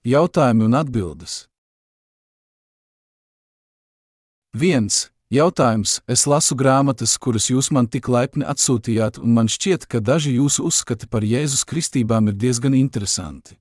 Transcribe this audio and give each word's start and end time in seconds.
Jautājumi 0.00 0.64
un 0.64 0.74
atbildes. 0.78 1.32
1. 4.56 4.86
Jautājums. 5.28 5.98
Es 6.08 6.24
lasu 6.24 6.56
grāmatas, 6.56 7.18
kuras 7.20 7.50
jūs 7.50 7.68
man 7.68 7.84
tik 7.84 8.08
laipni 8.08 8.46
atsūtījāt, 8.48 9.18
un 9.20 9.34
man 9.36 9.50
šķiet, 9.52 9.84
ka 9.84 10.00
daži 10.00 10.32
jūsu 10.38 10.64
uzskati 10.70 11.04
par 11.04 11.20
Jēzus 11.20 11.66
kristībām 11.68 12.32
ir 12.32 12.38
diezgan 12.40 12.78
interesanti. 12.78 13.58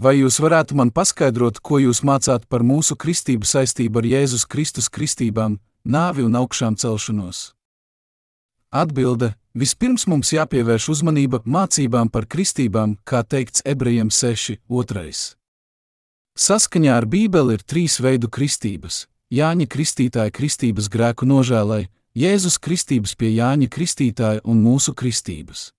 Vai 0.00 0.16
jūs 0.22 0.40
varētu 0.40 0.72
man 0.72 0.88
paskaidrot, 0.88 1.60
ko 1.60 1.82
jūs 1.84 2.00
mācāt 2.00 2.48
par 2.48 2.64
mūsu 2.64 2.96
kristību 2.96 3.44
saistību 3.44 4.00
ar 4.00 4.08
Jēzus 4.08 4.48
Kristus 4.48 4.88
kristībām, 4.88 5.60
nāvi 5.84 6.24
un 6.24 6.40
augšām 6.40 6.80
celšanos? 6.80 7.55
Atbilde: 8.76 9.32
Vispirms 9.56 10.04
mums 10.10 10.34
jāpievērš 10.34 10.90
uzmanība 10.92 11.40
mācībām 11.48 12.10
par 12.12 12.26
kristībām, 12.28 12.98
kā 13.08 13.22
teikts 13.24 13.64
ebrejiem 13.64 14.10
6. 14.12 14.60
2. 14.68 15.36
Saskaņā 16.36 16.96
ar 17.00 17.06
Bībeli 17.08 17.56
ir 17.56 17.62
trīs 17.64 17.96
veidu 18.04 18.28
kristības 18.28 19.06
Jāņa 19.32 19.66
Kristītāja 19.66 20.30
kristības 20.30 20.86
grēku 20.92 21.26
nožēlai, 21.26 21.86
Jēzus 22.14 22.60
kristības 22.62 23.16
pie 23.18 23.32
Jāņa 23.34 23.66
Kristītāja 23.72 24.44
un 24.44 24.60
mūsu 24.62 24.94
kristības. 24.94 25.70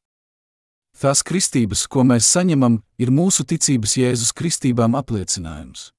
Tās 0.98 1.22
kristības, 1.22 1.86
ko 1.88 2.04
mēs 2.04 2.27
saņemam, 2.27 2.82
ir 2.98 3.14
mūsu 3.14 3.46
ticības 3.46 3.94
Jēzus 4.02 4.34
kristībām 4.34 4.98
apliecinājums. 4.98 5.91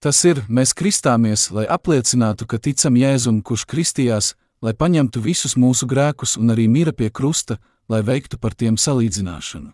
Tas 0.00 0.22
ir, 0.24 0.44
mēs 0.48 0.72
kristāmies, 0.78 1.50
lai 1.50 1.66
apliecinātu, 1.66 2.46
ka 2.46 2.62
ticam 2.62 2.96
Jēzum, 2.96 3.42
kurš 3.42 3.66
kristījās, 3.66 4.32
lai 4.62 4.74
paņemtu 4.74 5.22
visus 5.22 5.56
mūsu 5.56 5.86
grēkus 5.86 6.36
un 6.40 6.52
arī 6.54 6.68
mira 6.68 6.92
pie 6.92 7.10
krusta, 7.10 7.58
lai 7.88 8.02
veiktu 8.02 8.38
par 8.38 8.54
tiem 8.54 8.76
salīdzināšanu. 8.76 9.72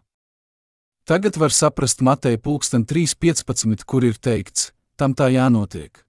Tagad 1.04 1.36
var 1.36 1.50
saprast 1.50 2.00
Mateja 2.00 2.38
3.15, 2.38 3.84
kur 3.84 4.04
ir 4.04 4.16
teikts: 4.18 4.72
tam 4.96 5.14
tā 5.14 5.32
jānotiek 5.34 6.04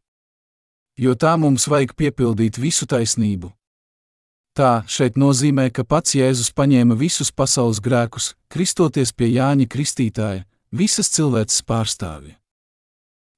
jo 0.98 1.16
tā 1.18 1.34
mums 1.40 1.68
vajag 1.70 1.94
piepildīt 1.98 2.60
visu 2.62 2.88
taisnību. 2.90 3.52
Tā 4.54 4.84
šeit 4.86 5.18
nozīmē, 5.18 5.72
ka 5.74 5.82
pats 5.84 6.14
Jēzus 6.14 6.54
paņēma 6.54 6.98
visus 6.98 7.32
pasaules 7.34 7.82
grēkus, 7.82 8.34
kristoties 8.54 9.14
pie 9.14 9.32
Jāņa 9.34 9.66
Kristītāja, 9.66 10.46
visas 10.70 11.10
cilvēces 11.10 11.66
pārstāvja. 11.66 12.38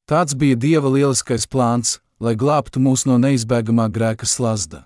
Tāds 0.05 0.35
bija 0.35 0.59
Dieva 0.59 0.91
lieliskais 0.91 1.47
plāns, 1.47 1.99
lai 2.19 2.35
glābtu 2.35 2.83
mūs 2.83 3.05
no 3.07 3.15
neizbēgamā 3.17 3.87
grēka 3.95 4.27
slazda. 4.27 4.85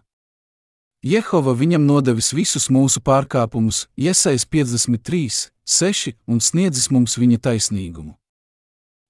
Jehova 1.00 1.53
viņam 1.55 1.86
nodevis 1.88 2.33
visus 2.36 2.67
mūsu 2.67 3.00
pārkāpumus, 3.00 3.88
iesaist 3.95 4.50
53, 4.52 5.52
6 5.64 6.16
un 6.28 6.42
sniedzis 6.44 6.89
mums 6.92 7.16
viņa 7.16 7.39
taisnīgumu. 7.39 8.17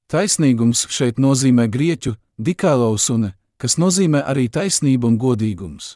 Taisnīgums 0.09 0.85
šeit 0.93 1.17
nozīmē 1.17 1.65
grieķu, 1.65 2.13
dikālaus 2.37 3.09
un 3.09 3.31
kas 3.57 3.77
nozīmē 3.81 4.21
arī 4.21 4.45
taisnība 4.53 5.09
un 5.09 5.17
godīgums. 5.17 5.95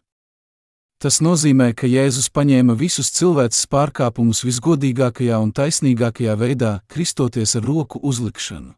Tas 0.97 1.19
nozīmē, 1.21 1.73
ka 1.77 1.85
Jēzus 1.85 2.29
paņēma 2.33 2.73
visus 2.79 3.11
cilvēces 3.13 3.67
pārkāpumus 3.69 4.41
visgodīgākajā 4.47 5.37
un 5.37 5.51
taisnīgākajā 5.53 6.37
veidā, 6.39 6.71
kristoties 6.87 7.53
ar 7.59 7.67
roku 7.67 7.99
uzlikšanu. 8.01 8.73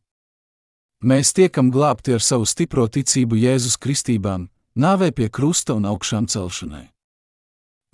Mēs 1.05 1.31
tiekam 1.38 1.69
glābti 1.71 2.16
ar 2.17 2.23
savu 2.23 2.47
stipro 2.49 2.88
ticību 2.89 3.39
Jēzus 3.39 3.77
kristībām, 3.77 4.49
nāvē 4.75 5.11
pie 5.16 5.30
krusta 5.30 5.77
un 5.77 5.86
augšām 5.86 6.27
celšanai. 6.27 6.95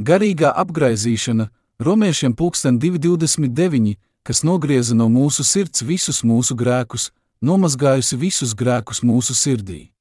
Garīgā 0.01 0.49
apgaizīšana, 0.57 1.51
romiešiem 1.85 2.33
229, 2.33 3.97
kas 4.25 4.43
nogrieza 4.43 4.95
no 4.95 5.05
mūsu 5.13 5.43
sirds 5.45 5.83
visus 5.85 6.23
mūsu 6.25 6.55
grēkus, 6.57 7.11
nomazgājusi 7.41 8.17
visus 8.17 8.55
grēkus 8.57 9.03
mūsu 9.05 9.35
sirdī. 9.37 9.91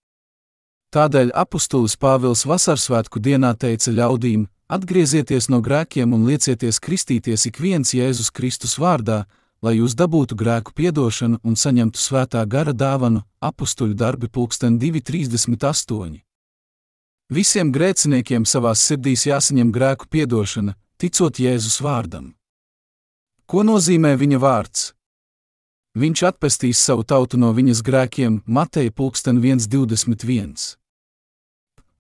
Tādēļ 0.95 1.35
apustulis 1.43 1.99
Pāvils 2.01 2.47
Vasarsvētku 2.49 3.21
dienā 3.21 3.53
teica 3.55 3.93
ļaudīm: 3.93 4.47
Atgriezieties 4.73 5.51
no 5.53 5.61
grēkiem 5.61 6.15
un 6.17 6.25
liecieties 6.31 6.81
kristīties 6.81 7.47
ik 7.47 7.61
viens 7.61 7.93
Jēzus 7.93 8.33
Kristus 8.33 8.79
vārdā, 8.81 9.27
lai 9.61 9.77
jūs 9.77 9.99
dabūtu 10.01 10.35
grēku 10.35 10.73
piedošanu 10.73 11.43
un 11.45 11.61
saņemtu 11.61 12.01
svētā 12.01 12.47
gara 12.49 12.73
dāvanu, 12.73 13.23
apustuļu 13.45 13.95
darbi 13.95 14.33
pulksten 14.33 14.81
238. 14.81 16.30
Visiem 17.31 17.69
grēciniekiem 17.71 18.43
savās 18.43 18.81
sirdīs 18.83 19.23
jāsaņem 19.29 19.69
grēku 19.71 20.09
piedošana, 20.11 20.75
ticot 20.99 21.39
Jēzus 21.39 21.79
vārdam. 21.79 22.33
Ko 23.47 23.63
nozīmē 23.63 24.17
viņa 24.19 24.41
vārds? 24.43 24.89
Viņš 25.95 26.25
atpestīs 26.27 26.83
savu 26.83 27.07
tautu 27.07 27.39
no 27.39 27.53
viņas 27.55 27.85
grēkiem, 27.87 28.41
Mateja 28.47 28.91
1.21. 28.91 30.75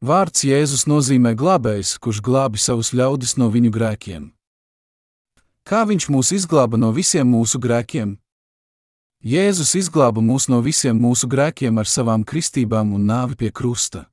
Vārds 0.02 0.44
Jēzus 0.50 0.86
nozīmē 0.91 1.36
glābējs, 1.38 1.94
kurš 2.02 2.22
glābi 2.26 2.58
savus 2.58 2.91
ļaudis 2.91 3.38
no 3.38 3.52
viņu 3.54 3.70
grēkiem. 3.70 4.28
Kā 5.62 5.86
viņš 5.86 6.10
mūs 6.10 6.34
izglāba 6.34 6.74
no 6.74 6.91
visiem 6.91 7.30
mūsu 7.30 7.62
grēkiem? 7.62 8.16
Jēzus 9.22 9.76
izglāba 9.78 10.18
mūs 10.18 10.50
no 10.50 10.58
visiem 10.58 10.98
mūsu 10.98 11.30
grēkiem 11.30 11.78
ar 11.78 11.86
savām 11.86 12.26
kristībām 12.26 12.97
un 12.98 13.06
nāvi 13.06 13.38
pie 13.38 13.54
krusta. 13.54 14.09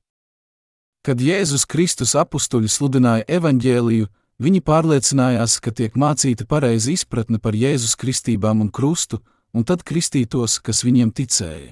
Kad 1.08 1.22
Jēzus 1.24 1.62
Kristus 1.64 2.10
apstuļi 2.20 2.68
sludināja 2.68 3.24
evaņģēliju, 3.32 4.10
viņi 4.44 4.58
pārliecinājās, 4.60 5.54
ka 5.64 5.72
tiek 5.72 5.94
mācīta 5.96 6.44
pareiza 6.44 6.90
izpratne 6.92 7.38
par 7.40 7.54
Jēzus 7.56 7.94
kristībām 7.96 8.60
un 8.60 8.66
krustu, 8.68 9.22
un 9.56 9.64
tad 9.64 9.86
kristītos, 9.88 10.58
kas 10.60 10.82
viņiem 10.84 11.08
ticēja. 11.16 11.70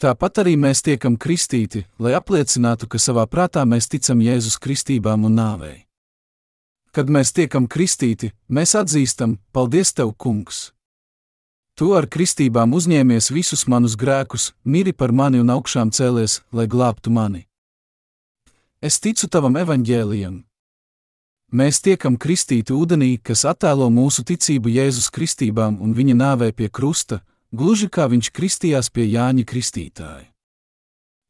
Tāpat 0.00 0.40
arī 0.40 0.54
mēs 0.56 0.80
tiekam 0.86 1.18
kristīti, 1.20 1.82
lai 2.00 2.14
apliecinātu, 2.16 2.88
ka 2.88 2.96
savā 2.96 3.26
prātā 3.28 3.66
mēs 3.68 3.90
ticam 3.92 4.22
Jēzus 4.24 4.56
kristībām 4.64 5.26
un 5.28 5.36
nāvei. 5.36 5.76
Kad 6.96 7.12
mēs 7.12 7.34
tiekam 7.36 7.66
kristīti, 7.68 8.30
mēs 8.48 8.72
atzīstam, 8.80 9.34
Paldies, 9.52 9.92
Tev, 9.92 10.14
Kungs! 10.16 10.70
Tu 11.76 11.90
ar 11.92 12.08
kristībām 12.08 12.72
uzņēmies 12.72 13.28
visus 13.28 13.66
manus 13.68 13.98
grēkus, 14.00 14.54
miri 14.64 14.96
par 14.96 15.12
mani 15.12 15.44
un 15.44 15.52
augšām 15.52 15.92
cēlies, 15.92 16.38
lai 16.56 16.64
glābtu 16.64 17.12
mani. 17.12 17.45
Es 18.86 19.00
ticu 19.02 19.26
Tavam 19.26 19.56
evaņģēlijam. 19.58 20.34
Mēs 21.58 21.80
tiekam 21.82 22.14
kristīti 22.22 22.74
ūdenī, 22.76 23.16
kas 23.18 23.42
attēlo 23.50 23.88
mūsu 23.90 24.22
ticību 24.28 24.70
Jēzus 24.70 25.08
kristībām 25.16 25.80
un 25.82 25.94
viņa 25.96 26.14
nāvē 26.20 26.52
pie 26.54 26.68
krusta, 26.70 27.18
gluži 27.50 27.88
kā 27.90 28.06
viņš 28.12 28.30
kristījās 28.36 28.92
pie 28.94 29.08
Jāņa 29.08 29.46
Kristītāja. 29.50 30.28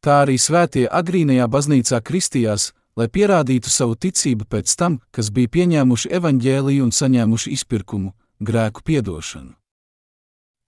Tā 0.04 0.18
arī 0.26 0.36
svētie 0.36 0.84
agrīnajā 1.00 1.46
baznīcā 1.54 2.02
kristījās, 2.04 2.74
lai 2.98 3.08
pierādītu 3.08 3.72
savu 3.72 3.96
ticību 4.04 4.44
pēc 4.52 4.76
tam, 4.76 5.00
kas 5.14 5.32
bija 5.32 5.54
pieņēmuši 5.56 6.12
evaņģēliju 6.18 6.84
un 6.84 6.92
saņēmuši 6.92 7.54
izpirkumu, 7.56 8.12
grēku 8.44 8.84
piedošanu. 8.84 9.54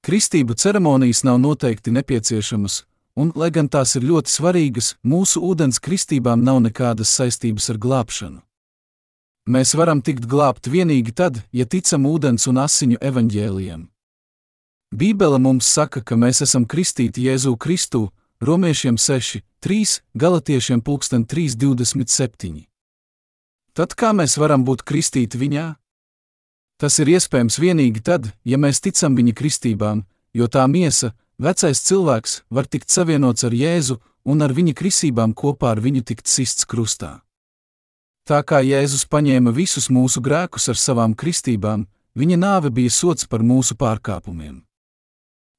Kristību 0.08 0.56
ceremonijas 0.56 1.20
nav 1.28 1.36
noteikti 1.42 1.92
nepieciešamas, 1.92 2.86
un, 3.18 3.32
lai 3.34 3.50
gan 3.50 3.66
tās 3.66 3.96
ir 3.98 4.06
ļoti 4.06 4.30
svarīgas, 4.30 4.92
mūsu 5.02 5.42
ūdens 5.50 5.82
kristībām 5.82 6.44
nav 6.46 6.62
nekādas 6.68 7.10
saistības 7.18 7.68
ar 7.72 7.80
glābšanu. 7.82 8.40
Mēs 9.48 9.74
varam 9.80 10.02
tikt 10.04 10.28
glābti 10.28 10.70
tikai 10.70 11.14
tad, 11.16 11.40
ja 11.52 11.64
ticam 11.64 12.04
ūdens 12.06 12.46
un 12.50 12.60
asiņu 12.62 13.00
evaņģēlijam. 13.00 13.86
Bībele 14.92 15.38
mums 15.40 15.68
saka, 15.68 16.02
ka 16.04 16.16
mēs 16.16 16.42
esam 16.44 16.66
kristīti 16.68 17.26
Jēzu 17.26 17.56
Kristu, 17.60 18.08
Romiešiem 18.40 18.96
6, 19.00 19.42
3, 19.64 19.98
Galatiešiem 20.14 20.80
327. 21.26 22.68
Tad 23.74 23.94
kā 23.98 24.12
mēs 24.14 24.36
varam 24.38 24.64
būt 24.68 24.84
kristīti 24.86 25.40
viņā? 25.40 25.66
Tas 26.78 26.98
ir 27.02 27.10
iespējams 27.10 27.58
tikai 27.58 28.04
tad, 28.04 28.30
ja 28.44 28.60
mēs 28.60 28.80
ticam 28.84 29.16
viņa 29.18 29.34
kristībām, 29.34 30.04
jo 30.36 30.46
tā 30.46 30.68
miesa, 30.70 31.10
vecais 31.38 31.80
cilvēks, 31.82 32.42
var 32.50 32.66
tikt 32.66 32.90
savienots 32.90 33.46
ar 33.46 33.54
Jēzu 33.54 33.98
un 34.28 34.42
ar 34.42 34.52
viņa 34.52 34.74
krisībām 34.76 35.34
kopā 35.34 35.72
ar 35.74 35.80
viņu 35.80 36.04
tikt 36.04 36.28
sists 36.28 36.66
krustā. 36.68 37.20
Tā 38.28 38.42
kā 38.44 38.60
Jēzus 38.60 39.06
paņēma 39.08 39.54
visus 39.56 39.88
mūsu 39.88 40.20
grēkus 40.20 40.68
ar 40.68 40.76
savām 40.76 41.14
kristībām, 41.16 41.86
viņa 42.18 42.36
nāve 42.36 42.70
bija 42.70 42.92
sots 42.92 43.24
par 43.24 43.40
mūsu 43.40 43.78
pārkāpumiem. 43.78 44.60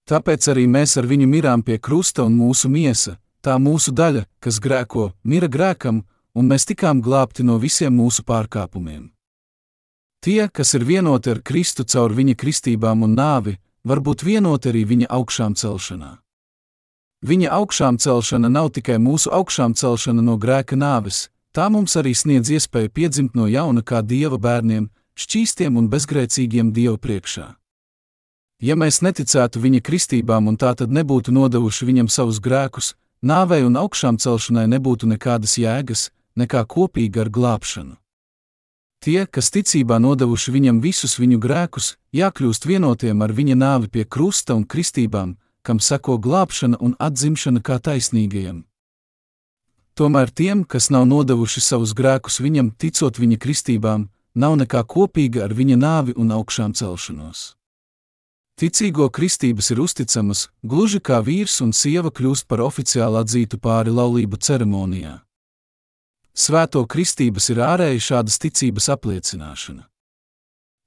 Tāpēc 0.10 0.48
arī 0.52 0.68
mēs 0.70 0.98
ar 0.98 1.08
viņu 1.10 1.28
mirām 1.30 1.64
pie 1.66 1.80
krusta 1.82 2.26
un 2.26 2.38
mūsu 2.38 2.70
miesa, 2.70 3.18
tā 3.42 3.58
mūsu 3.58 3.94
daļa, 3.94 4.26
kas 4.42 4.60
grēko, 4.62 5.12
mira 5.24 5.48
grēkam, 5.48 6.04
un 6.34 6.50
mēs 6.50 6.66
tikām 6.70 7.02
glābti 7.02 7.46
no 7.46 7.58
visiem 7.58 7.96
mūsu 7.98 8.26
pārkāpumiem. 8.26 9.10
Tie, 10.20 10.50
kas 10.52 10.74
ir 10.76 10.84
vienoti 10.84 11.32
ar 11.32 11.42
Kristu 11.42 11.86
caur 11.88 12.14
viņa 12.14 12.36
kristībām 12.36 13.06
un 13.08 13.14
nāvi, 13.16 13.56
var 13.90 14.02
būt 14.06 14.24
vienoti 14.28 14.70
arī 14.70 14.86
viņa 14.86 15.10
augšām 15.18 15.56
celšanā. 15.58 16.12
Viņa 17.26 17.50
augšām 17.52 17.98
celšana 18.00 18.48
nav 18.48 18.70
tikai 18.78 18.96
mūsu 19.02 19.32
augšām 19.34 19.74
celšana 19.76 20.22
no 20.24 20.38
grēka 20.40 20.78
nāves, 20.80 21.28
tā 21.52 21.66
mums 21.74 21.98
arī 22.00 22.14
sniedz 22.16 22.52
iespēju 22.54 22.94
piedzimt 22.96 23.36
no 23.36 23.50
jauna 23.50 23.84
kā 23.84 24.00
dieva 24.06 24.38
bērniem, 24.38 24.88
šķīstiem 25.20 25.76
un 25.82 25.90
bezgrēcīgiem 25.92 26.72
dievu 26.72 26.96
priekšā. 27.02 27.48
Ja 28.64 28.76
mēs 28.76 29.02
neticētu 29.04 29.60
viņa 29.64 29.82
kristībām 29.84 30.48
un 30.52 30.58
tā 30.60 30.74
tad 30.80 30.92
nebūtu 30.96 31.34
nodevuši 31.36 31.88
viņam 31.90 32.08
savus 32.12 32.40
grēkus, 32.44 32.94
nāvei 33.24 33.66
un 33.68 33.76
augšām 33.80 34.20
celšanai 34.20 34.68
nebūtu 34.72 35.08
nekādas 35.12 35.58
jēgas, 35.60 36.10
nekā 36.40 36.64
kopīga 36.68 37.26
ar 37.26 37.32
glābšanu. 37.36 37.96
Tie, 39.00 39.24
kas 39.32 39.48
ticībā 39.56 39.96
nodevuši 40.04 40.52
viņam 40.52 40.82
visus 40.84 41.16
viņu 41.20 41.40
grēkus, 41.40 41.94
jākļūst 42.12 42.66
vienotiem 42.68 43.22
ar 43.24 43.32
viņa 43.32 43.56
nāvi 43.56 43.88
pie 43.88 44.04
krusta 44.04 44.58
un 44.60 44.66
kristībām, 44.68 45.38
kam 45.64 45.80
seko 45.80 46.18
glābšana 46.20 46.80
un 46.84 46.98
atzimšana 47.00 47.64
kā 47.64 47.80
taisnīgajam. 47.80 48.66
Tomēr 49.96 50.32
tiem, 50.32 50.64
kas 50.64 50.90
nav 50.92 51.08
nodevuši 51.08 51.64
savus 51.64 51.96
grēkus 51.96 52.40
viņam, 52.44 52.74
ticot 52.76 53.20
viņa 53.20 53.40
kristībām, 53.40 54.10
nav 54.36 54.60
nekā 54.60 54.84
kopīga 54.84 55.46
ar 55.48 55.56
viņa 55.56 55.80
nāvi 55.80 56.16
un 56.20 56.36
augšām 56.36 56.76
celšanos. 56.76 57.54
Ticīgo 58.60 59.08
kristības 59.08 59.72
ir 59.72 59.80
uzticamas, 59.80 60.50
gluži 60.64 61.00
kā 61.00 61.22
vīrs 61.24 61.62
un 61.64 61.72
sieva 61.72 62.12
kļūst 62.12 62.48
par 62.52 62.60
oficiāli 62.68 63.24
atzītu 63.24 63.60
pāri 63.64 63.96
laulību 63.96 64.36
ceremonijā. 64.36 65.22
Svēto 66.40 66.86
kristības 66.88 67.50
ir 67.52 67.60
ārēji 67.60 68.00
šādas 68.00 68.40
ticības 68.40 68.88
apliecināšana. 68.94 69.84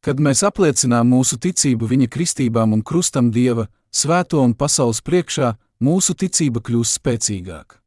Kad 0.03 0.19
mēs 0.19 0.41
apliecinām 0.49 1.13
mūsu 1.13 1.37
ticību 1.39 1.87
viņa 1.91 2.09
kristībām 2.11 2.73
un 2.73 2.81
krustam 2.83 3.29
Dieva, 3.31 3.69
svēto 3.93 4.41
un 4.41 4.55
pasaules 4.57 5.03
priekšā, 5.05 5.53
mūsu 5.85 6.17
ticība 6.17 6.63
kļūst 6.65 6.99
spēcīgāka. 6.99 7.79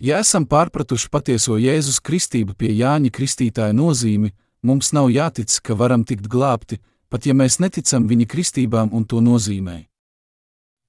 Ja 0.00 0.20
esam 0.20 0.46
pārpratuši 0.48 1.10
patieso 1.12 1.58
Jēzus 1.60 1.98
kristību 2.04 2.54
pie 2.56 2.70
Jāņa 2.76 3.10
Kristītāja 3.12 3.74
nozīmi, 3.76 4.30
mums 4.62 4.92
nav 4.96 5.10
jātic, 5.12 5.56
ka 5.64 5.76
varam 5.76 6.04
tikt 6.08 6.28
glābti, 6.28 6.78
pat 7.08 7.26
ja 7.26 7.34
mēs 7.36 7.58
neticam 7.60 8.06
viņa 8.08 8.28
kristībām 8.30 8.92
un 8.96 9.04
to 9.04 9.20
nozīmē. 9.24 9.82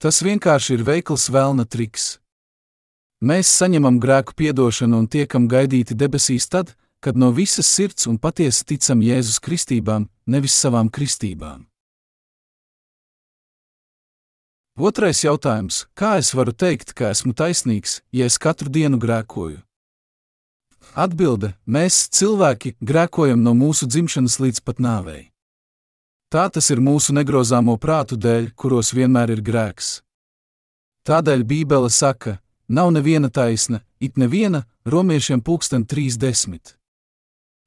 Tas 0.03 0.21
vienkārši 0.23 0.77
ir 0.77 0.85
veikls 0.88 1.27
vēlna 1.33 1.68
triks. 1.68 2.20
Mēs 3.21 3.50
saņemam 3.53 4.00
grēku 4.01 4.33
piedošanu 4.33 4.97
un 5.03 5.07
tiekam 5.07 5.44
gaidīti 5.45 5.94
debesīs 5.94 6.47
tad, 6.50 6.71
kad 7.01 7.18
no 7.18 7.29
visas 7.29 7.68
sirds 7.69 8.07
un 8.09 8.18
patiesi 8.18 8.65
ticam 8.65 9.01
Jēzus 9.06 9.38
kristībām, 9.45 10.07
nevis 10.25 10.56
savām 10.57 10.89
kristībām. 10.89 11.68
Otrais 14.77 15.21
jautājums- 15.21 15.85
kā 16.00 16.18
es 16.18 16.33
varu 16.33 16.51
teikt, 16.51 16.95
ka 16.95 17.12
esmu 17.12 17.33
taisnīgs, 17.33 18.01
ja 18.12 18.25
es 18.25 18.39
katru 18.39 18.69
dienu 18.69 18.97
grēkoju? 18.97 19.62
Atbilde- 20.95 21.53
mēs, 21.75 22.09
cilvēki, 22.09 22.75
grēkojam 22.81 23.41
no 23.44 23.53
mūsu 23.53 23.85
dzimšanas 23.85 24.39
līdz 24.39 24.63
pat 24.65 24.77
nāvei. 24.77 25.29
Tā 26.31 26.51
tas 26.51 26.71
ir 26.71 26.77
mūsu 26.77 27.12
negrozāmo 27.12 27.77
prātu 27.77 28.18
dēļ, 28.18 28.56
kuros 28.56 28.94
vienmēr 28.94 29.29
ir 29.29 29.41
grēks. 29.41 30.01
Tādēļ 31.06 31.44
Bībele 31.44 31.89
saka, 31.89 32.39
Nav 32.71 32.91
neviena 32.91 33.27
taisna, 33.29 33.81
it 34.00 34.15
neviena, 34.15 34.63
romiešiem 34.85 35.41
pulksten 35.44 35.83
30. 35.83 36.77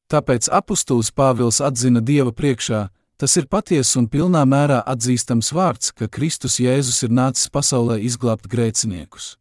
Tāpēc 0.09 0.49
apustulis 0.49 1.11
Pāvils 1.13 1.61
atzina 1.61 2.01
Dieva 2.01 2.33
priekšā, 2.33 2.89
tas 3.21 3.37
ir 3.37 3.45
patiesa 3.53 3.99
un 4.01 4.09
pilnā 4.09 4.47
mērā 4.49 4.81
atzīstams 4.95 5.53
vārds, 5.53 5.93
ka 5.93 6.09
Kristus 6.09 6.57
Jēzus 6.57 7.05
ir 7.05 7.13
nācis 7.13 7.53
pasaulē 7.53 7.99
izglābt 8.01 8.49
grēciniekus. 8.49 9.37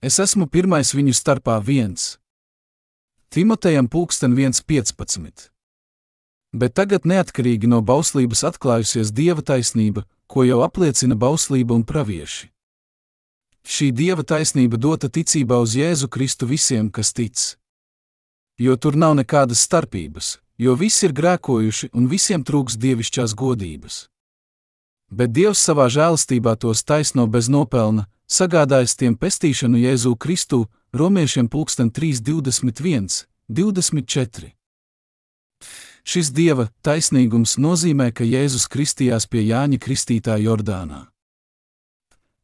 Es 0.00 0.16
esmu 0.16 0.48
pirmais 0.48 0.96
viņu 0.96 1.12
starpā 1.12 1.60
viens. 1.60 2.16
Timotejam 3.28 3.84
pulksten 3.92 4.32
1.15. 4.32 5.50
Bet 6.56 6.72
tagad 6.72 7.04
neatkarīgi 7.04 7.68
no 7.68 7.84
bauslības 7.84 8.48
atklājusies 8.48 9.12
Dieva 9.12 9.44
taisnība, 9.44 10.08
ko 10.24 10.48
jau 10.48 10.62
apliecina 10.64 11.20
bauslība 11.20 11.76
un 11.76 11.84
pravieši. 11.84 12.48
Šī 13.68 13.90
dieva 13.92 14.24
taisnība 14.24 14.78
dota 14.80 15.10
ticībā 15.12 15.58
uz 15.60 15.74
Jēzu 15.76 16.08
Kristu 16.08 16.46
visiem, 16.48 16.88
kas 16.88 17.12
tic. 17.12 17.36
Jo 18.56 18.76
tur 18.80 18.96
nav 18.96 19.12
nekādas 19.18 19.60
starpības, 19.66 20.38
jo 20.56 20.72
visi 20.74 21.04
ir 21.04 21.12
grēkojuši 21.12 21.90
un 21.92 22.06
visiem 22.08 22.44
trūks 22.48 22.78
dievišķās 22.80 23.34
godības. 23.36 24.06
Bet 25.12 25.34
Dievs 25.36 25.60
savā 25.60 25.90
žēlastībā 25.92 26.56
tos 26.56 26.80
taisno 26.84 27.26
bez 27.28 27.48
nopelna, 27.52 28.06
sagādājis 28.28 28.96
tiem 28.96 29.16
pestīšanu 29.20 29.84
Jēzu 29.84 30.14
Kristu, 30.16 30.64
romiešiem 30.92 31.52
pulksten 31.52 31.92
3.21, 31.92 33.26
24. 33.48 34.52
Šis 36.08 36.32
dieva 36.32 36.70
taisnīgums 36.80 37.58
nozīmē, 37.60 38.10
ka 38.16 38.24
Jēzus 38.24 38.64
kristījās 38.72 39.28
pie 39.28 39.44
Jāņa 39.44 39.76
Kristītā 39.76 40.40
Jordānā. 40.40 41.04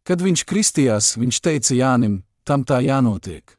Kad 0.04 0.20
viņš 0.20 0.44
kristījās, 0.44 1.14
viņš 1.16 1.40
teica 1.40 1.74
Jānim, 1.74 2.22
tam 2.44 2.64
tā 2.68 2.82
jānotiek. 2.84 3.56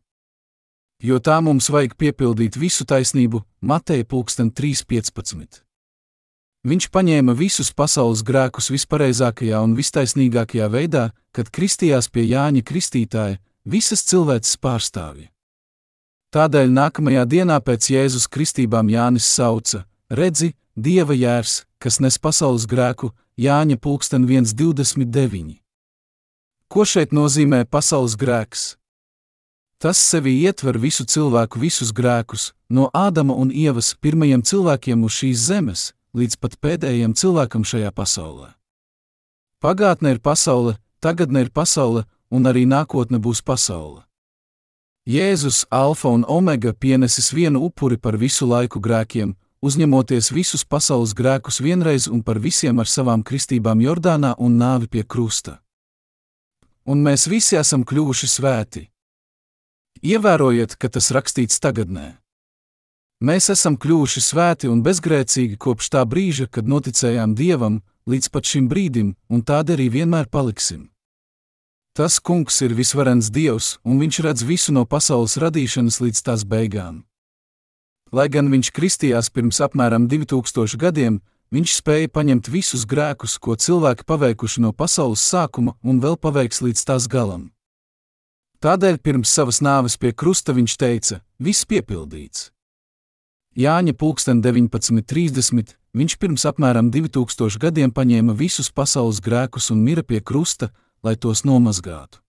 Jo 1.01 1.17
tā 1.19 1.39
mums 1.41 1.71
vajag 1.73 1.95
piepildīt 1.97 2.55
visu 2.57 2.85
taisnību, 2.85 3.41
Mateja 3.61 4.05
pulksten 4.05 4.51
3.15. 4.53 5.65
Viņš 6.65 6.87
paņēma 6.89 7.35
visus 7.37 7.73
pasaules 7.73 8.23
grēkus 8.25 8.71
vispareizākajā 8.73 9.59
un 9.61 9.75
vistaisnīgākajā 9.77 10.69
veidā, 10.73 11.09
kad 11.33 11.51
kristījās 11.53 12.09
pie 12.09 12.23
Jāņa 12.29 12.63
Kristītāja, 12.65 13.41
visas 13.65 14.05
cilvēces 14.05 14.57
pārstāvja. 14.61 15.29
Tādēļ 16.33 16.71
nākamajā 16.73 17.25
dienā 17.25 17.59
pēc 17.61 17.89
Jēzus 17.93 18.29
kristībām 18.29 18.89
Jānis 18.89 19.27
sauca: 19.29 19.85
Redzi, 20.09 20.53
Dieva 20.75 21.15
jērs, 21.15 21.63
kas 21.79 22.01
nes 22.03 22.17
pasaules 22.17 22.65
grēku, 22.67 23.13
Jāņa 23.37 23.77
pulksten 23.81 24.25
129. 24.27 25.64
Ko 26.67 26.81
šeit 26.81 27.13
nozīmē 27.13 27.61
pasaules 27.69 28.15
grēks? 28.17 28.73
Tas 29.77 29.99
sevi 30.01 30.31
ietver 30.41 30.79
visu 30.81 31.03
cilvēku 31.05 31.59
visus 31.61 31.91
grēkus, 31.93 32.53
no 32.69 32.87
Ādama 32.89 33.35
un 33.37 33.51
Ievas 33.53 33.93
pirmajiem 34.01 34.41
cilvēkiem 34.41 35.03
uz 35.05 35.13
šīs 35.19 35.43
zemes, 35.45 35.83
līdz 36.17 36.39
pat 36.41 36.55
pēdējiem 36.57 37.13
cilvēkam 37.13 37.61
šajā 37.67 37.91
pasaulē. 37.93 38.49
Pagātne 39.61 40.15
ir 40.15 40.21
pasaule, 40.25 40.77
tagadne 40.99 41.45
ir 41.45 41.51
pasaule, 41.53 42.05
un 42.33 42.49
arī 42.49 42.65
nākotne 42.65 43.19
būs 43.21 43.43
pasaule. 43.45 44.01
Jēzus, 45.05 45.67
Alfa 45.69 46.09
un 46.09 46.25
Omega, 46.27 46.73
pienesis 46.73 47.29
vienu 47.29 47.61
upuri 47.67 47.99
par 48.01 48.17
visu 48.17 48.47
laiku 48.49 48.81
grēkiem, 48.81 49.35
uzņemoties 49.61 50.31
visus 50.33 50.65
pasaules 50.65 51.13
grēkus 51.13 51.61
vienreiz 51.61 52.09
un 52.09 52.25
par 52.25 52.41
visiem 52.41 52.81
ar 52.81 52.89
savām 52.89 53.21
kristībām 53.21 53.85
Jordānā 53.85 54.33
un 54.41 54.57
nāvi 54.57 54.89
pie 54.89 55.05
krusta 55.05 55.59
un 56.85 57.01
mēs 57.05 57.27
visi 57.29 57.57
esam 57.59 57.83
kļuvuši 57.87 58.29
svēti. 58.29 58.83
Ievērojiet, 60.05 60.75
ka 60.77 60.89
tas 60.91 61.09
rakstīts 61.15 61.61
tagadnē. 61.63 62.15
Mēs 63.25 63.49
esam 63.49 63.77
kļuvuši 63.79 64.21
svēti 64.21 64.69
un 64.69 64.83
bezgrēcīgi 64.85 65.57
kopš 65.57 65.89
tā 65.93 66.03
brīža, 66.05 66.49
kad 66.51 66.67
noticējām 66.67 67.33
Dievam, 67.35 67.79
līdz 68.05 68.29
pat 68.29 68.45
šim 68.45 68.67
brīdim, 68.69 69.15
un 69.31 69.41
tādi 69.41 69.73
arī 69.77 69.87
vienmēr 69.93 70.27
paliksim. 70.29 70.91
Tas 71.95 72.19
kungs 72.19 72.59
ir 72.61 72.75
visvarens 72.75 73.31
Dievs, 73.31 73.77
un 73.87 74.01
viņš 74.03 74.19
redz 74.25 74.43
visu 74.43 74.75
no 74.75 74.83
pasaules 74.83 75.37
radīšanas 75.39 76.01
līdz 76.03 76.21
tās 76.27 76.43
beigām. 76.43 77.05
Lai 78.11 78.27
gan 78.29 78.51
viņš 78.51 78.73
kristījās 78.75 79.31
pirms 79.31 79.61
apmēram 79.63 80.09
2000 80.11 80.75
gadiem, 80.77 81.21
Viņš 81.55 81.73
spēja 81.79 82.09
paņemt 82.11 82.49
visus 82.51 82.81
grēkus, 82.83 83.37
ko 83.39 83.53
cilvēki 83.55 84.03
paveikuši 84.03 84.63
no 84.65 84.73
pasaules 84.75 85.21
sākuma 85.23 85.77
un 85.87 86.01
vēl 86.03 86.17
paveiks 86.19 86.59
līdz 86.65 86.81
tās 86.89 87.05
galam. 87.07 87.45
Tādēļ 88.59 88.97
pirms 88.99 89.31
savas 89.31 89.61
nāves 89.63 89.95
pie 89.95 90.11
krusta 90.11 90.51
viņš 90.57 90.75
teica: 90.81 91.21
Viss 91.39 91.67
piepildīts. 91.69 92.49
Jāņa 93.55 93.93
pulksten 93.95 94.41
19.30. 94.43 95.77
Viņš 95.95 96.17
pirms 96.19 96.43
apmēram 96.49 96.89
2000 96.91 97.61
gadiem 97.61 97.93
paņēma 97.95 98.35
visus 98.35 98.67
pasaules 98.67 99.21
grēkus 99.23 99.69
un 99.71 99.79
mira 99.79 100.03
pie 100.03 100.19
krusta, 100.19 100.73
lai 101.07 101.15
tos 101.15 101.45
nomazgātu. 101.47 102.19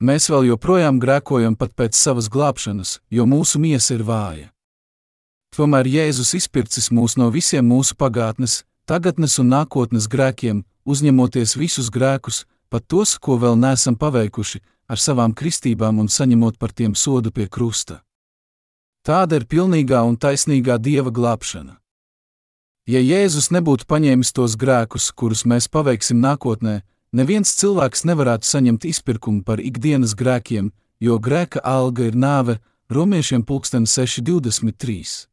Mēs 0.00 0.30
vēl 0.32 0.48
joprojām 0.54 1.02
grēkojam 1.04 1.52
pat 1.60 1.76
pēc 1.76 2.00
savas 2.00 2.32
glābšanas, 2.32 3.02
jo 3.12 3.28
mūsu 3.28 3.60
miesa 3.60 3.92
ir 3.98 4.08
vāja. 4.08 4.48
Tomēr 5.52 5.84
Jēzus 5.84 6.30
izpircis 6.38 6.86
mūs 6.88 7.18
no 7.20 7.26
visiem 7.28 7.66
mūsu 7.68 7.92
pagātnes, 8.00 8.62
tagadnes 8.88 9.34
un 9.36 9.50
nākotnes 9.52 10.06
grēkiem, 10.08 10.62
uzņemoties 10.88 11.58
visus 11.60 11.90
grēkus, 11.92 12.46
pat 12.72 12.86
tos, 12.88 13.18
ko 13.20 13.36
vēl 13.36 13.58
neesam 13.60 13.98
paveikuši, 14.00 14.62
ar 14.88 14.96
savām 14.96 15.34
kristībām 15.36 15.98
un 16.00 16.08
saņemot 16.08 16.56
par 16.56 16.72
tiem 16.72 16.94
sodu 16.96 17.30
pie 17.36 17.50
krusta. 17.52 18.00
Tāda 19.04 19.36
ir 19.40 19.44
pilnīgā 19.44 20.00
un 20.08 20.16
taisnīgā 20.16 20.78
dieva 20.80 21.12
glābšana. 21.12 21.76
Ja 22.88 23.02
Jēzus 23.02 23.50
nebūtu 23.52 23.84
paņēmis 23.90 24.32
tos 24.32 24.54
grēkus, 24.56 25.10
kurus 25.12 25.44
mēs 25.44 25.68
paveiksim 25.68 26.16
nākotnē, 26.22 26.80
neviens 27.12 27.52
cilvēks 27.60 28.06
nevarētu 28.08 28.48
saņemt 28.48 28.86
izpirkumu 28.88 29.44
par 29.44 29.60
ikdienas 29.60 30.16
grēkiem, 30.16 30.72
jo 30.98 31.18
grēka 31.20 31.60
alga 31.60 32.08
ir 32.08 32.16
nāve, 32.16 32.56
romiešiem 32.88 33.44
623. 33.44 35.31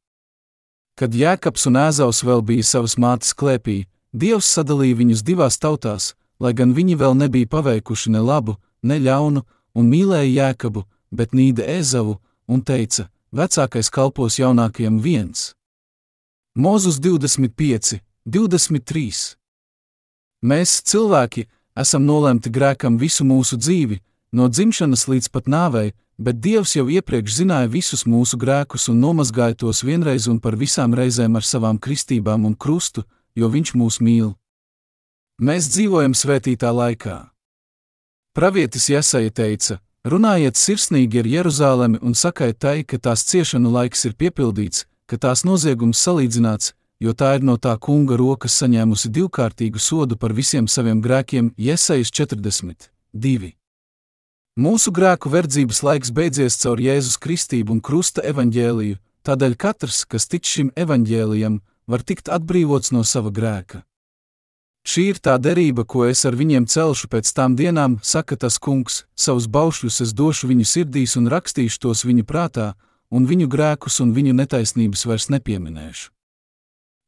Kad 0.99 1.13
Jēkabs 1.15 1.63
un 1.69 1.77
Ēzaus 1.79 2.17
vēl 2.27 2.41
bija 2.43 2.65
savas 2.67 2.97
mātes 2.99 3.31
klēpī, 3.31 3.85
Dievs 4.11 4.49
sadalīja 4.51 4.97
viņus 4.99 5.21
divās 5.23 5.55
tautās, 5.61 6.09
lai 6.43 6.51
gan 6.51 6.73
viņi 6.75 6.97
vēl 6.99 7.13
nebija 7.15 7.47
paveikuši 7.47 8.11
ne 8.11 8.19
labu, 8.19 8.57
ne 8.83 8.97
ļaunu, 8.99 9.45
un 9.79 9.87
mīlēja 9.87 10.27
Jēkabu, 10.33 10.83
bet 11.15 11.31
nīda 11.31 11.63
Ezavu, 11.77 12.17
un 12.51 12.59
teica: 12.67 13.07
Vecākais 13.31 13.87
kalpos 13.93 14.39
jaunākajam 14.41 14.99
viens. 14.99 15.53
Mūzus 16.57 16.99
25, 16.99 18.01
23. 18.27 19.37
Mēs, 20.43 20.81
cilvēki, 20.83 21.45
esam 21.79 22.03
nolemti 22.03 22.51
grēkam 22.51 22.99
visu 22.99 23.23
mūsu 23.23 23.55
dzīvi, 23.55 24.01
no 24.35 24.49
dzimšanas 24.51 25.07
līdz 25.07 25.31
pat 25.31 25.47
nāvei, 25.47 25.93
bet 26.19 26.41
Dievs 26.43 26.75
jau 26.75 26.85
iepriekš 26.91 27.39
zināja 27.39 27.71
visus 27.71 28.03
mūsu 28.03 28.37
grēkus 28.37 28.89
un 28.91 28.99
nomazgāja 28.99 29.55
tos 29.63 29.81
vienreiz 29.87 30.27
un 30.27 30.39
par 30.43 30.59
visām 30.59 30.93
reizēm 30.93 31.39
ar 31.39 31.47
savām 31.47 31.79
kristībām 31.79 32.45
un 32.45 32.55
krustu, 32.55 33.05
jo 33.35 33.47
Viņš 33.49 33.73
mūs 33.79 33.99
mīl. 34.03 34.33
Mēs 35.39 35.69
dzīvojam 35.71 36.13
svētītā 36.13 36.71
laikā. 36.75 37.29
Pravietis 38.35 38.89
Jāsaja 38.91 39.31
teica: 39.31 39.79
Runājiet 40.03 40.59
sirsnīgi 40.59 41.21
ar 41.21 41.27
Jeruzalemi 41.27 42.01
un 42.01 42.15
sakiet 42.15 42.59
tai, 42.59 42.83
ka 42.83 42.99
tās 42.99 43.23
ciešanu 43.27 43.71
laiks 43.71 44.05
ir 44.09 44.17
piepildīts, 44.19 44.85
ka 45.07 45.17
tās 45.17 45.45
noziegums 45.47 46.03
salīdzināts, 46.03 46.73
jo 46.99 47.15
tā 47.15 47.35
ir 47.39 47.47
no 47.47 47.57
tā 47.57 47.77
kunga 47.79 48.19
rokas 48.19 48.59
saņēmusi 48.61 49.11
divkārtīgu 49.15 49.79
sodu 49.79 50.19
par 50.19 50.35
visiem 50.35 50.67
saviem 50.67 51.03
grēkiem, 51.03 51.53
Iesaijas 51.57 52.11
40. 52.11 52.91
2. 54.59 54.63
Mūsu 54.65 54.91
grēku 54.91 55.29
verdzības 55.31 55.79
laiks 55.87 56.09
beidzies 56.11 56.57
caur 56.59 56.81
Jēzus 56.83 57.15
Kristību 57.23 57.77
un 57.77 57.79
Krusta 57.79 58.19
evaņģēliju, 58.27 58.97
tādēļ 59.23 59.55
katrs, 59.55 60.03
kas 60.03 60.27
tic 60.27 60.43
šim 60.43 60.73
evaņģēlijam, 60.75 61.61
var 61.87 62.03
tikt 62.03 62.27
atbrīvots 62.27 62.91
no 62.91 63.05
sava 63.07 63.31
grēka. 63.31 63.85
Šī 64.83 65.05
ir 65.13 65.23
tā 65.23 65.37
derība, 65.39 65.85
ko 65.87 66.03
es 66.11 66.25
ar 66.27 66.35
viņiem 66.35 66.67
celšu 66.67 67.07
pēc 67.07 67.31
tām 67.31 67.55
dienām, 67.55 67.99
saka 68.03 68.35
tas 68.35 68.59
kungs, 68.59 69.05
savus 69.15 69.47
baušļus 69.47 70.01
es 70.03 70.13
došu 70.13 70.51
viņu 70.51 70.67
sirdīs 70.67 71.15
un 71.15 71.31
rakstīšu 71.31 71.79
tos 71.79 72.03
viņu 72.03 72.27
prātā, 72.27 72.73
un 73.11 73.31
viņu 73.31 73.47
grēkus 73.47 74.03
un 74.03 74.11
viņu 74.11 74.35
netaisnības 74.43 75.05
vairs 75.07 75.31
nepieminēšu. 75.31 76.11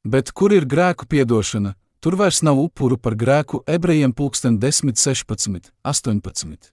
Bet 0.07 0.31
kur 0.31 0.55
ir 0.55 0.63
grēku 0.63 1.03
piedošana, 1.03 1.75
tur 1.99 2.15
vairs 2.15 2.41
nav 2.47 2.63
upuru 2.63 2.95
par 2.97 3.19
grēku 3.19 3.63
ebrejiem 3.67 4.15
pulksten 4.15 4.55
10, 4.59 4.95
16, 4.95 5.73
18. 5.83 6.71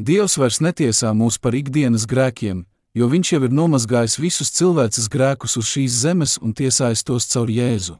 Dievs 0.00 0.38
vairs 0.40 0.62
netiesā 0.64 1.10
mūs 1.12 1.36
par 1.36 1.52
ikdienas 1.52 2.06
grēkiem, 2.08 2.62
jo 2.96 3.08
Viņš 3.12 3.32
jau 3.32 3.40
ir 3.44 3.52
nomazgājis 3.52 4.16
visus 4.16 4.50
cilvēces 4.56 5.10
grēkus 5.12 5.58
uz 5.60 5.66
šīs 5.68 5.98
zemes 6.04 6.38
un 6.40 6.54
tiesājis 6.56 7.04
tos 7.04 7.28
caur 7.28 7.52
Jēzu. 7.52 7.98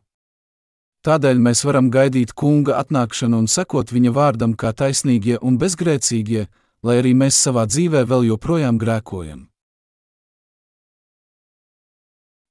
Tādēļ 1.04 1.38
mēs 1.44 1.60
varam 1.64 1.90
gaidīt 1.92 2.32
kunga 2.32 2.78
atnākšanu 2.80 3.42
un 3.44 3.46
sekot 3.48 3.92
viņa 3.92 4.14
vārdam 4.16 4.56
kā 4.56 4.72
taisnīgie 4.72 5.36
un 5.44 5.58
bezgrēcīgie, 5.60 6.46
lai 6.82 6.96
arī 7.02 7.12
mēs 7.12 7.36
savā 7.36 7.66
dzīvē 7.68 8.06
vēl 8.08 8.30
joprojām 8.32 8.80
grēkojam. 8.80 9.46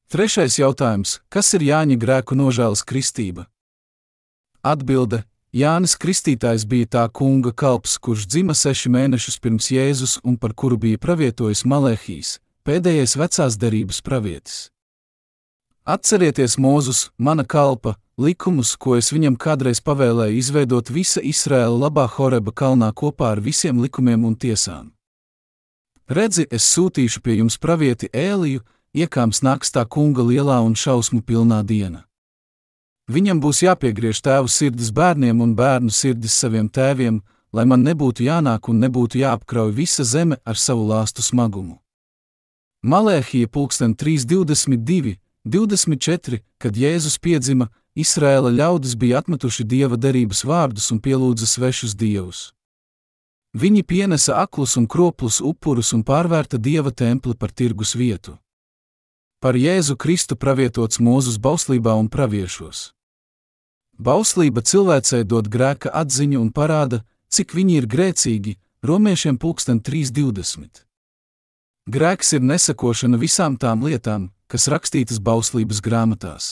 Trešais 0.10 0.58
jautājums- 0.62 1.20
kas 1.34 1.54
ir 1.54 1.62
Jāņa 1.62 1.98
grēku 1.98 2.38
nožēlas 2.38 2.86
kristība? 2.86 3.46
Atbilde- 4.64 5.24
Jānis 5.50 5.96
Kristītājs 5.98 6.62
bija 6.70 6.86
tā 6.86 7.04
kunga 7.10 7.50
kalps, 7.50 7.96
kurš 7.98 8.28
dzima 8.30 8.54
seši 8.54 8.90
mēnešus 8.94 9.40
pirms 9.42 9.72
Jēzus 9.74 10.20
un 10.22 10.36
par 10.38 10.54
kuru 10.54 10.78
bija 10.78 11.00
pravietojis 11.02 11.64
Malēhijas, 11.66 12.36
pēdējais 12.62 13.16
vecās 13.18 13.58
derības 13.58 14.02
pravietis. 14.06 14.58
Atcerieties 15.90 16.60
Mūzus, 16.62 17.08
mana 17.18 17.42
kalpa, 17.42 17.96
likumus, 18.22 18.76
ko 18.78 18.94
es 19.00 19.10
viņam 19.10 19.40
kādreiz 19.42 19.82
pavēlēju 19.82 20.38
izveidot 20.38 20.92
visa 20.94 21.24
Izraēla 21.26 21.88
labā 21.88 22.06
Horeba 22.14 22.54
kalnā 22.54 22.92
kopā 22.94 23.32
ar 23.34 23.42
visiem 23.42 23.82
likumiem 23.82 24.28
un 24.30 24.36
tiesām. 24.38 24.92
Redzi, 26.06 26.46
es 26.46 26.68
sūtīšu 26.76 27.24
pie 27.26 27.40
jums 27.40 27.58
pravieti 27.58 28.12
Ēliju, 28.14 28.62
iekāms 28.94 29.42
nāks 29.42 29.74
tā 29.74 29.82
kunga 29.90 30.22
lielā 30.22 30.62
un 30.62 30.78
šausmu 30.78 31.24
pilnā 31.26 31.64
diena. 31.66 32.06
Viņam 33.10 33.40
būs 33.42 33.64
jāpiegriež 33.66 34.22
tēvu 34.22 34.52
sirdis 34.54 34.92
bērniem 34.94 35.40
un 35.42 35.56
bērnu 35.58 35.90
sirdis 35.90 36.36
saviem 36.38 36.68
tēviem, 36.70 37.24
lai 37.52 37.66
man 37.66 37.82
nebūtu 37.82 38.22
jānāk 38.28 38.70
un 38.70 38.84
nebūtu 38.84 39.18
jāapkrauj 39.24 39.72
visa 39.74 40.06
zeme 40.06 40.38
ar 40.46 40.60
savu 40.62 40.86
lāstu 40.92 41.26
smagumu. 41.26 41.80
Malēhija 42.86 43.50
pulksten 43.50 43.96
322, 43.98 45.18
24, 45.44 46.40
kad 46.62 46.78
Jēzus 46.78 47.18
piedzima, 47.18 47.72
Izraēla 47.98 48.54
ļaudis 48.54 48.94
bija 48.96 49.24
atmetuši 49.24 49.66
dieva 49.66 49.98
derības 49.98 50.46
vārdus 50.46 50.92
un 50.94 51.02
pielūdza 51.02 51.50
svešus 51.50 51.98
dievus. 51.98 52.52
Viņi 53.58 53.82
pienesa 53.84 54.38
aklus 54.44 54.78
un 54.78 54.86
kroplus 54.86 55.42
upurus 55.42 55.90
un 55.98 56.06
pārvērta 56.06 56.62
dieva 56.62 56.94
templi 56.94 57.34
par 57.34 57.50
tirgus 57.50 57.96
vietu. 57.98 58.38
Par 59.42 59.58
Jēzu 59.58 59.98
Kristu 59.98 60.38
pravietots 60.38 61.02
Mūzus 61.02 61.42
bauslībā 61.42 61.98
un 61.98 62.08
praviešos. 62.14 62.99
Bauslība 64.00 64.62
cilvēcei 64.64 65.26
dod 65.28 65.50
grēka 65.52 65.92
atziņu 65.92 66.40
un 66.40 66.54
parāda, 66.56 67.02
cik 67.28 67.52
viņi 67.52 67.74
ir 67.82 67.88
grēcīgi, 67.92 68.54
romiešiem 68.88 69.36
pulksten 69.36 69.82
3.20. 69.84 70.86
Grēks 71.90 72.32
ir 72.38 72.46
nesakošana 72.48 73.18
visām 73.20 73.58
tām 73.60 73.84
lietām, 73.84 74.30
kas 74.48 74.70
rakstītas 74.72 75.20
bauslības 75.20 75.82
grāmatās. 75.84 76.48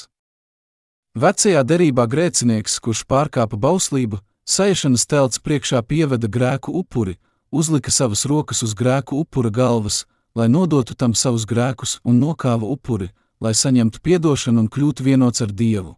Vecajā 1.15 1.61
derībā 1.63 2.03
grēcinieks, 2.11 2.81
kurš 2.83 3.05
pārkāpa 3.07 3.55
bauslību, 3.55 4.19
saiešanas 4.43 5.07
telts 5.07 5.39
priekšā 5.39 5.79
pieveda 5.87 6.27
grēku 6.27 6.73
upuri, 6.81 7.15
uzlika 7.49 7.93
savas 7.95 8.25
rokas 8.27 8.59
uz 8.67 8.73
grēku 8.75 9.21
upura 9.23 9.49
galvas, 9.49 10.03
lai 10.35 10.49
nodotu 10.51 10.99
tam 10.99 11.15
savus 11.15 11.47
grēkus 11.47 12.01
un 12.03 12.19
nokāva 12.19 12.67
upuri, 12.67 13.07
lai 13.39 13.55
saņemtu 13.55 14.03
atdošanu 14.03 14.65
un 14.65 14.67
kļūtu 14.67 15.07
vienots 15.07 15.41
ar 15.41 15.55
Dievu. 15.55 15.95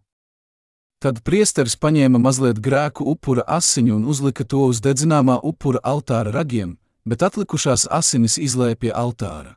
Tad 1.00 1.22
priesteris 1.24 1.78
paņēma 1.80 2.18
mazliet 2.20 2.58
grēku 2.60 3.06
upura 3.08 3.46
asiņu 3.48 3.94
un 3.96 4.04
uzlika 4.04 4.44
to 4.44 4.66
uz 4.68 4.82
dedzināmā 4.84 5.38
upura 5.40 5.80
altāra 5.80 6.28
ragiem, 6.34 6.74
bet 7.08 7.22
atlikušās 7.24 7.86
asinis 7.88 8.36
izlēja 8.36 8.76
pie 8.76 8.92
altāra. 8.92 9.56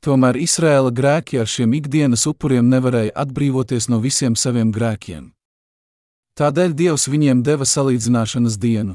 Tomēr 0.00 0.38
Izraēla 0.38 0.92
grēki 0.94 1.40
ar 1.42 1.50
šiem 1.50 1.74
ikdienas 1.76 2.28
upuriem 2.30 2.70
nevarēja 2.70 3.12
atbrīvoties 3.24 3.90
no 3.90 3.98
visiem 4.00 4.38
saviem 4.38 4.70
grēkiem. 4.72 5.32
Tādēļ 6.38 6.78
Dievs 6.78 7.08
viņiem 7.10 7.42
deva 7.42 7.66
salīdzināšanas 7.66 8.54
dienu. 8.62 8.94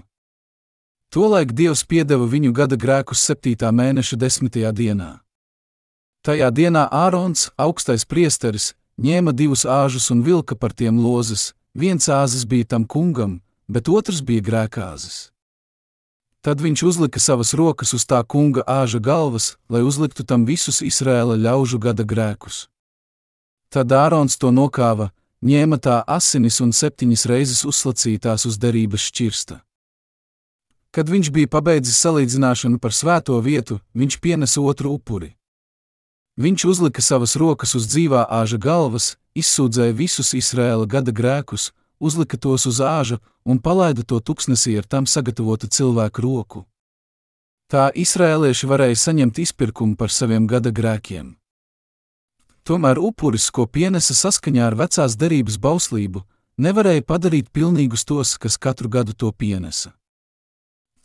Tolaik 1.12 1.52
Dievs 1.52 1.84
piedeva 1.84 2.26
viņu 2.32 2.56
gada 2.56 2.80
grēkus 2.80 3.28
7. 3.28 3.70
mēneša 3.76 4.18
10. 4.24 4.58
dienā. 4.72 5.12
Tajā 6.26 6.50
dienā 6.50 6.88
Ārons, 6.90 7.52
augstais 7.60 8.08
priesteris, 8.08 8.72
ņēma 9.02 9.34
divus 9.36 9.66
āžus 9.66 10.10
un 10.12 10.24
vilka 10.24 10.56
par 10.56 10.74
tiem 10.74 11.00
lozes, 11.00 11.54
viens 11.74 12.08
āzis 12.10 12.46
bija 12.48 12.66
tam 12.76 12.86
kungam, 12.86 13.42
bet 13.68 13.90
otrs 13.90 14.22
bija 14.22 14.42
grēkāzis. 14.42 15.32
Tad 16.46 16.62
viņš 16.62 16.84
uzlika 16.86 17.20
savas 17.20 17.56
rokas 17.58 17.96
uz 17.98 18.06
tā 18.06 18.22
kunga 18.22 18.62
āža 18.70 19.00
galvas, 19.02 19.56
lai 19.70 19.82
uzliktu 19.82 20.24
tam 20.24 20.46
visus 20.46 20.84
Izraēla 20.86 21.40
ļaužu 21.42 21.80
gada 21.82 22.06
grēkus. 22.06 22.68
Tad 23.74 23.90
Ārons 23.90 24.38
to 24.38 24.52
nokāva, 24.54 25.10
ņēma 25.42 25.80
tā 25.82 26.04
asinis 26.06 26.62
un 26.62 26.70
septiņas 26.70 27.26
reizes 27.32 27.66
uzslacītās 27.66 28.46
uz 28.46 28.60
derības 28.62 29.08
šķirsta. 29.10 29.58
Kad 30.94 31.10
viņš 31.10 31.32
bija 31.34 31.50
pabeidzis 31.52 31.98
salīdzināšanu 32.06 32.78
par 32.80 32.94
svēto 32.94 33.42
vietu, 33.42 33.82
viņš 33.98 34.20
pienesa 34.22 34.62
otru 34.62 34.94
upuri. 34.96 35.34
Viņš 36.36 36.66
uzlika 36.68 37.02
savas 37.02 37.38
rokas 37.40 37.76
uz 37.80 37.88
dzīvā 37.88 38.26
āža 38.28 38.58
galvas, 38.60 39.16
izsūdzēja 39.40 39.96
visus 39.96 40.34
Izraēla 40.36 40.84
gada 40.86 41.14
grēkus, 41.16 41.72
uzlika 42.00 42.38
tos 42.38 42.66
uz 42.68 42.82
āža 42.84 43.22
un 43.46 43.60
palaida 43.64 44.04
to 44.04 44.20
tuksnesī 44.20 44.76
ar 44.78 44.84
tam 44.84 45.08
sagatavotu 45.08 45.70
cilvēku 45.72 46.22
roku. 46.26 46.66
Tā 47.72 47.88
izrēlieši 47.96 48.68
varēja 48.68 49.00
saņemt 49.00 49.40
izpirkumu 49.42 49.96
par 49.96 50.12
saviem 50.12 50.46
gada 50.48 50.76
grēkiem. 50.76 51.38
Tomēr 52.66 53.00
upuris, 53.00 53.48
ko 53.54 53.66
pienesa 53.66 54.14
saskaņā 54.18 54.68
ar 54.68 54.76
vecās 54.76 55.16
derības 55.16 55.56
bauslību, 55.62 56.26
nevarēja 56.58 57.06
padarīt 57.06 57.52
pilnīgus 57.54 58.04
tos, 58.06 58.36
kas 58.42 58.58
katru 58.58 58.90
gadu 58.90 59.14
to 59.14 59.32
pienesa. 59.32 59.94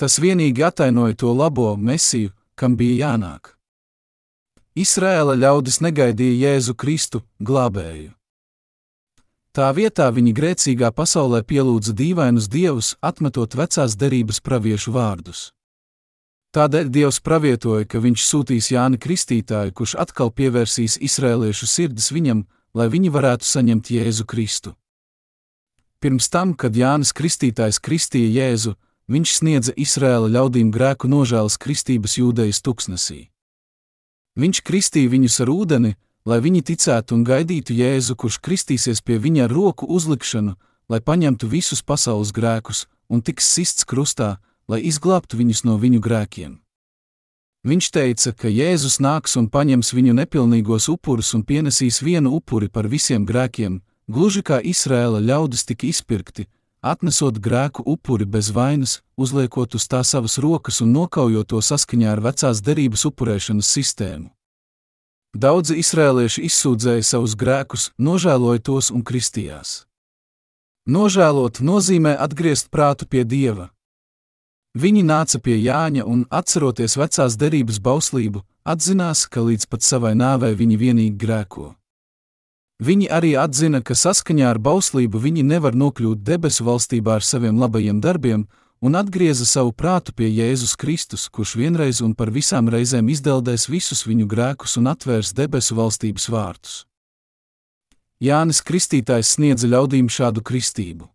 Tas 0.01 0.19
vienīgi 0.19 0.65
atainoja 0.65 1.15
to 1.15 1.33
labo 1.37 1.77
mesiju, 1.77 2.33
kam 2.57 2.77
bija 2.77 3.07
jānāk. 3.07 3.60
Izrēla 4.79 5.35
ļaudis 5.35 5.81
negaidīja 5.83 6.51
Jēzu 6.55 6.77
Kristu, 6.79 7.25
glābēju. 7.43 8.13
Tā 9.51 9.73
vietā 9.75 10.07
viņi 10.15 10.31
grēcīgā 10.31 10.93
pasaulē 10.95 11.41
pielūdza 11.43 11.91
dīvainus 11.99 12.47
dievus, 12.47 12.93
atmetot 13.03 13.57
vecās 13.59 13.97
derības 13.99 14.39
praviešu 14.47 14.95
vārdus. 14.95 15.49
Tādēļ 16.55 16.91
Dievs 16.91 17.19
pravietoja, 17.23 17.87
ka 17.87 17.99
viņš 18.03 18.27
sūtīs 18.27 18.71
Jāni 18.71 18.99
Kristītāju, 18.99 19.75
kurš 19.75 19.97
atkal 19.99 20.31
pievērsīs 20.31 21.01
izrēliešu 21.03 21.67
sirdis 21.67 22.11
viņam, 22.15 22.45
lai 22.75 22.87
viņi 22.91 23.11
varētu 23.11 23.47
saņemt 23.47 23.91
Jēzu 23.91 24.27
Kristu. 24.27 24.75
Pirms 25.99 26.31
tam, 26.31 26.55
kad 26.55 26.75
Jānis 26.75 27.11
Kristītājs 27.15 27.83
kristīja 27.83 28.31
Jēzu, 28.39 28.77
viņš 29.11 29.35
sniedza 29.35 29.75
Izraēla 29.75 30.31
ļaudīm 30.31 30.71
grēku 30.75 31.11
nožēlas 31.11 31.59
kristības 31.59 32.17
jūdejas 32.23 32.63
tuksnesī. 32.63 33.30
Viņš 34.39 34.63
kristīja 34.63 35.11
viņus 35.11 35.41
ar 35.43 35.51
ūdeni, 35.51 35.97
lai 36.25 36.39
viņi 36.41 36.63
ticētu 36.71 37.17
un 37.17 37.25
gaidītu 37.27 37.75
Jēzu, 37.75 38.15
kurš 38.17 38.39
kristīsies 38.45 39.03
pie 39.03 39.19
viņa 39.19 39.49
ar 39.49 39.55
roku 39.55 39.87
uzlikšanu, 39.91 40.55
lai 40.89 41.01
paņemtu 41.01 41.49
visus 41.51 41.83
pasaules 41.83 42.33
grēkus 42.33 42.87
un 43.09 43.23
tiks 43.23 43.49
sists 43.51 43.85
krustā, 43.85 44.39
lai 44.69 44.83
izglābtu 44.87 45.39
viņus 45.41 45.65
no 45.67 45.77
viņu 45.79 46.01
grēkiem. 46.01 46.59
Viņš 47.67 47.91
teica, 47.93 48.33
ka 48.33 48.49
Jēzus 48.49 49.01
nāks 49.05 49.37
un 49.37 49.51
paņems 49.53 49.93
viņu 49.93 50.15
nepilnīgos 50.17 50.89
upurus 50.89 51.35
un 51.37 51.43
pienesīs 51.45 52.01
vienu 52.01 52.33
upuri 52.39 52.71
par 52.73 52.89
visiem 52.89 53.27
grēkiem, 53.29 53.83
gluži 54.09 54.43
kā 54.47 54.63
Izraēla 54.65 55.21
ļaudis 55.21 55.67
tika 55.69 55.91
izpirkti, 55.91 56.47
atnesot 56.83 57.39
grēku 57.39 57.85
upuri 57.87 58.25
bez 58.25 58.51
vainas, 58.51 59.01
uzliekot 59.17 59.75
uz 59.75 59.87
tā 59.89 60.03
savas 60.05 60.39
rokas 60.39 60.81
un 60.81 60.93
nokaujot 60.97 61.49
to 61.53 61.61
saskaņā 61.61 62.13
ar 62.13 62.23
vecās 62.25 62.63
derības 62.65 63.07
upurēšanas 63.11 63.73
sistēmu. 63.77 64.31
Daudzi 65.31 65.77
izrēlieši 65.79 66.43
izsūdzēja 66.49 67.07
savus 67.07 67.37
grēkus, 67.39 67.91
nožēloja 67.99 68.65
tos 68.67 68.91
un 68.91 69.05
kristījās. 69.07 69.85
Nožēlot 70.91 71.61
nozīmē 71.63 72.17
atgriezt 72.19 72.71
prātu 72.75 73.07
pie 73.07 73.23
dieva. 73.23 73.69
Viņi 74.75 75.03
nāca 75.07 75.39
pie 75.39 75.57
Jāņa 75.59 76.07
un, 76.07 76.25
atceroties 76.31 76.97
vecās 76.99 77.37
derības 77.39 77.79
bauslību, 77.79 78.43
atzinās, 78.65 79.27
ka 79.27 79.43
līdz 79.43 79.67
pat 79.71 79.87
savai 79.87 80.15
nāvei 80.19 80.55
viņi 80.59 80.79
vienīgi 80.79 81.19
grēko. 81.19 81.75
Viņi 82.81 83.11
arī 83.13 83.35
atzina, 83.37 83.83
ka 83.85 83.93
saskaņā 83.93 84.47
ar 84.55 84.59
bauslību 84.59 85.21
viņi 85.21 85.43
nevar 85.45 85.75
nokļūt 85.77 86.23
debesu 86.25 86.65
valstībā 86.65 87.19
ar 87.19 87.25
saviem 87.25 87.61
labajiem 87.61 88.01
darbiem, 88.01 88.47
un 88.81 88.97
atgrieza 88.97 89.45
savu 89.45 89.75
prātu 89.77 90.15
pie 90.17 90.31
Jēzus 90.33 90.79
Kristus, 90.81 91.29
kurš 91.29 91.59
vienreiz 91.61 92.01
un 92.01 92.15
par 92.17 92.33
visām 92.33 92.73
reizēm 92.73 93.11
izdeldēs 93.13 93.69
visus 93.69 94.07
viņu 94.09 94.25
grēkus 94.31 94.79
un 94.81 94.89
atvērs 94.95 95.35
debesu 95.37 95.77
valstības 95.77 96.31
vārtus. 96.33 96.79
Jānis 98.21 98.65
Kristītājs 98.65 99.37
sniedza 99.37 99.69
ļaudīm 99.69 100.09
šādu 100.09 100.41
kristību. 100.41 101.09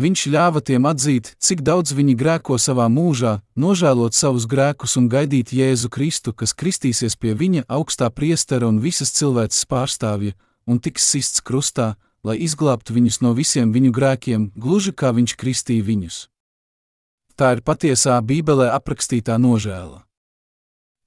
Viņš 0.00 0.24
ļāva 0.32 0.64
tiem 0.64 0.88
atzīt, 0.88 1.34
cik 1.38 1.60
daudz 1.62 1.92
viņi 1.94 2.16
grēko 2.18 2.56
savā 2.58 2.88
mūžā, 2.90 3.36
nožēlot 3.54 4.16
savus 4.16 4.48
grēkus 4.48 4.96
un 4.98 5.06
gaidīt 5.12 5.52
Jēzu 5.54 5.92
Kristu, 5.92 6.32
kas 6.32 6.56
kristīsies 6.56 7.14
pie 7.20 7.36
viņa 7.36 7.68
augstā 7.68 8.08
priestera 8.10 8.66
un 8.66 8.80
visas 8.82 9.12
cilvēces 9.14 9.68
pārstāvja, 9.70 10.34
un 10.66 10.80
tiks 10.80 11.06
sists 11.10 11.42
krustā, 11.44 11.94
lai 12.24 12.38
izglābtu 12.40 12.96
viņus 12.96 13.20
no 13.20 13.34
visiem 13.36 13.72
viņu 13.72 13.92
grēkiem, 13.92 14.46
gluži 14.56 14.94
kā 14.96 15.12
viņš 15.12 15.36
kristīja 15.36 15.84
viņus. 15.84 16.28
Tā 17.36 17.56
ir 17.56 17.64
patiesā 17.66 18.20
Bībelē 18.22 18.70
aprakstītā 18.72 19.36
nožēla. 19.42 20.04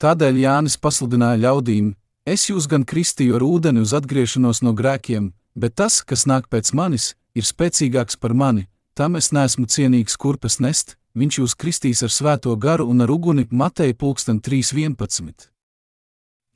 Tādēļ 0.03 0.43
Jānis 0.43 0.77
pasludināja 0.77 1.39
ļaudīm: 1.47 1.95
Es 2.27 2.49
jūs 2.49 2.67
gan 2.67 2.83
kristīju 2.85 3.37
ar 3.39 3.45
ūdeni 3.47 3.81
uz 3.81 3.95
atgriešanos 3.97 4.61
no 4.61 4.75
grēkiem, 4.75 5.31
bet 5.55 5.77
tas, 5.79 6.01
kas 6.03 6.27
nāk 6.27 6.51
pēc 6.51 6.73
manis, 6.75 7.15
ir 7.33 7.47
spēcīgāks 7.47 8.19
par 8.19 8.35
mani, 8.35 8.67
tam 8.93 9.15
es 9.15 9.31
neesmu 9.31 9.65
cienīgs 9.65 10.19
kurpes 10.19 10.59
nest, 10.59 10.97
viņš 11.17 11.39
jūs 11.39 11.55
kristīs 11.55 12.03
ar 12.03 12.13
svēto 12.13 12.53
garu 12.59 12.85
un 12.91 13.01
ar 13.01 13.11
uguni 13.11 13.47
Mateja 13.49 13.95
3.11. 13.95 15.56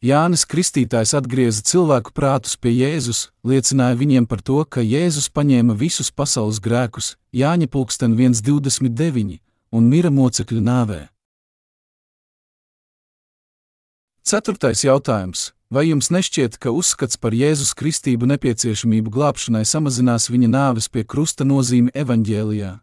Jānis 0.02 0.48
Kristītājs 0.50 1.12
atgrieza 1.14 1.62
cilvēku 1.62 2.10
prātus 2.18 2.56
pie 2.58 2.72
Jēzus, 2.74 3.28
liecināja 3.46 4.00
viņiem 4.00 4.26
par 4.26 4.42
to, 4.42 4.64
ka 4.66 4.82
Jēzus 4.82 5.30
paņēma 5.30 5.76
visus 5.78 6.10
pasaules 6.10 6.58
grēkus, 6.58 7.20
Jāņa 7.38 7.70
pulksten 7.70 8.16
1,29 8.18 9.38
un 9.78 9.92
mira 9.94 10.10
mocekļu 10.10 10.64
nāvē. 10.66 11.00
Ceturtais 14.26 14.82
jautājums. 14.82 15.52
Vai 15.72 15.86
jums 15.88 16.10
nešķiet, 16.12 16.58
ka 16.58 16.74
uzskats 16.74 17.22
par 17.22 17.38
Jēzus 17.38 17.72
Kristību 17.78 18.26
nepieciešamību 18.34 19.14
glābšanai 19.14 19.64
samazinās 19.70 20.32
viņa 20.34 20.50
nāves 20.52 20.90
pie 20.90 21.06
krusta 21.06 21.46
nozīmi 21.46 21.94
evaņģēlijā? 21.94 22.74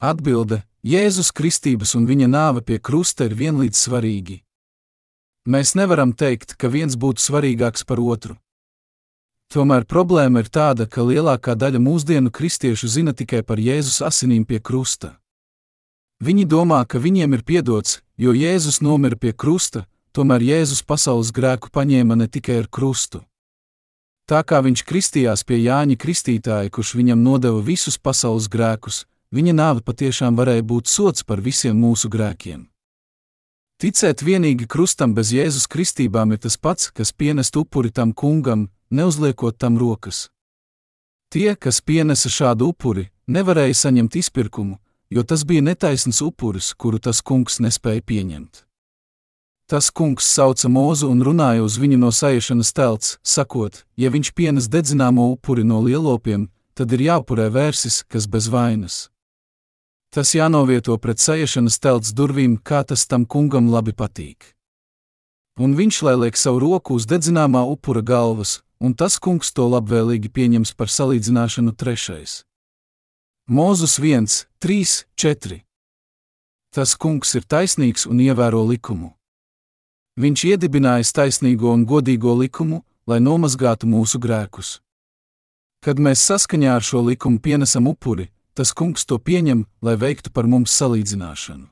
Atbilde: 0.00 0.64
Jēzus 0.80 1.28
Kristības 1.30 1.92
un 1.94 2.08
viņa 2.08 2.26
nāve 2.26 2.64
pie 2.64 2.80
krusta 2.80 3.28
ir 3.28 3.36
vienlīdz 3.36 3.84
svarīgi. 3.84 4.40
Mēs 5.50 5.72
nevaram 5.74 6.12
teikt, 6.14 6.52
ka 6.54 6.68
viens 6.70 6.94
būtu 6.94 7.18
svarīgāks 7.18 7.82
par 7.82 7.98
otru. 7.98 8.36
Tomēr 9.50 9.82
problēma 9.82 10.44
ir 10.44 10.50
tāda, 10.54 10.86
ka 10.86 11.02
lielākā 11.02 11.56
daļa 11.58 11.80
mūsdienu 11.82 12.30
kristiešu 12.30 12.86
zina 12.86 13.10
tikai 13.18 13.40
par 13.42 13.58
Jēzus 13.58 13.98
asinīm 14.06 14.44
pie 14.46 14.60
krusta. 14.62 15.16
Viņi 16.22 16.46
domā, 16.46 16.84
ka 16.86 17.02
viņiem 17.02 17.34
ir 17.34 17.42
piedots, 17.42 17.98
jo 18.14 18.30
Jēzus 18.30 18.78
nomira 18.78 19.18
pie 19.18 19.34
krusta, 19.34 19.88
tomēr 20.14 20.46
Jēzus 20.52 20.86
pasaules 20.86 21.34
grēku 21.34 21.74
paņēma 21.74 22.20
ne 22.22 22.30
tikai 22.30 22.62
ar 22.62 22.70
krustu. 22.70 23.24
Tā 24.30 24.46
kā 24.46 24.62
viņš 24.62 24.86
kristījās 24.86 25.42
pie 25.42 25.64
Jāņa 25.64 25.98
Kristītāja, 25.98 26.70
kurš 26.70 26.94
viņam 26.94 27.26
nodeva 27.26 27.58
visus 27.58 27.98
pasaules 27.98 28.46
grēkus, 28.46 29.02
viņa 29.34 29.58
nāve 29.58 29.82
patiešām 29.82 30.38
varēja 30.38 30.62
būt 30.62 30.86
sots 30.86 31.26
par 31.26 31.42
visiem 31.42 31.74
mūsu 31.74 32.06
grēkiem. 32.06 32.69
Ticēt 33.80 34.20
vienīgi 34.20 34.66
krustam 34.68 35.14
bez 35.16 35.30
Jēzus 35.32 35.64
kristībām 35.72 36.34
ir 36.34 36.40
tas 36.44 36.58
pats, 36.60 36.90
kas 36.92 37.14
pienest 37.16 37.56
upuri 37.56 37.88
tam 37.88 38.12
kungam, 38.12 38.66
neuzliekot 38.92 39.56
tam 39.56 39.78
rokas. 39.80 40.26
Tie, 41.32 41.54
kas 41.56 41.80
pienesa 41.80 42.28
šādu 42.28 42.74
upuri, 42.74 43.06
nevarēja 43.24 43.78
saņemt 43.78 44.18
izpirkumu, 44.20 44.76
jo 45.08 45.24
tas 45.24 45.46
bija 45.48 45.64
netaisns 45.64 46.20
upuris, 46.20 46.74
kuru 46.74 47.00
tas 47.00 47.22
kungs 47.24 47.56
nespēja 47.64 48.04
pieņemt. 48.04 48.66
Tas 49.70 49.88
kungs 49.94 50.28
sauca 50.28 50.68
mūzu 50.68 51.08
un 51.08 51.22
runāja 51.24 51.62
uz 51.64 51.78
viņu 51.80 52.02
no 52.02 52.10
sajiešanas 52.12 52.74
telts, 52.76 53.16
sakot, 53.22 53.84
ja 53.96 54.10
viņš 54.10 54.32
pienes 54.34 54.68
dedzināmo 54.68 55.30
upuri 55.32 55.64
no 55.64 55.80
lielopiem, 55.86 56.50
tad 56.74 56.92
ir 56.92 57.06
jāpurē 57.06 57.48
vērsis, 57.54 58.02
kas 58.10 58.26
bez 58.26 58.50
vainas. 58.50 59.06
Tas 60.10 60.32
jānovieto 60.34 60.96
pret 60.98 61.22
sajiešanas 61.22 61.78
telts 61.78 62.10
durvīm, 62.18 62.56
kā 62.58 62.82
tas 62.82 63.06
tam 63.06 63.22
kungam 63.22 63.68
labi 63.70 63.94
patīk. 63.94 64.56
Un 65.62 65.76
viņš 65.78 66.02
lai 66.02 66.16
liek 66.18 66.38
savu 66.40 66.58
roku 66.64 66.96
uz 66.98 67.06
dedzināmā 67.06 67.62
upura 67.70 68.02
galvas, 68.02 68.58
un 68.82 68.94
tas 68.94 69.20
kungs 69.22 69.52
to 69.54 69.68
labvēlīgi 69.70 70.32
pieņems 70.34 70.74
par 70.74 70.90
salīdzināšanu 70.90 71.76
trešais. 71.78 72.42
Mūzus 73.50 73.98
1, 74.02 74.26
3, 74.58 75.04
4. 75.14 75.60
Tas 76.74 76.96
kungs 76.98 77.34
ir 77.38 77.46
taisnīgs 77.46 78.08
un 78.10 78.18
ievēro 78.22 78.64
likumu. 78.66 79.12
Viņš 80.18 80.44
iedibinājis 80.52 81.14
taisnīgo 81.14 81.70
un 81.70 81.86
godīgo 81.86 82.34
likumu, 82.38 82.82
lai 83.06 83.20
nomazgātu 83.22 83.86
mūsu 83.86 84.18
grēkus. 84.22 84.80
Kad 85.86 86.02
mēs 86.02 86.26
saskaņā 86.26 86.74
ar 86.76 86.84
šo 86.84 87.00
likumu 87.06 87.38
pienesam 87.38 87.86
upuri, 87.90 88.28
tas 88.60 88.74
kungs 88.76 89.06
to 89.08 89.16
pieņem, 89.16 89.64
lai 89.80 89.96
veiktu 89.96 90.28
par 90.36 90.44
mums 90.44 90.74
salīdzināšanu. 90.76 91.70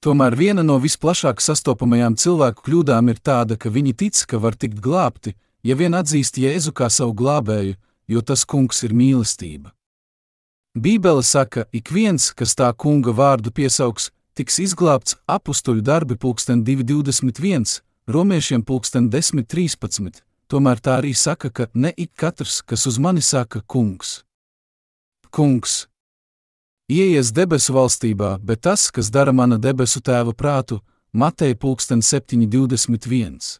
Tomēr 0.00 0.36
viena 0.38 0.62
no 0.64 0.76
visplašāk 0.80 1.42
sastopamajām 1.44 2.16
cilvēku 2.16 2.64
kļūdām 2.64 3.10
ir 3.12 3.20
tāda, 3.20 3.56
ka 3.60 3.72
viņi 3.72 3.92
tic, 4.00 4.20
ka 4.30 4.40
var 4.40 4.56
tikt 4.56 4.80
glābti, 4.80 5.34
ja 5.66 5.76
vien 5.76 5.96
atzīst 5.98 6.38
Jēzu 6.40 6.72
kā 6.72 6.88
savu 6.92 7.12
glābēju, 7.20 7.76
jo 8.08 8.22
tas 8.22 8.44
kungs 8.48 8.84
ir 8.86 8.94
mīlestība. 8.96 9.72
Bībele 10.76 11.24
saka, 11.24 11.64
ik 11.72 11.92
viens, 11.92 12.30
kas 12.36 12.54
tā 12.56 12.68
kunga 12.76 13.12
vārdu 13.16 13.52
piesaugs, 13.52 14.10
tiks 14.36 14.60
izglābts 14.60 15.16
apstuļu 15.24 15.84
darbi 15.84 16.16
pulksten 16.20 16.62
221, 16.64 17.80
romiešiem 18.08 18.64
pulksten 18.64 19.08
1013, 19.12 20.22
tomēr 20.52 20.80
tā 20.84 21.00
arī 21.00 21.16
saka, 21.16 21.50
ka 21.50 21.68
ne 21.74 21.92
ik 21.96 22.12
katrs, 22.16 22.60
kas 22.60 22.86
uz 22.86 23.00
mani 23.00 23.24
saka 23.24 23.64
kungs. 23.64 24.25
Kungs, 25.36 25.82
ieies 26.88 27.28
debesu 27.36 27.74
valstībā, 27.76 28.38
bet 28.40 28.62
tas, 28.64 28.86
kas 28.88 29.10
dara 29.12 29.34
mana 29.36 29.58
debesu 29.60 30.00
tēva 30.00 30.32
prātu, 30.32 30.78
Mateja 31.12 31.58
pulksten 31.60 32.00
721. 32.00 33.58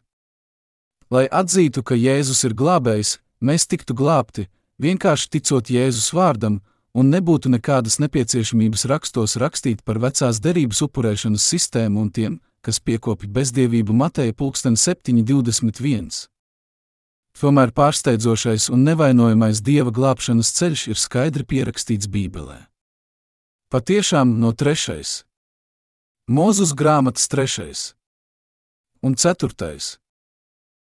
Lai 1.13 1.27
atzītu, 1.29 1.83
ka 1.85 1.93
Jēzus 1.93 2.41
ir 2.49 2.55
glābējs, 2.57 3.11
mēs 3.45 3.69
tiktu 3.69 3.93
glābti, 3.93 4.47
vienkārši 4.81 5.29
ticot 5.35 5.69
Jēzus 5.69 6.09
vārdam, 6.17 6.63
un 6.97 7.13
nebūtu 7.13 7.53
nekādas 7.53 7.99
nepieciešamības 8.01 8.87
rakstos 8.89 9.37
rakstīt 9.37 9.85
par 9.85 10.01
vecās 10.01 10.41
derības 10.41 10.81
upurēšanas 10.87 11.45
sistēmu 11.45 12.07
un 12.07 12.09
tiem, 12.09 12.39
kas 12.65 12.81
piekopja 12.81 13.29
bezdievību 13.37 13.93
Mateja 13.93 14.33
pulksten 14.33 14.73
721. 14.73 16.25
Tomēr 17.37 17.69
pārsteidzošais 17.69 18.71
un 18.73 18.81
nevainojamais 18.87 19.61
dieva 19.61 19.91
glābšanas 19.93 20.49
ceļš 20.57 20.87
ir 20.89 20.97
skaidri 20.97 21.45
pierakstīts 21.45 22.09
Bībelē. 22.09 22.63
Patiešām 23.69 24.39
no 24.41 24.55
trešais, 24.57 25.21
Mūzus 26.27 26.73
grāmatas 26.75 27.29
trešais 27.31 27.93
un 29.05 29.13
ceturtais. 29.15 29.93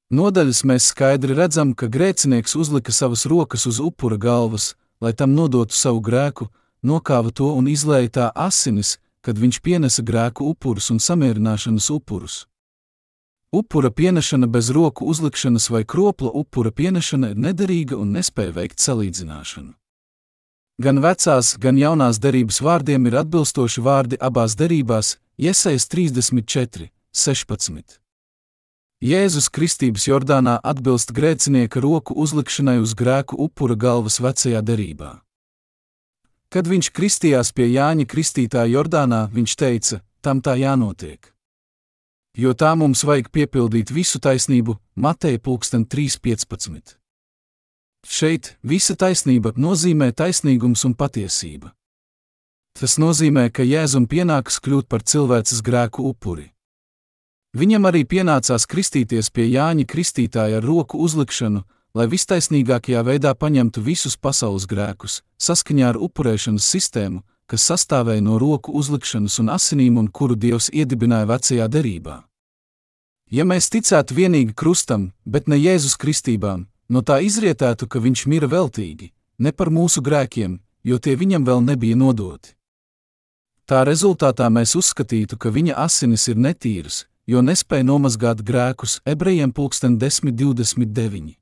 Nodaļas 0.09 0.63
mēs 0.65 0.89
skaidri 0.89 1.37
redzam, 1.37 1.75
ka 1.77 1.87
grēcinieks 1.87 2.57
uzlika 2.57 2.91
savas 2.91 3.27
rokas 3.29 3.63
uz 3.69 3.77
upura 3.79 4.17
galvas, 4.17 4.73
lai 4.99 5.13
tam 5.13 5.37
nodotu 5.37 5.77
savu 5.77 6.01
grēku, 6.01 6.49
nokāva 6.83 7.31
to 7.31 7.53
un 7.53 7.69
izlēja 7.71 8.09
tā 8.17 8.27
asinis, 8.35 8.97
kad 9.21 9.37
viņš 9.37 9.61
pienesa 9.61 10.03
grēku 10.03 10.49
upurus 10.49 10.89
un 10.89 10.99
samierināšanas 10.99 11.91
upurus. 11.93 12.47
Upura 13.51 13.91
pienešana 13.91 14.47
bez 14.47 14.69
roku 14.69 15.05
uzlikšanas 15.05 15.69
vai 15.69 15.85
kropla 15.85 16.29
upura 16.33 16.71
pienešana 16.71 17.31
ir 17.33 17.37
nederīga 17.37 17.97
un 17.97 18.11
nespēja 18.13 18.53
veikt 18.53 18.77
salīdzināšanu. 18.77 19.73
Gan 20.79 21.01
vecās, 21.01 21.55
gan 21.57 21.77
jaunās 21.77 22.19
derības 22.21 22.61
vārdiem 22.61 23.07
ir 23.09 23.17
atbilstoši 23.23 23.81
vārdi 23.81 24.19
abās 24.21 24.53
derībās, 24.55 25.17
iesaist 25.37 25.89
34, 25.91 26.91
16. 27.11 27.97
Jēzus 29.01 29.49
Kristības 29.49 30.05
Jordānā 30.05 30.59
atbilst 30.63 31.09
grēcinieka 31.17 31.81
roku 31.81 32.13
uzlikšanai 32.13 32.77
uz 32.83 32.93
grēku 32.93 33.39
upura 33.47 33.75
galvas 33.75 34.19
vecajā 34.21 34.61
derībā. 34.61 35.09
Kad 36.53 36.69
viņš 36.69 36.93
kristījās 36.93 37.51
pie 37.55 37.65
Jāņa 37.73 38.05
Kristītāja 38.05 38.69
Jordānā, 38.77 39.25
viņš 39.33 39.57
teica: 39.57 40.01
Tam 40.21 40.41
tā 40.41 40.53
jānotiek. 40.59 41.33
Jo 42.39 42.53
tā 42.55 42.69
mums 42.79 43.01
vajag 43.03 43.27
piepildīt 43.35 43.89
visu 43.91 44.19
taisnību, 44.23 44.77
Mateja 44.95 45.39
3.15. 45.43 46.95
Šeit 48.07 48.53
visa 48.63 48.95
taisnība 48.95 49.51
nozīmē 49.57 50.13
taisnīgums 50.15 50.85
un 50.87 50.93
patiesība. 50.95 51.73
Tas 52.79 52.95
nozīmē, 52.95 53.49
ka 53.51 53.65
Jēzum 53.67 54.05
pienākas 54.07 54.61
kļūt 54.63 54.87
par 54.87 55.03
cilvēces 55.03 55.59
grēku 55.59 56.05
upuri. 56.07 56.53
Viņam 57.57 57.89
arī 57.89 58.05
pienācās 58.07 58.67
kristīties 58.71 59.31
pie 59.35 59.49
Jāņa 59.49 59.83
Kristītāja 59.89 60.61
ar 60.61 60.63
roku 60.63 61.01
uzlikšanu, 61.03 61.65
lai 61.97 62.07
vistaisnīgākajā 62.07 63.03
veidā 63.03 63.35
paņemtu 63.35 63.83
visus 63.83 64.15
pasaules 64.15 64.69
grēkus, 64.69 65.23
saskaņā 65.41 65.91
ar 65.91 65.99
upurēšanas 65.99 66.71
sistēmu, 66.71 67.19
kas 67.51 67.67
sastāvēja 67.67 68.23
no 68.23 68.39
roku 68.39 68.71
uzlikšanas 68.79 69.41
un 69.43 69.51
asinīm 69.59 69.99
un 69.99 70.07
kuru 70.07 70.39
Dievs 70.39 70.71
iedibināja 70.71 71.27
vecajā 71.35 71.67
derībā. 71.67 72.28
Ja 73.29 73.45
mēs 73.45 73.69
ticētu 73.69 74.15
vienīgi 74.17 74.55
krustam, 74.57 75.11
bet 75.25 75.47
ne 75.47 75.57
Jēzus 75.59 75.99
kristībām, 76.01 76.65
no 76.89 77.01
tā 77.05 77.19
izrietētu, 77.21 77.85
ka 77.85 78.01
viņš 78.01 78.25
mira 78.25 78.49
veltīgi, 78.49 79.11
ne 79.37 79.51
par 79.53 79.69
mūsu 79.69 80.01
grēkiem, 80.01 80.57
jo 80.83 80.97
tie 80.97 81.13
viņam 81.15 81.45
vēl 81.45 81.61
nebija 81.61 81.95
nodoti. 81.95 82.55
Tā 83.69 83.83
rezultātā 83.85 84.47
mēs 84.49 84.73
uzskatītu, 84.73 85.37
ka 85.37 85.51
viņa 85.53 85.75
asinis 85.77 86.25
ir 86.31 86.39
netīras, 86.41 87.03
jo 87.29 87.43
nespēja 87.45 87.85
nomazgāt 87.85 88.41
grēkus 88.41 88.97
ebrejiem 89.05 89.53
1029. 89.53 91.35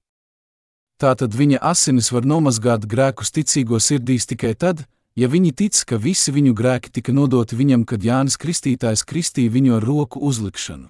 Tātad 0.99 1.31
viņa 1.39 1.61
asinis 1.61 2.11
var 2.11 2.27
nomazgāt 2.27 2.83
grēkus 2.83 3.31
ticīgo 3.31 3.79
sirdīs 3.79 4.27
tikai 4.27 4.57
tad, 4.59 4.83
ja 5.15 5.31
viņi 5.31 5.55
tic, 5.55 5.79
ka 5.87 5.95
visi 5.95 6.35
viņu 6.35 6.51
grēki 6.51 6.91
tika 6.99 7.15
nodoti 7.15 7.55
viņam, 7.55 7.87
kad 7.87 8.03
Jānis 8.03 8.35
Kristītājs 8.35 9.07
kristīja 9.07 9.55
viņu 9.55 9.77
ar 9.79 9.87
roku 9.87 10.19
uzlikšanu. 10.19 10.89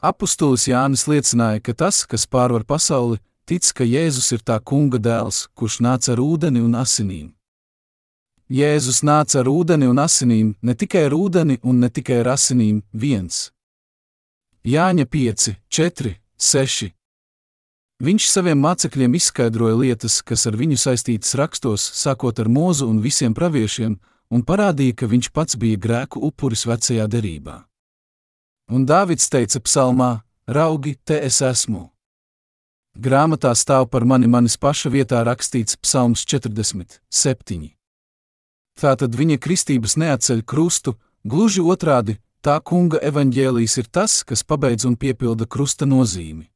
Apostolis 0.00 0.64
Jānis 0.64 1.04
liecināja, 1.04 1.60
ka 1.60 1.74
tas, 1.76 2.06
kas 2.08 2.24
pārvar 2.24 2.64
pasauli, 2.64 3.18
tic, 3.44 3.66
ka 3.76 3.84
Jēzus 3.84 4.32
ir 4.32 4.40
tā 4.40 4.56
kunga 4.64 4.96
dēls, 4.96 5.50
kurš 5.52 5.82
nāca 5.84 6.14
ar 6.14 6.22
ūdeni 6.24 6.62
un 6.64 6.78
asinīm. 6.80 7.28
Jēzus 8.48 9.02
nāca 9.04 9.42
ar 9.42 9.50
ūdeni 9.52 9.90
un 9.92 10.00
asinīm, 10.00 10.54
ne 10.62 10.74
tikai 10.74 11.04
ar 11.10 11.14
ūdeni 11.14 11.60
un 11.62 11.84
ne 11.84 11.92
tikai 11.92 12.22
ar 12.24 12.32
asinīm, 12.32 12.80
viens. 12.96 13.50
Jāņa 14.64 15.04
5, 15.04 15.52
4, 15.68 16.16
6. 16.48 16.90
Viņš 18.00 18.32
saviem 18.32 18.60
mācekļiem 18.64 19.20
izskaidroja 19.20 19.76
lietas, 19.84 20.22
kas 20.24 20.48
ar 20.48 20.56
viņu 20.56 20.80
saistītas 20.80 21.36
rakstos, 21.36 21.84
sākot 22.00 22.40
ar 22.40 22.48
mūzu 22.48 22.88
un 22.88 23.04
visiem 23.04 23.36
praviešiem, 23.36 24.00
un 24.32 24.48
parādīja, 24.48 25.02
ka 25.02 25.12
viņš 25.12 25.34
pats 25.36 25.60
bija 25.60 25.76
grēku 25.76 26.24
upuris 26.24 26.64
vecajā 26.64 27.04
derībā. 27.04 27.66
Un 28.70 28.84
Dāvids 28.86 29.26
teica 29.26 29.58
psalmā: 29.58 30.20
Raugi, 30.46 30.94
te 31.04 31.16
es 31.26 31.40
esmu! 31.42 31.88
Grāmatā 32.94 33.50
stāv 33.58 33.88
par 33.90 34.04
mani 34.06 34.28
manis 34.30 34.54
paša 34.62 34.92
vietā 34.94 35.24
rakstīts 35.26 35.74
Psalms 35.82 36.22
47. 36.22 37.66
Tātad 38.78 39.18
viņa 39.18 39.40
kristības 39.42 39.96
neatceļ 39.98 40.44
krustu, 40.46 40.94
gluži 41.26 41.64
otrādi, 41.66 42.16
tā 42.46 42.60
kunga 42.62 43.02
evaņģēlijs 43.10 43.76
ir 43.82 43.90
tas, 43.90 44.20
kas 44.22 44.46
pabeidz 44.46 44.86
un 44.86 44.94
piepilda 44.94 45.50
krusta 45.50 45.86
nozīmi. 45.86 46.46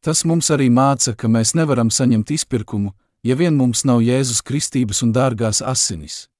Tas 0.00 0.24
mums 0.24 0.48
arī 0.48 0.70
māca, 0.72 1.12
ka 1.12 1.28
mēs 1.28 1.52
nevaram 1.52 1.92
saņemt 1.92 2.32
izpirkumu, 2.32 2.94
ja 3.20 3.36
vien 3.36 3.60
mums 3.60 3.84
nav 3.84 4.00
Jēzus 4.00 4.40
kristības 4.40 5.04
un 5.04 5.12
dārgās 5.12 5.60
asinis. 5.60 6.30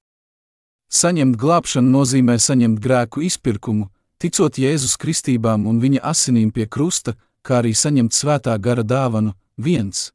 Saņemt 0.89 1.37
glābšanu 1.37 1.99
nozīmē 1.99 2.41
saņemt 2.41 2.81
grēku 2.81 3.21
izpirkumu, 3.29 3.91
ticot 4.21 4.57
Jēzus 4.61 4.97
kristībām 5.01 5.65
un 5.69 5.81
viņa 5.81 6.03
asinīm 6.13 6.51
pie 6.53 6.67
krusta, 6.69 7.15
kā 7.41 7.61
arī 7.61 7.73
saņemt 7.73 8.13
svētā 8.13 8.57
gara 8.61 8.83
dāvanu, 8.85 9.33
viens. 9.57 10.11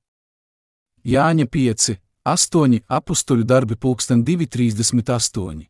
Jāņa 1.07 1.47
5, 1.51 1.97
8, 2.27 2.81
apstuļu 2.87 3.45
darbi 3.47 3.77
pulksten 3.79 4.25
238. 4.27 5.67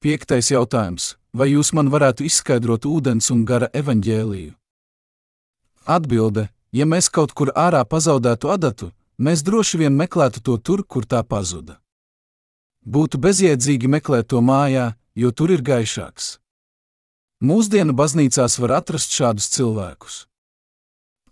Piektais 0.00 0.50
jautājums. 0.50 1.16
Vai 1.32 1.52
jūs 1.52 1.70
man 1.76 1.90
varētu 1.92 2.24
izskaidrot 2.26 2.86
ūdens 2.90 3.30
un 3.30 3.44
gara 3.46 3.68
evaņģēliju? 3.70 4.54
Atbilde: 5.86 6.48
Ja 6.72 6.86
mēs 6.86 7.10
kaut 7.10 7.34
kur 7.34 7.52
ārā 7.54 7.84
pazaudētu 7.86 8.50
adatu, 8.50 8.90
mēs 9.18 9.44
droši 9.46 9.78
vien 9.82 9.94
meklētu 9.94 10.42
to 10.42 10.56
tur, 10.58 10.82
kur 10.82 11.06
tā 11.06 11.22
pazuda. 11.22 11.78
Būtu 12.86 13.18
bezjēdzīgi 13.18 13.90
meklēt 13.90 14.30
to 14.32 14.40
mājā, 14.40 14.94
jo 15.20 15.30
tur 15.36 15.52
ir 15.52 15.62
gaišāks. 15.66 16.38
Mūsdienu 17.44 17.94
baznīcās 17.96 18.58
var 18.60 18.78
atrast 18.80 19.14
šādus 19.16 19.48
cilvēkus. 19.52 20.24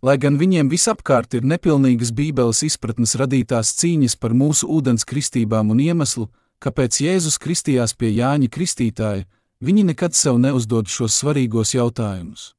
Lai 0.04 0.14
gan 0.22 0.36
viņiem 0.38 0.68
visapkārt 0.70 1.34
ir 1.34 1.46
nepilnīgas 1.48 2.12
Bībeles 2.14 2.62
izpratnes 2.68 3.16
radītās 3.18 3.72
cīņas 3.80 4.14
par 4.22 4.36
mūsu 4.36 4.68
ūdens 4.70 5.04
kristībām 5.08 5.72
un 5.74 5.82
iemeslu, 5.82 6.28
kāpēc 6.62 7.00
Jēzus 7.02 7.40
kristījās 7.42 7.96
pie 7.98 8.12
Jāņa 8.14 8.48
Kristītāja, 8.54 9.26
viņi 9.60 9.88
nekad 9.90 10.14
sev 10.14 10.38
neuzdod 10.38 10.86
šos 10.86 11.18
svarīgos 11.18 11.74
jautājumus. 11.74 12.52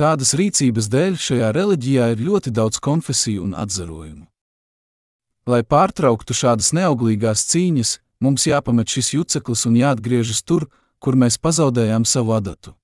Tādas 0.00 0.32
rīcības 0.32 0.88
dēļ 0.88 1.20
šajā 1.20 1.52
reliģijā 1.52 2.06
ir 2.14 2.24
ļoti 2.24 2.54
daudz 2.56 2.80
konfesiju 2.80 3.44
un 3.44 3.52
atzarojumu. 3.52 4.24
Lai 5.50 5.60
pārtrauktu 5.60 6.32
šādas 6.36 6.72
neauglīgās 6.76 7.44
cīņas, 7.52 7.98
mums 8.20 8.46
jāpamet 8.46 8.88
šis 8.88 9.14
juceklis 9.14 9.66
un 9.66 9.78
jāatgriežas 9.80 10.44
tur, 10.44 10.68
kur 11.00 11.16
mēs 11.16 11.40
pazaudējām 11.40 12.04
savu 12.04 12.36
adatu. 12.36 12.74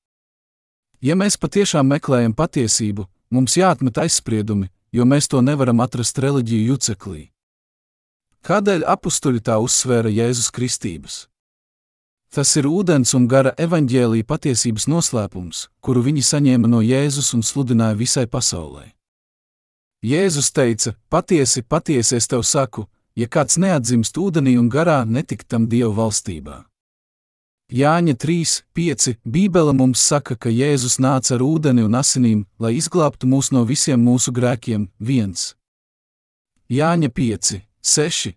Ja 1.01 1.15
mēs 1.15 1.37
patiešām 1.37 1.87
meklējam 1.93 2.33
patiesību, 2.35 3.07
mums 3.31 3.57
jāatmet 3.61 3.99
aizspriedumi, 4.01 4.71
jo 4.93 5.05
mēs 5.05 5.29
to 5.29 5.43
nevaram 5.45 5.81
atrast 5.85 6.19
reliģiju 6.19 6.73
juceklī. 6.73 7.23
Kādēļ 8.47 8.87
apstuļi 8.87 9.43
tā 9.43 9.59
uzsvēra 9.61 10.11
Jēzus 10.13 10.53
Kristības? 10.55 11.27
Tas 12.33 12.51
ir 12.59 12.67
ūdens 12.69 13.13
un 13.17 13.27
gara 13.31 13.53
evaņģēlīja 13.59 14.27
patiesības 14.27 14.87
noslēpums, 14.91 15.67
kuru 15.81 16.03
viņi 16.07 16.23
saņēma 16.27 16.71
no 16.71 16.83
Jēzus 16.85 17.33
un 17.37 17.43
sludināja 17.47 17.97
visai 17.99 18.27
pasaulē. 18.27 18.93
Jēzus 20.05 20.53
teica: 20.53 20.95
Patiesi, 21.09 21.63
patiesi 21.63 22.17
es 22.19 22.29
tev 22.29 22.45
saku, 22.45 22.87
ja 23.17 23.27
kāds 23.27 23.59
neatzimst 23.59 24.19
ūdenī 24.21 24.57
un 24.61 24.71
garā, 24.71 25.05
netikt 25.09 25.49
tam 25.49 25.67
Dieva 25.73 25.93
valstībā. 25.97 26.65
Jāņa 27.67 28.15
3, 28.23 28.63
5. 28.79 29.17
Bībele 29.27 29.73
mums 29.75 29.99
saka, 29.99 30.37
ka 30.39 30.53
Jēzus 30.53 31.01
nāca 31.03 31.35
ar 31.35 31.43
ūdeni 31.43 31.83
un 31.83 31.97
asinīm, 31.99 32.45
lai 32.63 32.77
izglābtu 32.79 33.27
mūs 33.27 33.51
no 33.51 33.65
visiem 33.67 33.99
mūsu 33.99 34.31
grēkiem. 34.31 34.87
1. 35.03 35.35
Jāņa 36.71 37.11
5, 37.11 37.51
6. 37.83 38.37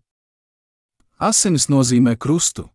Asinis 1.19 1.67
nozīmē 1.69 2.15
krustu. 2.17 2.69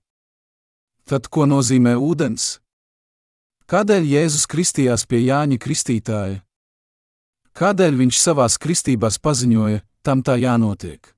Tad 1.09 1.27
ko 1.27 1.49
nozīmē 1.49 1.97
ūdens? 1.99 2.61
Kādēļ 3.67 4.07
Jēzus 4.13 4.47
kristījās 4.47 5.07
pie 5.09 5.25
Jāņa 5.25 5.59
Kristītāja? 5.59 6.39
Kādēļ 7.57 7.99
viņš 7.99 8.21
savās 8.21 8.61
kristībās 8.63 9.19
paziņoja, 9.19 9.83
tam 10.07 10.23
tā 10.23 10.37
jānotiek? 10.39 11.14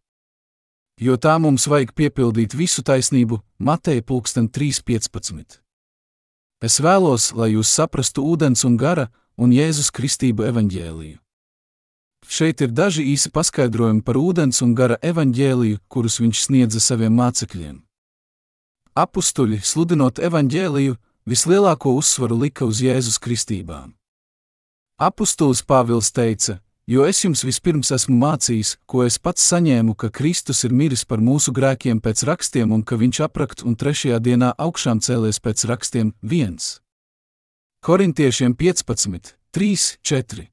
Jo 0.96 1.18
tā 1.20 1.34
mums 1.36 1.66
vajag 1.68 1.90
piepildīt 1.92 2.54
visu 2.56 2.80
taisnību, 2.80 3.42
Mateja 3.60 4.00
3.15. 4.00 5.60
Es 6.64 6.80
vēlos, 6.80 7.34
lai 7.36 7.50
jūs 7.52 7.68
saprastu 7.68 8.24
ūdens 8.24 8.64
un 8.64 8.78
gara 8.80 9.10
un 9.36 9.52
Jēzus 9.52 9.92
Kristību 9.92 10.46
evaņģēliju. 10.48 11.18
Šeit 12.26 12.64
ir 12.64 12.72
daži 12.72 13.04
īsi 13.12 13.28
paskaidrojumi 13.28 14.00
par 14.02 14.16
ūdens 14.16 14.62
un 14.64 14.72
gara 14.74 14.96
evaņģēliju, 15.04 15.82
kurus 15.86 16.16
viņš 16.18 16.46
sniedza 16.48 16.80
saviem 16.80 17.12
mācekļiem. 17.12 17.76
Apustuļi, 18.96 19.60
sludinot 19.60 20.18
evaņģēliju, 20.18 20.96
vislielāko 21.28 21.92
uzsvaru 22.00 22.40
lika 22.40 22.64
uz 22.64 22.80
Jēzus 22.80 23.20
kristībām. 23.20 23.92
Apustulis 24.96 25.60
Pāvils 25.60 26.08
teica: 26.08 26.56
jo 26.86 27.04
es 27.06 27.22
jums 27.24 27.42
vispirms 27.44 27.90
esmu 27.94 28.16
mācījis, 28.20 28.76
ko 28.86 29.04
es 29.06 29.18
pats 29.18 29.46
saņēmu, 29.52 29.94
ka 29.98 30.10
Kristus 30.14 30.64
ir 30.64 30.74
miris 30.74 31.04
par 31.04 31.18
mūsu 31.18 31.52
grēkiem 31.52 32.00
pēc 32.00 32.24
rakstiem 32.28 32.72
un 32.72 32.82
ka 32.86 32.98
viņš 33.00 33.22
aprakt 33.26 33.64
un 33.66 33.74
trešajā 33.76 34.18
dienā 34.22 34.52
augšām 34.54 35.02
cēlies 35.02 35.42
pēc 35.42 35.66
rakstiem 35.70 36.12
1. 36.22 36.58
Korintiešiem 37.86 38.54
15, 38.54 39.34
3, 39.52 39.88
4. 40.02 40.46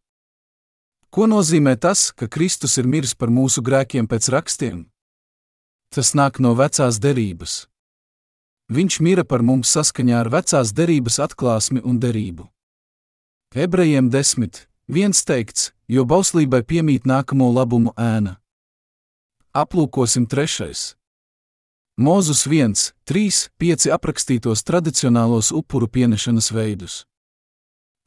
Ko 1.14 1.28
nozīmē 1.30 1.76
tas, 1.78 2.10
ka 2.10 2.26
Kristus 2.26 2.80
ir 2.82 2.90
miris 2.90 3.14
par 3.14 3.30
mūsu 3.30 3.62
grēkiem 3.62 4.10
pēc 4.10 4.32
rakstiem? 4.34 4.88
Tas 5.94 6.16
nāk 6.18 6.40
no 6.42 6.56
vecās 6.58 6.98
derības. 6.98 7.68
Viņš 8.74 9.00
mira 9.06 9.22
par 9.22 9.44
mums 9.46 9.70
saskaņā 9.76 10.24
ar 10.24 10.32
vecās 10.34 10.72
derības 10.74 11.20
atklāsmi 11.22 11.84
un 11.86 12.00
derību. 12.02 12.48
Ebrejiem 13.54 14.10
desmit, 14.10 14.64
viens 14.88 15.24
teikts, 15.26 15.72
jo 15.88 16.06
bauslībai 16.06 16.64
piemīt 16.64 17.08
nākamo 17.10 17.52
labumu 17.54 17.94
ēna. 17.98 18.38
Aplūkosim 19.54 20.26
trešais. 20.26 20.96
Mūzus 22.00 22.48
1, 22.50 22.74
3, 23.06 23.50
5 23.62 23.92
aprakstītos 23.94 24.66
tradicionālos 24.66 25.52
upuru 25.54 25.86
pienešanas 25.88 26.50
veidus. 26.50 27.04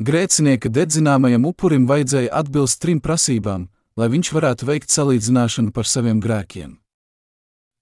Grēcinieka 0.03 0.69
dedzināmajam 0.69 1.47
upurim 1.49 1.87
vajadzēja 1.87 2.33
atbilst 2.35 2.83
trim 2.83 2.99
prasībām, 3.01 3.69
lai 3.97 4.09
viņš 4.13 4.33
varētu 4.35 4.67
veikt 4.69 4.91
salīdzināšanu 4.93 5.73
par 5.73 5.87
saviem 5.89 6.19
grēkiem. 6.21 6.75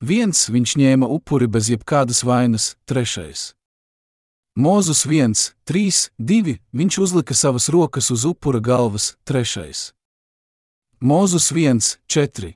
Viens 0.05 0.45
viņš 0.53 0.77
ņēma 0.79 1.09
upuri 1.09 1.49
bez 1.49 1.73
jebkādas 1.73 2.21
vainas, 2.23 2.75
trešais. 2.85 3.55
Mūzus 4.55 5.01
1, 5.03 5.35
3, 5.67 6.11
2, 6.23 6.53
viņš 6.71 6.97
uzlika 7.03 7.35
savas 7.35 7.67
rokas 7.75 8.13
uz 8.15 8.23
upura 8.23 8.61
galvas, 8.63 9.17
trešais. 9.27 9.91
Mūzus 11.03 11.49
1, 11.51 11.81
4. 12.07 12.53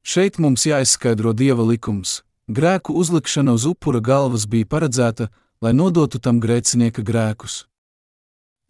Šeit 0.00 0.38
mums 0.40 0.64
jāizskaidro 0.64 1.34
dieva 1.36 1.60
likums. 1.60 2.22
Grēku 2.48 2.96
uzlikšana 2.96 3.52
uz 3.52 3.66
upura 3.68 4.00
galvas 4.00 4.48
bija 4.48 4.64
paredzēta, 4.64 5.28
lai 5.60 5.74
nodotu 5.76 6.16
tam 6.16 6.40
grēcinieka 6.40 7.04
grēkus. 7.04 7.66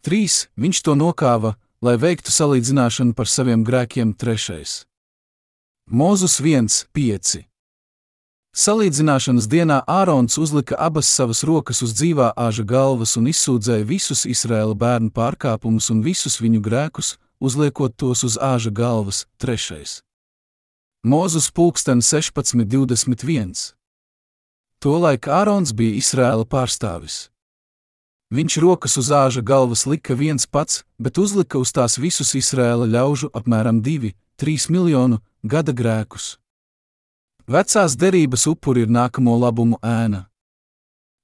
3. 0.03 0.51
Viņš 0.59 0.83
to 0.83 0.99
nokāva, 0.99 1.55
lai 1.79 1.95
veiktu 1.95 2.35
salīdzināšanu 2.35 3.15
par 3.15 3.31
saviem 3.31 3.63
grēkiem, 3.63 4.11
trešais. 4.11 4.83
Mūzus 5.87 6.41
1, 6.43 6.67
5. 6.91 7.47
Salīdzināšanas 8.53 9.47
dienā 9.49 9.79
Ārons 9.89 10.35
uzlika 10.37 10.77
abas 10.77 11.07
savas 11.09 11.39
rokas 11.41 11.79
uz 11.81 11.95
dzīvā 11.97 12.27
āža 12.37 12.61
galvas 12.69 13.15
un 13.17 13.25
izsūdzēja 13.31 13.87
visus 13.89 14.27
Izraēla 14.29 14.75
bērnu 14.77 15.09
pārkāpumus 15.09 15.89
un 15.89 16.03
visus 16.05 16.37
viņu 16.37 16.61
grēkus, 16.61 17.15
uzliekot 17.41 17.95
tos 17.97 18.21
uz 18.27 18.35
āža 18.37 18.69
galvas, 18.69 19.23
trešais. 19.41 20.03
Mūzus 21.01 21.49
pulksten 21.49 22.05
16.21. 22.05 23.73
Tolaik 24.77 25.31
Ārons 25.33 25.73
bija 25.73 25.97
Izraēla 25.97 26.45
pārstāvis. 26.45 27.31
Viņš 28.29 28.59
rokas 28.61 28.99
uz 29.01 29.09
āža 29.09 29.41
galvas 29.41 29.87
lika 29.89 30.13
viens 30.13 30.45
pats, 30.45 30.83
bet 31.01 31.17
uzlika 31.17 31.57
uz 31.57 31.73
tās 31.73 31.97
visus 31.97 32.37
Izraēla 32.37 32.85
ļaužu 32.85 33.33
apmēram 33.33 33.81
2, 33.81 34.13
3 34.37 34.69
miljonu 34.69 35.23
gada 35.41 35.73
grēkus. 35.73 36.35
Vecās 37.43 37.97
derības 37.99 38.45
upuri 38.47 38.85
ir 38.85 38.91
nākamo 38.91 39.33
labumu 39.35 39.75
ēna. 39.83 40.29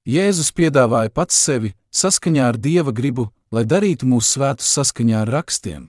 Jēzus 0.03 0.49
piedāvāja 0.51 1.13
pats 1.15 1.37
sevi 1.39 1.71
saskaņā 1.95 2.49
ar 2.51 2.57
dieva 2.59 2.91
gribu, 2.91 3.29
lai 3.51 3.63
darītu 3.63 4.07
mūsu 4.09 4.35
svētus 4.35 4.67
saskaņā 4.75 5.21
ar 5.21 5.31
rakstiem. 5.37 5.87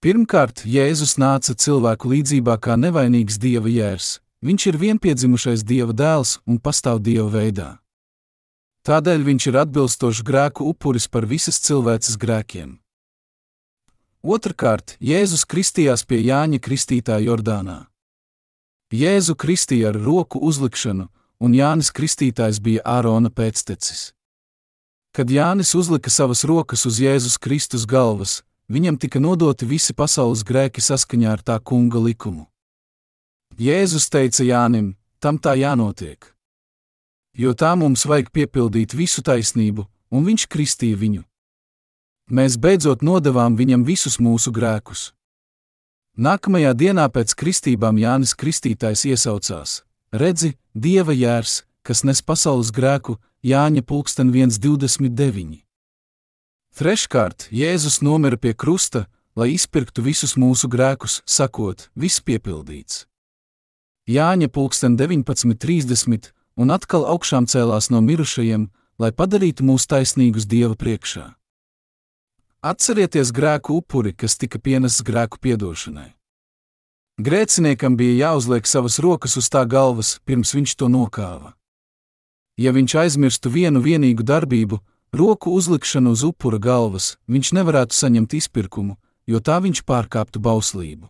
Pirmkārt, 0.00 0.62
Jēzus 0.64 1.18
nāca 1.20 1.52
cilvēku 1.52 2.08
līdzībā 2.14 2.56
kā 2.56 2.78
nevainīgs 2.80 3.36
dieva 3.42 3.68
jērs. 3.68 4.20
Viņš 4.40 4.66
ir 4.70 4.78
vienpiedzimušais 4.78 5.64
dieva 5.66 5.92
dēls 5.92 6.38
un 6.46 6.60
pastāv 6.62 7.02
dieva 7.02 7.28
veidā. 7.28 7.68
Tādēļ 8.86 9.24
viņš 9.26 9.46
ir 9.50 9.58
atbilstošs 9.60 10.22
grēku 10.24 10.70
upuris 10.70 11.08
par 11.10 11.26
visas 11.26 11.58
cilvēces 11.60 12.16
grēkiem. 12.16 12.78
Otrakārt, 14.22 14.96
Jēzus 15.02 15.44
kristījās 15.44 16.06
pie 16.06 16.22
Jāņa 16.22 16.62
Kristītāja 16.62 17.26
Jordānā. 17.28 17.88
Jēzu 18.88 19.34
kristīja 19.36 19.90
ar 19.90 19.98
roku 20.00 20.40
uzlikšanu, 20.40 21.10
un 21.44 21.52
Jānis 21.52 21.90
Kristītājs 21.92 22.56
bija 22.64 22.80
Ārona 22.88 23.28
pēctecis. 23.28 24.14
Kad 25.12 25.28
Jānis 25.28 25.74
uzlika 25.76 26.08
savas 26.08 26.44
rokas 26.48 26.86
uz 26.88 26.96
Jēzus 27.00 27.36
Kristus 27.36 27.84
galvas, 27.84 28.42
viņam 28.68 28.96
tika 28.96 29.20
nodoti 29.20 29.68
visi 29.68 29.92
pasaules 29.92 30.40
grēki 30.40 30.80
saskaņā 30.80 31.34
ar 31.36 31.44
tā 31.44 31.58
kunga 31.60 32.00
likumu. 32.00 32.46
Jēzus 33.58 34.08
teica 34.08 34.44
Jānim: 34.44 34.94
Tam 35.20 35.36
tā 35.36 35.52
jānotiek. 35.58 36.24
Jo 37.36 37.52
tā 37.52 37.74
mums 37.76 38.06
vajag 38.06 38.30
piepildīt 38.32 38.94
visu 38.94 39.20
taisnību, 39.20 39.84
un 40.10 40.24
viņš 40.24 40.46
kristīja 40.48 40.96
viņu. 40.96 41.24
Mēs 42.30 42.56
beidzot 42.56 43.02
nodevām 43.02 43.56
viņam 43.56 43.84
visus 43.84 44.16
mūsu 44.16 44.52
grēkus. 44.52 45.12
Nākamajā 46.18 46.72
dienā 46.74 47.04
pēc 47.14 47.30
kristībām 47.38 47.94
Jānis 48.02 48.32
Kristītājs 48.34 49.04
iesaucās: 49.06 49.84
Redzi, 50.10 50.56
Dieva 50.74 51.14
jērs, 51.14 51.62
kas 51.86 52.02
nes 52.02 52.18
pasaules 52.26 52.72
grēku, 52.74 53.20
Jāņa 53.46 53.84
pulksten 53.86 54.32
1,29. 54.34 55.62
Treškārt, 56.74 57.46
Jēzus 57.54 58.00
nomira 58.02 58.34
pie 58.34 58.50
krusta, 58.50 59.06
lai 59.38 59.52
izpirktu 59.54 60.02
visus 60.02 60.34
mūsu 60.34 60.66
grēkus, 60.66 61.20
sakot, 61.22 61.86
viss 61.94 62.18
piepildīts. 62.18 63.06
Jāņa 64.10 64.50
pulksten 64.50 64.98
19.30 64.98 66.32
un 66.58 66.74
atkal 66.74 67.06
augšām 67.06 67.46
cēlās 67.46 67.92
no 67.94 68.02
mirušajiem, 68.02 68.66
lai 68.98 69.14
padarītu 69.14 69.62
mūs 69.62 69.86
taisnīgus 69.86 70.50
Dieva 70.50 70.74
priekšā. 70.74 71.37
Atcerieties 72.58 73.30
grēku 73.30 73.76
upuri, 73.78 74.10
kas 74.18 74.34
tika 74.34 74.58
pienests 74.58 75.04
grēku 75.06 75.38
piedošanai. 75.38 76.08
Grēciniekam 77.22 77.94
bija 77.94 78.16
jāuzliek 78.26 78.66
savas 78.66 78.98
rokas 78.98 79.36
uz 79.38 79.46
tā 79.46 79.62
galvas, 79.62 80.16
pirms 80.26 80.56
viņš 80.56 80.74
to 80.74 80.88
nokāva. 80.90 81.52
Ja 82.58 82.72
viņš 82.74 82.96
aizmirstu 82.98 83.52
vienu 83.54 83.78
vienīgu 83.78 84.26
darbību, 84.26 84.80
roku 85.14 85.52
uzlikšanu 85.54 86.16
uz 86.16 86.24
upura 86.26 86.58
galvas, 86.58 87.12
viņš 87.30 87.52
nevarētu 87.60 87.94
saņemt 87.94 88.34
izpirkumu, 88.40 88.98
jo 89.30 89.38
tā 89.38 89.60
viņš 89.62 89.84
pārkāptu 89.86 90.42
bauslību. 90.42 91.06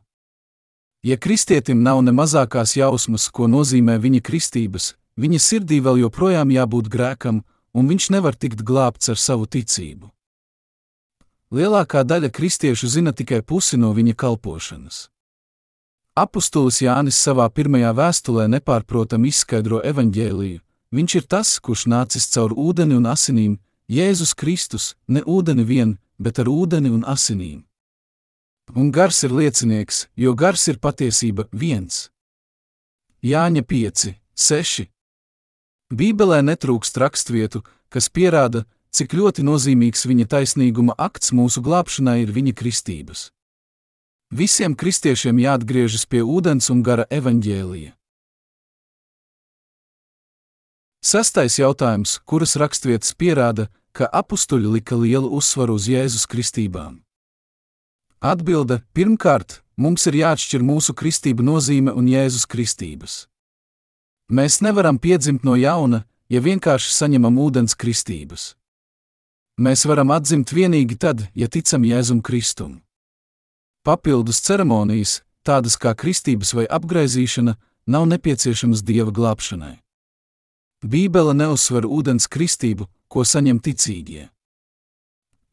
Ja 1.00 1.16
kristietim 1.16 1.80
nav 1.80 2.02
ne 2.04 2.12
mazākās 2.12 2.76
jausmas, 2.76 3.30
ko 3.32 3.48
nozīmē 3.48 3.96
viņa 3.96 4.20
kristības, 4.20 4.98
viņa 5.16 5.40
sirdī 5.40 5.80
vēl 5.80 6.04
joprojām 6.04 6.52
jābūt 6.52 6.92
grēkam, 6.92 7.40
un 7.72 7.88
viņš 7.88 8.12
nevar 8.12 8.37
tikt 8.37 8.61
glābts 8.61 9.08
ar 9.08 9.16
savu 9.16 9.48
ticību. 9.48 10.12
Lielākā 11.48 12.02
daļa 12.04 12.28
kristiešu 12.28 12.90
zina 12.92 13.14
tikai 13.16 13.40
pusi 13.40 13.78
no 13.80 13.94
viņa 13.96 14.12
kalpošanas. 14.20 15.06
Apostolis 16.18 16.82
Jānis 16.82 17.16
savā 17.16 17.46
pirmajā 17.48 17.94
vēstulē 17.96 18.44
nepārprotami 18.52 19.30
izskaidro 19.32 19.80
evaņģēliju. 19.80 20.61
Viņš 20.92 21.14
ir 21.16 21.24
tas, 21.24 21.54
kurš 21.64 21.87
nācis 21.88 22.28
caur 22.34 22.52
ūdeni 22.52 22.96
un 22.98 23.08
asinīm, 23.08 23.56
Jēzus 23.88 24.34
Kristus, 24.37 24.92
ne 25.08 25.22
ūdeni 25.24 25.64
vien, 25.64 25.96
bet 26.20 26.38
ar 26.42 26.50
ūdeni 26.52 26.92
un 26.92 27.06
asinīm. 27.08 27.64
Un 28.76 28.92
gars 28.92 29.22
ir 29.24 29.32
liecinieks, 29.32 30.08
jo 30.16 30.34
gars 30.37 30.68
ir 30.68 30.76
patiesība 30.76 31.48
viens. 31.52 32.11
Jāņa 33.24 33.64
5, 33.64 34.11
6. 34.37 34.88
Bībelē 35.88 36.42
netrūkst 36.44 37.00
raksturvietu, 37.00 37.62
kas 37.88 38.11
pierāda, 38.12 38.66
cik 38.94 39.14
ļoti 39.14 39.44
nozīmīgs 39.46 40.07
viņa 40.09 40.27
taisnīguma 40.35 40.96
akts 40.98 41.33
mūsu 41.33 41.62
glābšanai 41.64 42.22
ir 42.24 42.33
viņa 42.35 42.55
kristības. 42.59 43.29
Visiem 44.29 44.74
kristiešiem 44.77 45.38
jāatgriežas 45.40 46.05
pie 46.05 46.20
ūdens 46.20 46.68
un 46.68 46.83
gara 46.85 47.07
evaņģēlija. 47.09 47.94
Sastais 50.98 51.57
jautājums, 51.57 52.18
kuras 52.29 52.57
raksturvietas 52.59 53.14
pierāda, 53.14 53.68
ka 53.96 54.11
apstuļi 54.12 54.74
lika 54.74 54.98
lielu 54.98 55.31
uzsvaru 55.38 55.79
uz 55.79 55.87
Jēzus 55.88 56.27
kristībām. 56.29 56.98
Atbilde: 58.20 58.83
Pirmkārt, 58.92 59.62
mums 59.79 60.05
ir 60.11 60.18
jāatšķir 60.18 60.66
mūsu 60.66 60.92
kristību 60.98 61.46
nozīme 61.46 61.94
un 61.94 62.11
Jēzus 62.11 62.44
kristības. 62.51 63.29
Mēs 64.29 64.59
nevaram 64.61 64.98
piedzimt 64.98 65.46
no 65.46 65.55
jauna, 65.57 66.03
ja 66.29 66.42
vienkārši 66.44 66.92
saņemam 66.92 67.38
ūdens 67.40 67.79
kristības. 67.79 68.58
Mēs 69.59 69.83
varam 69.90 70.12
atzimt 70.14 70.53
tikai 70.55 70.97
tad, 70.97 71.27
ja 71.35 71.49
ticam 71.49 71.83
Jēzum 71.83 72.23
Kristum. 72.23 72.81
Papildus 73.83 74.38
ceremonijas, 74.40 75.23
tādas 75.42 75.75
kā 75.77 75.94
kristības 75.99 76.55
vai 76.55 76.66
apgaizīšana, 76.71 77.57
nav 77.87 78.07
nepieciešamas 78.07 78.85
dieva 78.87 79.11
glābšanai. 79.11 79.81
Bībele 80.87 81.35
neuzsver 81.35 81.88
ūdens 81.90 82.29
kristību, 82.31 82.87
ko 83.09 83.25
saņem 83.25 83.59
ticīgie. 83.59 84.29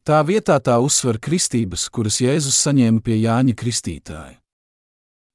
Tā 0.06 0.22
vietā 0.22 0.60
tā 0.62 0.78
uzsver 0.78 1.18
kristības, 1.18 1.88
kuras 1.90 2.20
Jēzus 2.22 2.60
saņēma 2.62 3.02
pie 3.02 3.18
Jāņa 3.24 3.56
Kristītāja. 3.58 4.38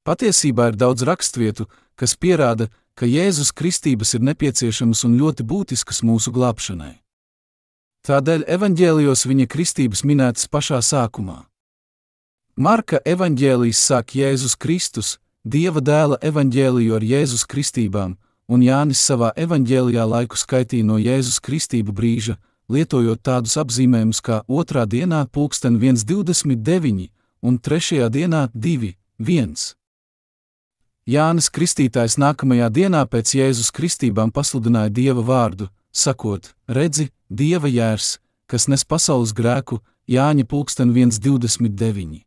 Patiesībā 0.07 0.71
ir 0.71 0.79
daudz 0.79 1.03
raksturvietu, 1.03 1.67
kas 1.99 2.15
pierāda, 2.15 2.69
ka 2.95 3.03
Jēzus 3.03 3.51
kristības 3.51 4.15
ir 4.15 4.23
nepieciešamas 4.31 5.03
un 5.03 5.19
ļoti 5.19 5.43
būtiskas 5.43 6.05
mūsu 6.07 6.31
glābšanai. 6.31 7.01
Tādēļ 8.01 8.47
evaņģēlijos 8.49 9.27
viņa 9.29 9.45
kristības 9.45 9.99
minētas 10.09 10.47
pašā 10.49 10.79
sākumā. 10.81 11.43
Marka 12.57 12.97
evaņģēlijas 13.05 13.77
sāk 13.77 14.15
Jēzus 14.17 14.55
Kristus, 14.57 15.19
Dieva 15.45 15.81
dēla 15.81 16.17
evaņģēliju 16.21 16.95
ar 16.97 17.05
Jēzus 17.05 17.45
kristībām, 17.49 18.15
un 18.49 18.63
Jānis 18.65 19.01
savā 19.05 19.31
evaņģēlijā 19.37 20.05
laiku 20.05 20.37
skaitīja 20.37 20.85
no 20.85 20.97
Jēzus 21.01 21.37
kristību 21.45 21.93
brīža, 21.93 22.39
lietojot 22.73 23.21
tādus 23.21 23.53
apzīmējumus 23.61 24.21
kā 24.25 24.41
otrā 24.49 24.87
dienā 24.89 25.27
pulksten 25.29 25.77
1,29 25.77 27.07
un 27.41 27.61
trešajā 27.61 28.09
dienā 28.09 28.47
2,1. 28.53 29.55
Jānis 31.05 31.53
Kristītājs 31.53 32.17
nākamajā 32.17 32.73
dienā 32.73 33.05
pēc 33.05 33.37
Jēzus 33.37 33.69
kristībām 33.73 34.33
pasludināja 34.33 34.89
Dieva 34.89 35.21
vārdu, 35.25 35.69
sakot: 35.93 36.53
Redzi, 36.65 37.11
Dieva 37.31 37.69
jērs, 37.71 38.17
kas 38.51 38.67
nes 38.67 38.83
pasaules 38.83 39.31
grēku, 39.31 39.77
Jāņa 40.11 40.43
pulksten 40.51 40.89
1,29. 40.91 42.25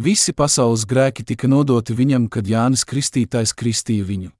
Visi 0.00 0.32
pasaules 0.32 0.86
grēki 0.88 1.26
tika 1.28 1.50
nodoti 1.52 1.92
viņam, 1.92 2.30
kad 2.32 2.48
Jānis 2.48 2.86
Kristītājs 2.88 3.52
kristīja 3.52 4.06
viņu. 4.08 4.30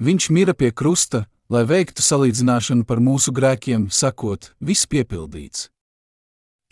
Viņš 0.00 0.30
mira 0.32 0.56
pie 0.56 0.72
krusta, 0.72 1.26
lai 1.52 1.66
veiktu 1.68 2.00
salīdzināšanu 2.00 2.88
par 2.88 3.04
mūsu 3.04 3.36
grēkiem, 3.36 3.90
sakot, 3.92 4.54
viss 4.64 4.88
piepildīts. 4.88 5.68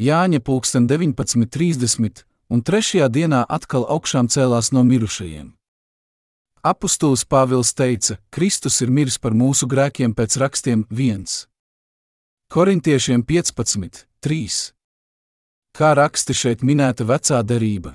Jāņa 0.01 0.41
pulksten 0.41 0.89
19.30 0.89 2.25
un 2.49 2.65
trešajā 2.65 3.13
dienā 3.13 3.45
atkal 3.45 3.85
augšām 3.85 4.33
cēlās 4.33 4.73
no 4.73 4.81
mirušajiem. 4.89 5.53
Apostols 6.65 7.29
Pāvils 7.29 7.77
teica, 7.77 8.17
Kristus 8.33 8.81
ir 8.81 8.89
miris 8.89 9.21
par 9.21 9.37
mūsu 9.37 9.69
grēkiem 9.69 10.17
pēc 10.17 10.41
rakstiem 10.41 10.87
1. 10.89 11.52
Korintiešiem 12.53 13.23
15, 13.25 14.07
3 14.21 14.73
kā 15.73 15.95
raksti 15.97 16.35
šeit 16.37 16.61
minēta 16.61 17.07
vecā 17.09 17.39
derība. 17.41 17.95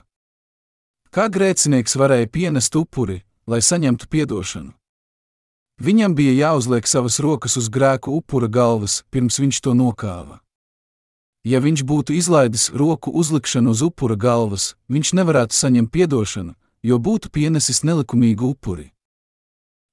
Kā 1.13 1.27
grēcinieks 1.29 1.93
varēja 1.93 2.25
pienest 2.25 2.73
upuri, 2.73 3.19
lai 3.45 3.59
saņemtu 3.61 4.09
atdošanu? 4.23 4.73
Viņam 5.77 6.15
bija 6.17 6.33
jāuzliek 6.33 6.89
savas 6.89 7.19
rokas 7.19 7.59
uz 7.61 7.69
grēku 7.69 8.17
upura 8.17 8.49
galvas, 8.49 9.03
pirms 9.13 9.37
viņš 9.37 9.61
to 9.61 9.75
nokāva. 9.77 10.41
Ja 11.45 11.61
viņš 11.61 11.85
būtu 11.85 12.17
izlaidis 12.17 12.71
roku 12.73 13.13
uzlikšanu 13.13 13.77
uz 13.77 13.85
upura 13.85 14.17
galvas, 14.17 14.73
viņš 14.89 15.13
nevarētu 15.21 15.53
saņemt 15.53 16.01
atdošanu, 16.01 16.57
jo 16.81 16.97
būtu 16.97 17.29
pienesis 17.29 17.85
nelikumīgu 17.85 18.57
upuri. 18.57 18.89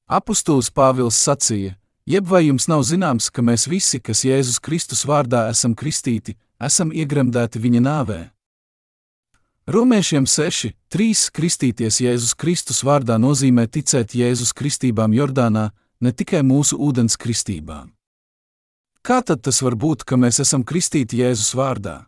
Apostols 0.08 0.72
Pāvils 0.72 1.20
sacīja: 1.20 1.76
Jeb 2.04 2.26
vai 2.28 2.42
jums 2.44 2.66
nav 2.68 2.82
zināms, 2.84 3.30
ka 3.32 3.40
mēs 3.40 3.64
visi, 3.64 3.96
kas 3.96 4.26
Jēzus 4.28 4.58
Kristus 4.60 5.06
vārdā 5.08 5.46
esam 5.48 5.72
kristīti, 5.72 6.34
esam 6.60 6.90
iegremdēti 6.92 7.62
viņa 7.64 7.80
nāvē. 7.80 8.18
Romiešiem 9.64 10.26
6, 10.28 10.74
3 10.92 11.30
kristīties 11.32 12.02
Jēzus 12.04 12.34
Kristus 12.36 12.82
vārdā 12.84 13.16
nozīmē 13.16 13.64
ticēt 13.72 14.12
Jēzus 14.12 14.52
kristībām 14.52 15.14
Jordānā, 15.16 15.70
ne 16.04 16.12
tikai 16.12 16.42
mūsu 16.44 16.76
ūdens 16.76 17.16
kristībām. 17.16 17.94
Kā 19.00 19.22
tad 19.24 19.40
tas 19.40 19.62
var 19.64 19.72
būt, 19.72 20.04
ka 20.04 20.20
mēs 20.20 20.42
esam 20.44 20.60
kristīti 20.60 21.22
Jēzus 21.22 21.54
vārdā? 21.56 22.02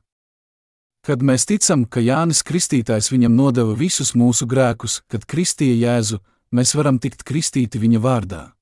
Kad 1.09 1.25
mēs 1.25 1.49
ticam, 1.49 1.87
ka 1.89 2.05
Jānis 2.05 2.43
Kristītājs 2.45 3.09
viņam 3.15 3.33
nodeva 3.33 3.73
visus 3.73 4.13
mūsu 4.13 4.45
grēkus, 4.45 5.01
kad 5.09 5.25
kristīja 5.25 5.79
Jēzu, 5.87 6.21
mēs 6.53 6.77
varam 6.77 7.01
tikt 7.01 7.25
kristīti 7.25 7.81
viņa 7.81 8.03
vārdā. 8.05 8.56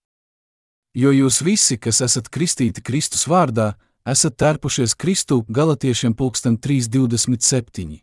Jo 0.95 1.11
jūs 1.11 1.41
visi, 1.43 1.75
kas 1.75 1.99
esat 2.07 2.29
kristīti 2.31 2.83
Kristus 2.83 3.27
vārdā, 3.27 3.73
esat 4.07 4.37
tērpušies 4.39 4.95
Kristu 4.95 5.41
galatiešiem 5.49 6.15
pulksten 6.15 6.55
3.27. 6.59 7.99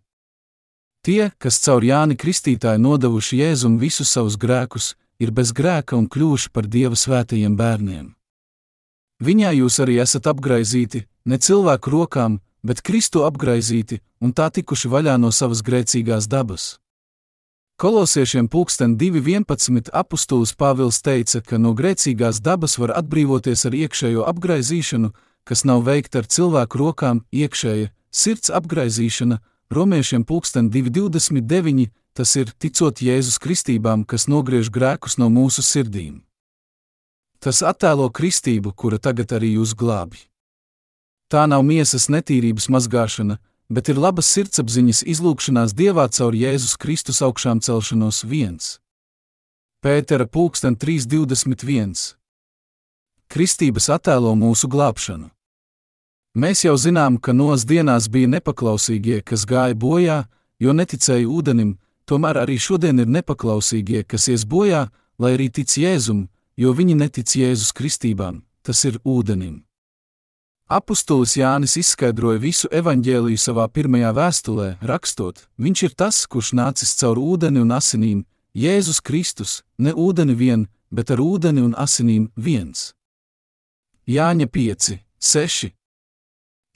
Tie, 1.01 1.21
kas 1.39 1.61
caur 1.63 1.85
Jāni 1.87 2.17
Kristītāju 2.19 2.81
nodevuši 2.83 3.39
Jēzum 3.39 3.77
visus 3.79 4.11
savus 4.11 4.35
grēkus, 4.37 4.95
ir 5.23 5.31
bez 5.31 5.53
grēka 5.55 5.95
un 5.95 6.09
kļuvuši 6.11 6.51
par 6.51 6.67
Dieva 6.67 6.99
svētajiem 6.99 7.55
bērniem. 7.55 8.11
Viņā 9.23 9.53
jūs 9.53 9.79
arī 9.79 9.99
esat 10.03 10.27
apgaizīti, 10.27 11.05
ne 11.29 11.37
cilvēku 11.37 11.93
rokām, 11.93 12.39
bet 12.59 12.83
Kristu 12.83 13.23
apgaizīti 13.23 14.01
un 14.19 14.33
tā 14.33 14.49
tikuši 14.51 14.91
vaļā 14.91 15.15
no 15.21 15.31
savas 15.31 15.63
grēcīgās 15.63 16.27
dabas. 16.27 16.80
Kolosiešiem 17.81 18.47
pulksten 18.47 18.93
2.11. 18.93 19.89
apustulis 19.89 20.51
Pāvils 20.53 20.99
teica, 21.01 21.39
ka 21.41 21.57
no 21.57 21.71
grēcīgās 21.73 22.37
dabas 22.45 22.77
var 22.77 22.91
atbrīvoties 22.99 23.65
ar 23.65 23.73
iekšējo 23.73 24.27
apgaizīšanu, 24.29 25.09
kas 25.49 25.65
nav 25.65 25.81
veikta 25.87 26.21
ar 26.21 26.27
cilvēku 26.29 26.77
rokām, 26.77 27.23
iekšēja, 27.33 27.89
sirds 28.13 28.53
apgaizīšana, 28.53 29.39
romiešiem 29.73 30.27
pulksten 30.29 30.69
229, 30.69 31.89
tas 32.13 32.35
ir 32.37 32.53
ticot 32.53 33.01
Jēzus 33.01 33.41
kristībām, 33.41 34.05
kas 34.05 34.29
nogriež 34.29 34.69
grēkus 34.69 35.17
no 35.17 35.33
mūsu 35.33 35.65
sirdīm. 35.65 36.21
Tas 37.41 37.65
attēlo 37.65 38.11
kristību, 38.13 38.75
kura 38.77 39.01
tagad 39.01 39.33
arī 39.33 39.55
jūs 39.55 39.73
glābj. 39.73 40.27
Tā 41.33 41.49
nav 41.49 41.65
miesas 41.65 42.11
netīrības 42.13 42.69
mazgāšana, 42.69 43.41
bet 43.71 43.89
ir 43.91 43.99
labas 43.99 44.27
sirdsapziņas 44.35 45.05
izlūkšanās 45.13 45.75
Dievā 45.77 46.09
caur 46.11 46.35
Jēzus 46.35 46.75
Kristus 46.81 47.21
augšām 47.23 47.61
celšanos 47.63 48.25
viens. 48.27 48.79
Pētera 49.81 50.27
pulksten 50.27 50.75
321 50.75 52.17
Kristības 53.31 53.87
attēlo 53.95 54.33
mūsu 54.35 54.67
glābšanu. 54.67 55.29
Mēs 56.35 56.65
jau 56.65 56.75
zinām, 56.79 57.17
ka 57.17 57.33
nos 57.33 57.63
dienās 57.67 58.09
bija 58.11 58.27
nepaklausīgie, 58.27 59.21
kas 59.23 59.47
gāja 59.47 59.75
bojā, 59.75 60.19
jo 60.59 60.75
neticēja 60.75 61.27
ūdenim, 61.27 61.73
tomēr 62.07 62.43
arī 62.43 62.59
šodien 62.59 62.99
ir 63.03 63.07
nepaklausīgie, 63.07 64.03
kas 64.03 64.27
ies 64.31 64.45
bojā, 64.47 64.85
lai 65.19 65.33
arī 65.37 65.47
tic 65.51 65.71
Jēzum, 65.79 66.27
jo 66.59 66.75
viņi 66.75 66.95
netic 66.99 67.35
Jēzus 67.39 67.71
kristībām, 67.75 68.43
tas 68.63 68.83
ir 68.87 68.99
ūdenim. 69.03 69.63
Apostolis 70.71 71.33
Jānis 71.35 71.73
izskaidroja 71.75 72.39
visu 72.39 72.69
evaņģēliju 72.71 73.39
savā 73.43 73.65
pirmajā 73.75 74.13
vēstulē, 74.15 74.67
rakstot: 74.87 75.41
Viņš 75.59 75.81
ir 75.83 75.95
tas, 75.99 76.19
kurš 76.31 76.53
nācis 76.55 76.93
caur 76.95 77.19
ūdeni 77.19 77.59
un 77.59 77.73
asinīm, 77.75 78.21
Jēzus 78.55 79.01
Kristus, 79.03 79.63
ne 79.77 79.91
ūdeni 79.91 80.31
vien, 80.31 80.63
bet 80.87 81.11
ar 81.11 81.19
ūdeni 81.19 81.59
un 81.59 81.75
asinīm 81.75 82.29
viens. 82.39 82.93
Jāņa 84.07 84.47
5, 84.47 84.87
6. 85.19 85.73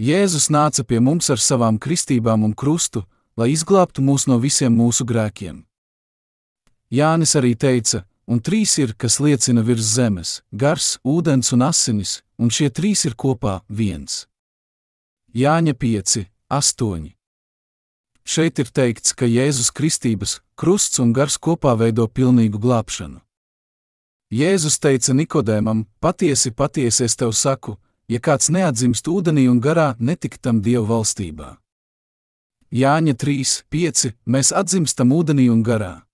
Jēzus 0.03 0.49
nāca 0.51 0.83
pie 0.83 0.99
mums 0.99 1.31
ar 1.31 1.39
savām 1.39 1.79
kristībām 1.79 2.43
un 2.43 2.51
krustu, 2.51 3.05
lai 3.39 3.53
izglābtu 3.55 4.03
mūs 4.03 4.27
no 4.27 4.41
visiem 4.43 4.75
mūsu 4.75 5.07
grēkiem. 5.07 5.63
Jānis 6.91 7.35
arī 7.39 7.55
teica, 7.55 8.03
un 8.27 8.41
trīs 8.41 8.77
ir, 8.81 8.93
kas 8.97 9.19
liecina 9.19 9.61
virs 9.61 9.95
zemes- 9.95 10.41
gars, 10.61 10.97
ūdens 11.05 11.53
un 11.53 11.61
asinis, 11.61 12.21
un 12.37 12.49
šie 12.49 12.69
trīs 12.69 13.05
ir 13.05 13.15
kopā 13.15 13.61
viens. 13.69 14.27
Jāņa 15.33 15.73
5, 15.73 16.27
8. 16.49 17.13
Šeit 18.25 18.59
ir 18.59 18.65
teikts, 18.65 19.13
ka 19.13 19.25
Jēzus 19.25 19.71
Kristības, 19.71 20.39
krusts 20.57 20.99
un 20.99 21.13
gars 21.13 21.37
kopā 21.37 21.77
veido 21.77 22.07
pilnīgu 22.07 22.57
glābšanu. 22.57 23.21
Jēzus 24.31 24.79
teica 24.79 25.13
Nikodēmam: 25.13 25.85
Patiesi, 26.01 26.51
patiesi 26.51 27.03
es 27.03 27.15
tev 27.15 27.33
saku, 27.33 27.77
ja 28.07 28.19
kāds 28.19 28.49
neatzimst 28.49 29.05
ūdenī 29.05 29.45
un 29.49 29.61
garā, 29.61 29.95
netikt 29.99 30.41
tam 30.41 30.61
Dieva 30.61 30.87
valstībā. 30.87 31.57
Jāņa 32.73 33.13
3, 33.13 33.63
5. 33.69 34.13
Mēs 34.25 34.51
atzimstam 34.51 35.13
ūdenī 35.13 35.51
un 35.51 35.61
garā. 35.63 36.04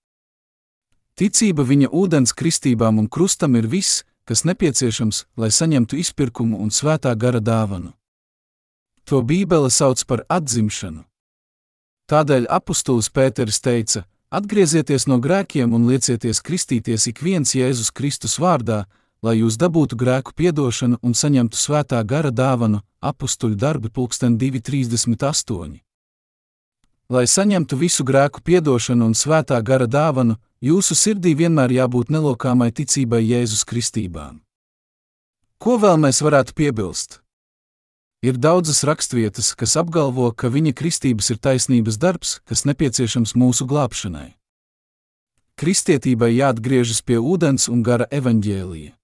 Ticība 1.18 1.64
viņa 1.68 1.90
ūdens 1.92 2.32
kristībām 2.32 2.98
un 2.98 3.08
krustam 3.08 3.56
ir 3.56 3.66
viss, 3.68 4.04
kas 4.24 4.44
nepieciešams, 4.48 5.26
lai 5.36 5.50
saņemtu 5.50 5.98
izpirkumu 6.00 6.60
un 6.62 6.70
svētā 6.70 7.12
gara 7.16 7.40
dāvanu. 7.40 7.92
To 9.04 9.20
Bībele 9.22 9.70
sauc 9.70 10.04
par 10.06 10.24
atzimšanu. 10.30 11.04
Tādēļ 12.08 12.46
apustulis 12.48 13.10
Pēters 13.10 13.60
teica: 13.60 14.06
Atgriezieties 14.32 15.06
no 15.10 15.18
grēkiem 15.20 15.74
un 15.74 15.86
liecieties 15.90 16.40
kristīties 16.40 17.06
ik 17.10 17.22
viens 17.22 17.54
Jēzus 17.54 17.92
Kristus 17.92 18.38
vārdā, 18.40 18.84
lai 19.22 19.36
jūs 19.38 19.58
dabūtu 19.60 19.98
grēku 19.98 20.32
piedošanu 20.34 20.98
un 21.02 21.14
saņemtu 21.14 21.58
svētā 21.58 22.00
gara 22.04 22.30
dāvanu, 22.30 22.80
apstuļu 23.00 23.58
darbi 23.58 23.90
pulksten 23.90 24.38
238. 24.38 25.76
Lai 27.12 27.26
saņemtu 27.26 27.76
visu 27.76 28.06
grēku 28.08 28.40
piedošanu 28.40 29.10
un 29.10 29.14
svētā 29.14 29.60
gara 29.62 29.86
dāvanu, 29.86 30.38
jūsu 30.62 30.94
sirdī 30.94 31.34
vienmēr 31.38 31.74
jābūt 31.74 32.12
nelokāmai 32.14 32.70
ticībai 32.70 33.20
Jēzus 33.24 33.66
Kristībām. 33.66 34.40
Ko 35.62 35.76
vēl 35.82 35.98
mēs 36.02 36.22
varētu 36.22 36.54
piebilst? 36.58 37.18
Ir 38.22 38.38
daudzas 38.38 38.84
raksturvietas, 38.86 39.50
kas 39.58 39.74
apgalvo, 39.78 40.28
ka 40.30 40.46
viņa 40.46 40.72
kristības 40.78 41.32
ir 41.34 41.40
taisnības 41.42 41.98
darbs, 41.98 42.36
kas 42.46 42.62
nepieciešams 42.70 43.34
mūsu 43.34 43.66
glābšanai. 43.66 44.28
Kristietībai 45.58 46.30
jāatgriežas 46.36 47.02
pie 47.02 47.18
ūdens 47.18 47.66
un 47.70 47.82
gara 47.82 48.06
evaņģēlija. 48.14 48.94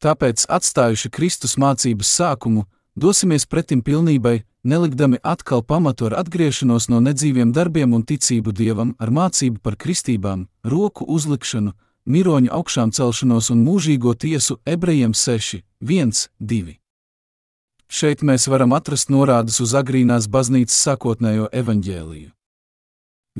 Tāpēc, 0.00 0.44
atstājuši 0.48 1.10
Kristus 1.12 1.56
mācības 1.60 2.12
sākumu, 2.20 2.66
dosimies 2.96 3.46
pretim 3.46 3.82
pilnībai, 3.82 4.42
nelikdami 4.62 5.18
atkal 5.22 5.62
pamatu 5.62 6.06
ar 6.10 6.18
atgriešanos 6.20 6.88
no 6.88 7.00
nedzīviem 7.00 7.52
darbiem 7.52 7.94
un 7.94 8.02
ticību 8.04 8.52
dievam, 8.52 8.94
ar 8.98 9.10
mācību 9.10 9.60
par 9.62 9.76
kristībām, 9.76 10.46
roku 10.64 11.04
uzlikšanu, 11.04 11.72
miroņu 12.04 12.52
augšām 12.52 12.92
celšanos 12.92 13.50
un 13.50 13.64
mūžīgo 13.64 14.14
tiesu 14.14 14.58
ebrejiem 14.66 15.14
6, 15.14 15.62
1, 15.80 16.28
2. 16.40 16.76
Šeit 17.90 18.22
mēs 18.22 18.46
varam 18.46 18.72
atrast 18.72 19.10
norādes 19.10 19.58
uz 19.60 19.74
agrīnās 19.74 20.28
baznīcas 20.30 20.76
sākotnējo 20.86 21.48
evaņģēliju. 21.50 22.30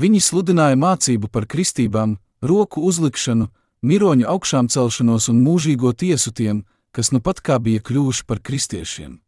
Viņi 0.01 0.21
sludināja 0.23 0.79
mācību 0.79 1.31
par 1.31 1.47
kristībām, 1.47 2.17
roku 2.43 2.83
uzlikšanu, 2.87 3.49
miroņu 3.83 4.27
augšām 4.27 4.69
celšanos 4.69 5.29
un 5.31 5.43
mūžīgo 5.45 5.93
tiesu 5.95 6.33
tiem, 6.33 6.65
kas 6.91 7.13
nu 7.13 7.21
pat 7.21 7.41
kā 7.41 7.59
bija 7.63 7.83
kļuvuši 7.83 8.27
par 8.27 8.41
kristiešiem. 8.43 9.21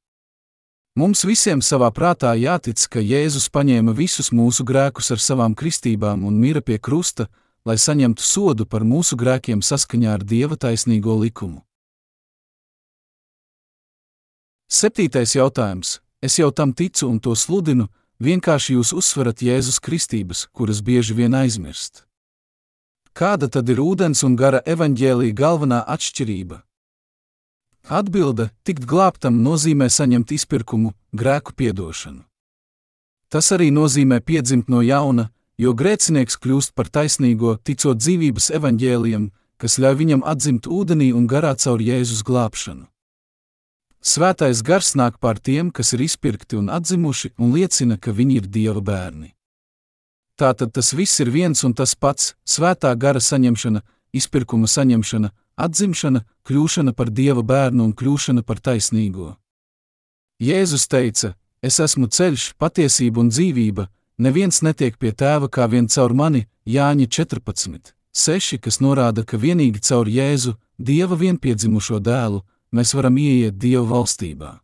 Mums 0.92 1.22
visiem 1.24 1.62
savā 1.64 1.88
prātā 1.88 2.34
jātic, 2.36 2.82
ka 2.92 3.00
Jēzus 3.00 3.46
paņēma 3.48 3.94
visus 3.96 4.28
mūsu 4.28 4.60
grēkus 4.68 5.08
ar 5.14 5.20
savām 5.24 5.54
kristībām 5.56 6.26
un 6.28 6.36
mira 6.36 6.60
pie 6.60 6.76
krusta, 6.76 7.30
lai 7.64 7.78
saņemtu 7.80 8.20
sodu 8.20 8.66
par 8.68 8.84
mūsu 8.84 9.16
grēkiem 9.16 9.62
saskaņā 9.64 10.10
ar 10.18 10.24
Dieva 10.24 10.58
taisnīgo 10.60 11.14
likumu. 11.16 11.62
Septītais 14.68 15.32
jautājums. 15.32 16.00
Es 16.20 16.36
jau 16.38 16.50
tam 16.52 16.74
ticu 16.76 17.08
un 17.08 17.16
to 17.24 17.32
sludinu, 17.40 17.88
vienkārši 18.20 18.76
jūs 18.76 18.92
uzsverat 18.92 19.40
Jēzus 19.40 19.80
kristības, 19.80 20.44
kuras 20.52 20.84
bieži 20.84 21.16
vien 21.16 21.32
aizmirst. 21.32 22.04
Kāda 23.16 23.48
tad 23.48 23.68
ir 23.72 23.80
ūdens 23.80 24.22
un 24.28 24.36
gara 24.36 24.60
evaņģēlīja 24.68 25.38
galvenā 25.40 25.80
atšķirība? 25.88 26.60
Atbilde- 27.88 28.50
tikt 28.66 28.86
glābtam 28.86 29.42
nozīmē 29.42 29.88
saņemt 29.90 30.30
izpirkumu, 30.30 30.92
grēku 31.14 31.52
piedošanu. 31.52 32.22
Tas 33.28 33.50
arī 33.50 33.70
nozīmē 33.72 34.20
piedzimt 34.20 34.68
no 34.68 34.80
jauna, 34.80 35.30
jo 35.58 35.74
grēcinieks 35.74 36.38
kļūst 36.38 36.74
par 36.74 36.86
taisnīgo, 36.86 37.58
ticot 37.64 37.98
dzīvības 37.98 38.50
evaņģēliem, 38.58 39.30
kas 39.58 39.78
ļauj 39.78 39.96
viņam 39.98 40.22
atzimt 40.24 40.66
ūdenī 40.66 41.12
un 41.14 41.26
garā 41.26 41.54
caur 41.58 41.78
Jēzus 41.78 42.22
glābšanu. 42.22 42.86
Svētais 44.02 44.62
gars 44.62 44.94
nāk 44.94 45.18
pār 45.18 45.38
tiem, 45.38 45.70
kas 45.70 45.92
ir 45.94 46.00
izpirkti 46.02 46.58
un 46.58 46.66
atzimuši, 46.66 47.32
un 47.38 47.52
liecina, 47.54 47.98
ka 47.98 48.10
viņi 48.10 48.36
ir 48.36 48.46
Dieva 48.46 48.82
bērni. 48.82 49.34
Tātad 50.38 50.72
tas 50.72 50.92
viss 50.92 51.20
ir 51.20 51.30
viens 51.30 51.62
un 51.64 51.74
tas 51.74 51.94
pats- 51.94 52.34
svētā 52.54 52.96
gara 52.98 53.20
saņemšana, 53.20 53.82
izpirkuma 54.12 54.66
saņemšana, 54.66 55.30
atzimšana, 55.56 56.24
kļūšana 56.48 56.92
par 56.92 57.10
dieva 57.10 57.42
bērnu 57.42 57.84
un 57.84 57.92
kļūšana 57.92 58.42
par 58.42 58.60
taisnīgo. 58.60 59.36
Jēzus 60.42 60.88
teica: 60.88 61.34
Es 61.62 61.78
esmu 61.78 62.08
ceļš, 62.10 62.54
patiesība 62.58 63.22
un 63.22 63.28
dzīvība, 63.30 63.86
neviens 64.18 64.62
netiek 64.66 64.98
pie 64.98 65.12
tēva 65.12 65.48
kā 65.48 65.68
vien 65.70 65.86
caur 65.86 66.14
mani, 66.14 66.48
Jāņa 66.66 67.06
14, 67.06 67.94
6, 68.12 68.58
kas 68.58 68.80
norāda, 68.80 69.24
ka 69.24 69.38
tikai 69.38 69.80
caur 69.80 70.06
Jēzu, 70.06 70.56
Dieva 70.78 71.14
vienpiedzimušo 71.14 72.00
dēlu, 72.00 72.42
mēs 72.72 72.94
varam 72.94 73.16
ieiet 73.16 73.58
Dieva 73.58 73.86
valstībā. 73.94 74.58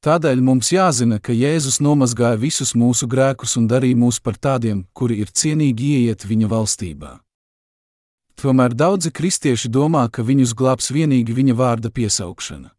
Tādēļ 0.00 0.40
mums 0.40 0.72
jāzina, 0.72 1.18
ka 1.20 1.32
Jēzus 1.36 1.80
nomazgāja 1.84 2.38
visus 2.40 2.72
mūsu 2.72 3.04
grēkus 3.06 3.58
un 3.60 3.66
darīja 3.68 3.98
mūs 4.00 4.20
par 4.24 4.38
tādiem, 4.40 4.86
kuri 4.96 5.20
ir 5.20 5.28
cienīgi 5.28 5.90
ieiet 5.98 6.24
viņa 6.24 6.48
valstībā. 6.48 7.20
Tomēr 8.40 8.72
daudzi 8.72 9.10
kristieši 9.12 9.68
domā, 9.68 10.06
ka 10.08 10.24
viņus 10.24 10.54
glābs 10.56 10.88
vienīgi 10.96 11.34
viņa 11.36 11.54
vārda 11.58 11.90
piesaukšana. 11.92 12.70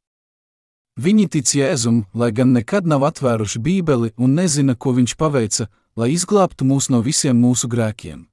Viņi 0.97 1.27
tic 1.29 1.53
Jēzum, 1.53 2.01
lai 2.17 2.31
gan 2.33 2.49
nekad 2.55 2.89
nav 2.89 3.05
atvēruši 3.07 3.61
Bībeli 3.61 4.09
un 4.17 4.33
nezina, 4.35 4.73
ko 4.75 4.95
viņš 4.97 5.13
paveica, 5.21 5.69
lai 5.95 6.09
izglābtu 6.15 6.65
mūs 6.65 6.89
no 6.89 6.99
visiem 7.05 7.37
mūsu 7.37 7.69
grēkiem. 7.69 8.25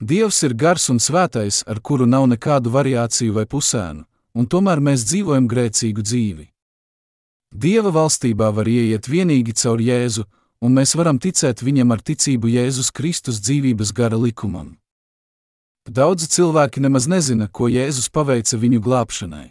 Dievs 0.00 0.38
ir 0.46 0.54
gars 0.54 0.88
un 0.88 1.02
svētais, 1.02 1.60
ar 1.66 1.82
kuru 1.84 2.06
nav 2.06 2.24
nekādu 2.30 2.72
variāciju 2.72 3.34
vai 3.36 3.44
pusēnu, 3.44 4.06
un 4.32 4.46
tomēr 4.46 4.80
mēs 4.80 5.04
dzīvojam 5.10 5.50
grēcīgu 5.50 6.00
dzīvi. 6.06 6.46
Dieva 7.52 7.90
valstībā 7.90 8.48
var 8.54 8.70
ieiet 8.70 9.10
tikai 9.10 9.52
caur 9.52 9.80
Jēzu, 9.82 10.24
un 10.62 10.72
mēs 10.72 10.94
varam 10.94 11.18
ticēt 11.18 11.60
viņam 11.60 11.92
ar 11.92 12.00
ticību 12.00 12.48
Jēzus 12.48 12.94
Kristus 12.94 13.42
dzīvības 13.42 13.92
gara 13.92 14.16
likumam. 14.16 14.79
Daudzi 15.88 16.28
cilvēki 16.28 16.82
nemaz 16.84 17.06
nezina, 17.08 17.48
ko 17.48 17.68
Jēzus 17.70 18.10
paveica 18.12 18.58
viņu 18.60 18.82
glābšanai. 18.84 19.46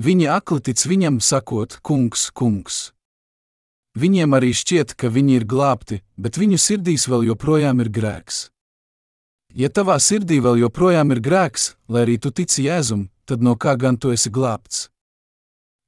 Viņi 0.00 0.30
akli 0.32 0.62
tic 0.64 0.80
viņam, 0.88 1.18
sakot, 1.20 1.76
Kungs, 1.84 2.30
Kungs. 2.32 2.78
Viņiem 4.00 4.32
arī 4.32 4.54
šķiet, 4.56 4.94
ka 4.96 5.10
viņi 5.12 5.36
ir 5.36 5.44
glābti, 5.44 6.00
bet 6.16 6.38
viņu 6.40 6.56
sirdīs 6.56 7.04
vēl 7.10 7.26
joprojām 7.28 7.82
ir 7.84 7.90
grēks. 7.92 8.48
Ja 9.52 9.68
tavā 9.68 9.98
sirdī 9.98 10.38
vēl 10.40 10.62
joprojām 10.62 11.10
ir 11.10 11.20
grēks, 11.20 11.74
lai 11.90 12.06
arī 12.06 12.16
tu 12.22 12.30
tici 12.30 12.64
Jēzum, 12.64 13.10
tad 13.26 13.42
no 13.42 13.56
kā 13.58 13.74
gan 13.76 13.98
tu 13.98 14.14
esi 14.14 14.30
glābts? 14.30 14.88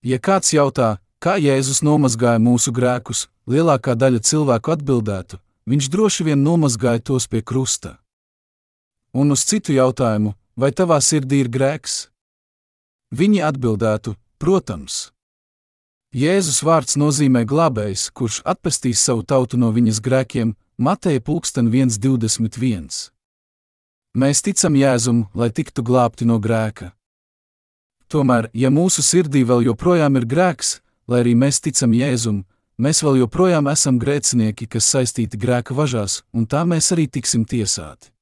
Ja 0.03 0.19
kāds 0.19 0.53
jautā, 0.53 0.99
kā 1.23 1.39
Jēzus 1.39 1.81
nomazgāja 1.87 2.43
mūsu 2.43 2.75
grēkus, 2.75 3.31
lielākā 3.47 3.95
daļa 3.95 4.21
cilvēku 4.27 4.75
atbildētu, 4.75 5.39
viņš 5.71 5.89
droši 5.95 6.27
vien 6.27 6.43
nomazgāja 6.43 7.01
tos 7.01 7.31
pie 7.31 7.41
krusta. 7.41 8.02
Un 9.13 9.35
uz 9.35 9.45
citu 9.45 9.75
jautājumu, 9.77 10.33
vai 10.57 10.71
tavā 10.73 10.97
sirdī 11.05 11.43
ir 11.45 11.51
grēks? 11.53 12.07
Viņi 13.13 13.43
atbildētu, 13.45 14.15
protams. 14.41 15.11
Jēzus 16.17 16.63
vārds 16.65 16.97
nozīmē 17.01 17.43
glābējs, 17.49 18.07
kurš 18.17 18.41
atpestīs 18.49 19.01
savu 19.05 19.25
tautu 19.25 19.61
no 19.61 19.69
viņas 19.73 20.01
grēkiem, 20.05 20.55
Mateja 20.81 21.21
1.21. 21.21 23.13
Mēs 24.17 24.43
ticam 24.45 24.75
Jēzum, 24.77 25.27
lai 25.35 25.51
tiktu 25.53 25.85
glābti 25.85 26.25
no 26.29 26.39
grēka. 26.41 26.91
Tomēr, 28.13 28.49
ja 28.53 28.69
mūsu 28.69 29.05
sirdī 29.05 29.45
vēl 29.45 29.69
joprojām 29.69 30.17
ir 30.21 30.27
grēks, 30.29 30.81
lai 31.09 31.21
arī 31.25 31.33
mēs 31.37 31.61
ticam 31.65 31.93
Jēzum, 31.97 32.43
mēs 32.77 33.01
vēl 33.05 33.23
joprojām 33.23 33.69
esam 33.73 34.01
grēcinieki, 34.01 34.69
kas 34.73 34.89
saistīti 34.89 35.41
grēka 35.41 35.77
važās, 35.77 36.23
un 36.33 36.45
tā 36.45 36.65
mēs 36.69 36.93
arī 36.93 37.09
tiksim 37.09 37.45
tiesāti. 37.49 38.13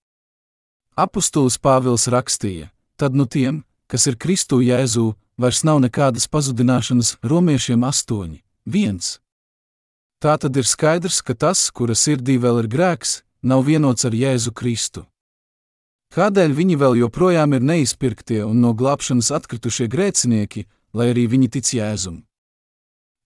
Apostols 0.97 1.59
Pāvils 1.59 2.09
rakstīja: 2.11 2.71
Tad 2.97 3.15
nu 3.15 3.27
tiem, 3.27 3.63
kas 3.87 4.07
ir 4.07 4.19
Kristu 4.19 4.61
Jēzū, 4.63 5.15
vairs 5.41 5.65
nav 5.65 5.81
nekādas 5.81 6.29
pazudināšanas 6.29 7.17
romiešiem 7.23 7.85
astoņi, 7.87 8.43
viens. 8.67 9.19
Tā 10.21 10.37
tad 10.37 10.57
ir 10.61 10.67
skaidrs, 10.69 11.23
ka 11.25 11.35
tas, 11.35 11.71
kura 11.71 11.95
sirdī 11.97 12.37
vēl 12.37 12.65
ir 12.65 12.69
grēks, 12.69 13.23
nav 13.43 13.65
vienots 13.65 14.05
ar 14.05 14.13
Jēzu 14.13 14.53
Kristu. 14.53 15.07
Kādēļ 16.11 16.53
viņi 16.59 16.77
vēl 16.77 16.99
joprojām 17.05 17.55
ir 17.55 17.63
neizpirktie 17.63 18.43
un 18.45 18.59
no 18.61 18.75
glābšanas 18.75 19.31
atkritušie 19.31 19.87
grēcinieki, 19.87 20.67
lai 20.93 21.13
arī 21.15 21.29
viņi 21.31 21.49
tic 21.55 21.71
Jēzum? 21.71 22.25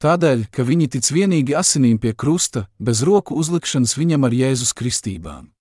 Tādēļ, 0.05 0.51
ka 0.53 0.67
viņi 0.69 0.91
tic 0.93 1.09
vienīgi 1.09 1.57
asinīm 1.57 1.97
pie 1.99 2.13
krusta, 2.13 2.67
bez 2.79 3.01
roku 3.09 3.39
uzlikšanas 3.41 3.97
viņam 3.97 4.29
ar 4.29 4.37
Jēzus 4.37 4.77
kristībām. 4.77 5.54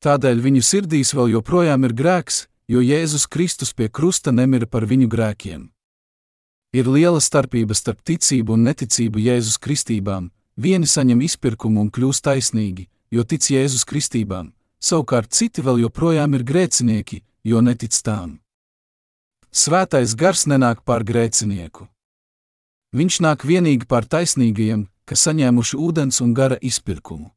Tādēļ 0.00 0.38
viņu 0.40 0.62
sirdīs 0.64 1.12
vēl 1.12 1.34
joprojām 1.34 1.84
ir 1.84 1.92
grēks, 1.92 2.46
jo 2.72 2.80
Jēzus 2.80 3.26
Kristus 3.28 3.74
pie 3.76 3.90
krusta 3.92 4.32
nemira 4.32 4.66
par 4.66 4.86
viņu 4.88 5.08
grēkiem. 5.12 5.66
Ir 6.72 6.86
liela 6.88 7.20
starpība 7.20 7.74
starp 7.74 8.00
ticību 8.06 8.54
un 8.54 8.64
neticību 8.68 9.20
Jēzus 9.20 9.58
kristībām. 9.60 10.30
Vieni 10.56 10.86
saņem 10.86 11.20
izpirkumu 11.26 11.82
un 11.84 11.90
kļūst 11.90 12.24
taisnīgi, 12.24 12.86
jo 13.10 13.24
tic 13.24 13.44
Jēzus 13.50 13.84
kristībām, 13.84 14.52
savukārt 14.80 15.34
citi 15.36 15.64
vēl 15.66 15.82
joprojām 15.82 16.36
ir 16.38 16.46
grēcinieki, 16.46 17.20
jo 17.44 17.60
netic 17.60 17.96
tām. 18.06 18.38
Svētais 19.50 20.14
gars 20.14 20.46
nenāk 20.46 20.84
pār 20.86 21.04
grēcinieku. 21.04 21.88
Viņš 22.96 23.20
nāk 23.26 23.44
vienīgi 23.44 23.84
pār 23.90 24.06
taisnīgajiem, 24.06 24.86
kas 25.04 25.26
saņēmuši 25.26 25.76
ūdens 25.76 26.22
un 26.22 26.32
gara 26.38 26.56
izpirkumu. 26.62 27.32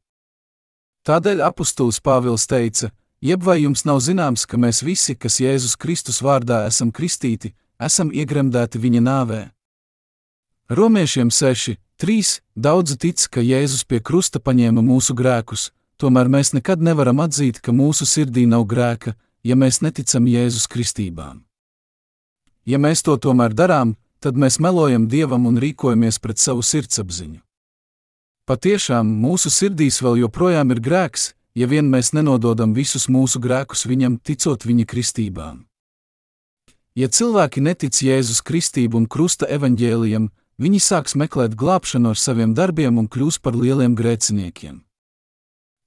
Tādēļ 1.04 1.42
apustulis 1.44 2.00
Pāvils 2.00 2.46
teica: 2.48 2.88
Jeb 3.20 3.42
vai 3.44 3.58
jums 3.60 3.84
nav 3.84 3.98
zināms, 4.00 4.46
ka 4.48 4.56
mēs 4.56 4.80
visi, 4.80 5.12
kas 5.12 5.36
Jēzus 5.36 5.76
Kristus 5.76 6.22
vārdā 6.24 6.62
esam 6.64 6.92
kristīti, 6.92 7.52
esam 7.76 8.08
iegremdēti 8.08 8.80
viņa 8.80 9.02
nāvē? 9.04 9.40
Romiešiem 10.72 11.28
6, 11.28 11.76
3 12.00 12.40
daudzi 12.56 12.96
tic, 12.96 13.26
ka 13.28 13.44
Jēzus 13.44 13.84
pie 13.84 14.00
krusta 14.00 14.40
paņēma 14.40 14.80
mūsu 14.80 15.12
grēkus, 15.12 15.70
tomēr 16.00 16.32
mēs 16.32 16.54
nekad 16.56 16.80
nevaram 16.80 17.20
atzīt, 17.20 17.60
ka 17.60 17.76
mūsu 17.76 18.08
sirdī 18.08 18.48
nav 18.48 18.64
grēka, 18.64 19.12
ja 19.44 19.60
mēs 19.60 19.82
neticam 19.84 20.24
Jēzus 20.24 20.64
kristībām. 20.72 21.44
Ja 22.64 22.80
mēs 22.80 23.04
to 23.04 23.20
tomēr 23.20 23.52
darām, 23.52 23.98
tad 24.24 24.40
mēs 24.40 24.56
melojam 24.56 25.04
Dievam 25.04 25.44
un 25.44 25.60
rīkojamies 25.60 26.16
pret 26.16 26.40
savu 26.40 26.64
sirdsapziņu. 26.64 27.44
Patiešām 28.44 29.08
mūsu 29.22 29.48
sirdīs 29.48 30.02
vēl 30.04 30.18
joprojām 30.20 30.74
ir 30.74 30.80
grēks, 30.84 31.30
ja 31.56 31.64
vien 31.64 31.86
mēs 31.88 32.12
nenododam 32.12 32.74
visus 32.76 33.06
mūsu 33.08 33.40
grēkus 33.40 33.86
viņam, 33.88 34.18
ticot 34.20 34.66
viņa 34.68 34.84
kristībām. 34.84 35.62
Ja 36.94 37.08
cilvēki 37.08 37.62
netic 37.64 37.96
Jēzus 38.04 38.42
kristību 38.44 39.00
un 39.00 39.06
krusta 39.08 39.48
evaņģēlijam, 39.48 40.28
viņi 40.60 40.80
sāks 40.80 41.16
meklēt 41.16 41.56
glābšanu 41.56 42.12
ar 42.12 42.20
saviem 42.20 42.52
darbiem 42.54 43.00
un 43.00 43.08
kļūs 43.08 43.40
par 43.40 43.56
lieliem 43.56 43.96
grēciniekiem. 43.96 44.82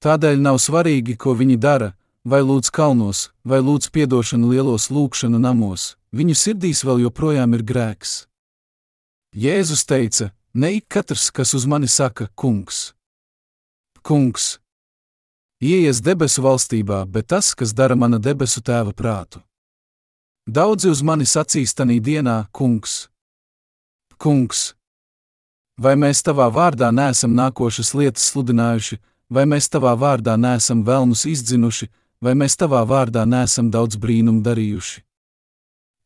Tādēļ 0.02 0.42
nav 0.42 0.58
svarīgi, 0.58 1.14
ko 1.14 1.36
viņi 1.38 1.60
dara, 1.62 1.94
vai 2.26 2.42
lūdz 2.42 2.74
kalnos, 2.74 3.30
vai 3.46 3.62
lūdz 3.62 3.92
piedošanu 3.94 4.50
lielos 4.50 4.90
lūkšanu 4.90 5.40
namos, 5.40 5.94
viņu 6.10 6.34
sirdīs 6.34 6.82
vēl 6.84 7.06
joprojām 7.06 7.54
ir 7.54 7.64
grēks. 7.64 8.26
Jēzus 9.38 9.86
teica: 9.86 10.34
Ne 10.58 10.72
ik 10.74 10.88
katrs, 10.90 11.30
kas 11.30 11.54
uz 11.54 11.66
mani 11.70 11.88
saka, 11.88 12.26
kungs, 12.34 12.78
kungs, 14.02 14.56
ieies 15.62 16.00
debesu 16.02 16.42
valstībā, 16.42 17.04
bet 17.06 17.28
tas, 17.30 17.52
kas 17.54 17.76
dara 17.78 17.94
mana 17.94 18.18
debesu 18.18 18.64
tēva 18.66 18.90
prātu. 18.90 19.44
Daudzi 20.50 20.90
uz 20.90 21.04
mani 21.06 21.28
sacīs 21.30 21.76
tanī 21.78 22.00
dienā, 22.02 22.48
kungs, 22.50 22.96
kungs, 24.18 24.72
vai 25.78 25.94
mēs 25.94 26.24
tavā 26.26 26.48
vārdā 26.50 26.90
neesam 26.90 27.36
nākošas 27.38 27.94
lietas 27.94 28.26
sludinājuši, 28.32 28.98
vai 29.30 29.46
mēs 29.46 29.70
tavā 29.70 29.94
vārdā 29.94 30.40
neesam 30.42 30.82
vēlnus 30.88 31.28
izdzinuši, 31.30 31.90
vai 32.18 32.34
mēs 32.34 32.58
tavā 32.58 32.82
vārdā 32.82 33.28
neesam 33.30 33.70
daudz 33.70 34.02
brīnumu 34.02 34.42
darījuši. 34.42 35.04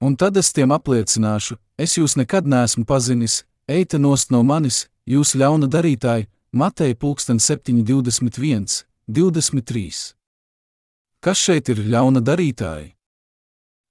Un 0.03 0.19
tad 0.19 0.35
es 0.43 0.51
tiem 0.51 0.75
apliecināšu, 0.75 1.55
es 1.79 1.95
jūs 1.95 2.17
nekad 2.19 2.51
neesmu 2.51 2.83
pazinis, 2.89 3.45
eita 3.67 3.97
nost 3.97 4.31
no 4.31 4.43
manis, 4.43 4.87
jūs 5.05 5.35
ļauna 5.35 5.67
darītāji, 5.67 6.27
Mateja 6.51 6.95
pulksten 6.95 7.39
721, 7.39 8.83
23. 9.07 10.15
Kas 11.21 11.37
šeit 11.37 11.69
ir 11.69 11.79
ļauna 11.93 12.19
darītāji? 12.19 12.91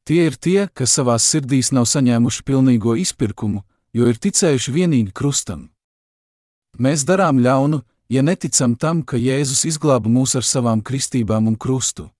Tie 0.04 0.26
ir 0.26 0.36
tie, 0.36 0.68
kas 0.74 0.96
savās 0.96 1.24
sirdīs 1.24 1.70
nav 1.72 1.86
saņēmuši 1.86 2.44
pilnīgo 2.44 2.96
izpirkumu, 2.98 3.62
jo 3.94 4.08
ir 4.10 4.18
ticējuši 4.18 4.74
vienīgi 4.74 5.14
krustam. 5.14 5.68
Mēs 6.78 7.04
darām 7.06 7.38
ļaunu, 7.38 7.82
ja 8.10 8.22
neticam 8.26 8.74
tam, 8.74 9.02
ka 9.02 9.16
Jēzus 9.16 9.64
izglāba 9.70 10.10
mūs 10.10 10.34
ar 10.38 10.46
savām 10.46 10.82
kristībām 10.82 11.46
un 11.46 11.56
krustu. 11.56 12.10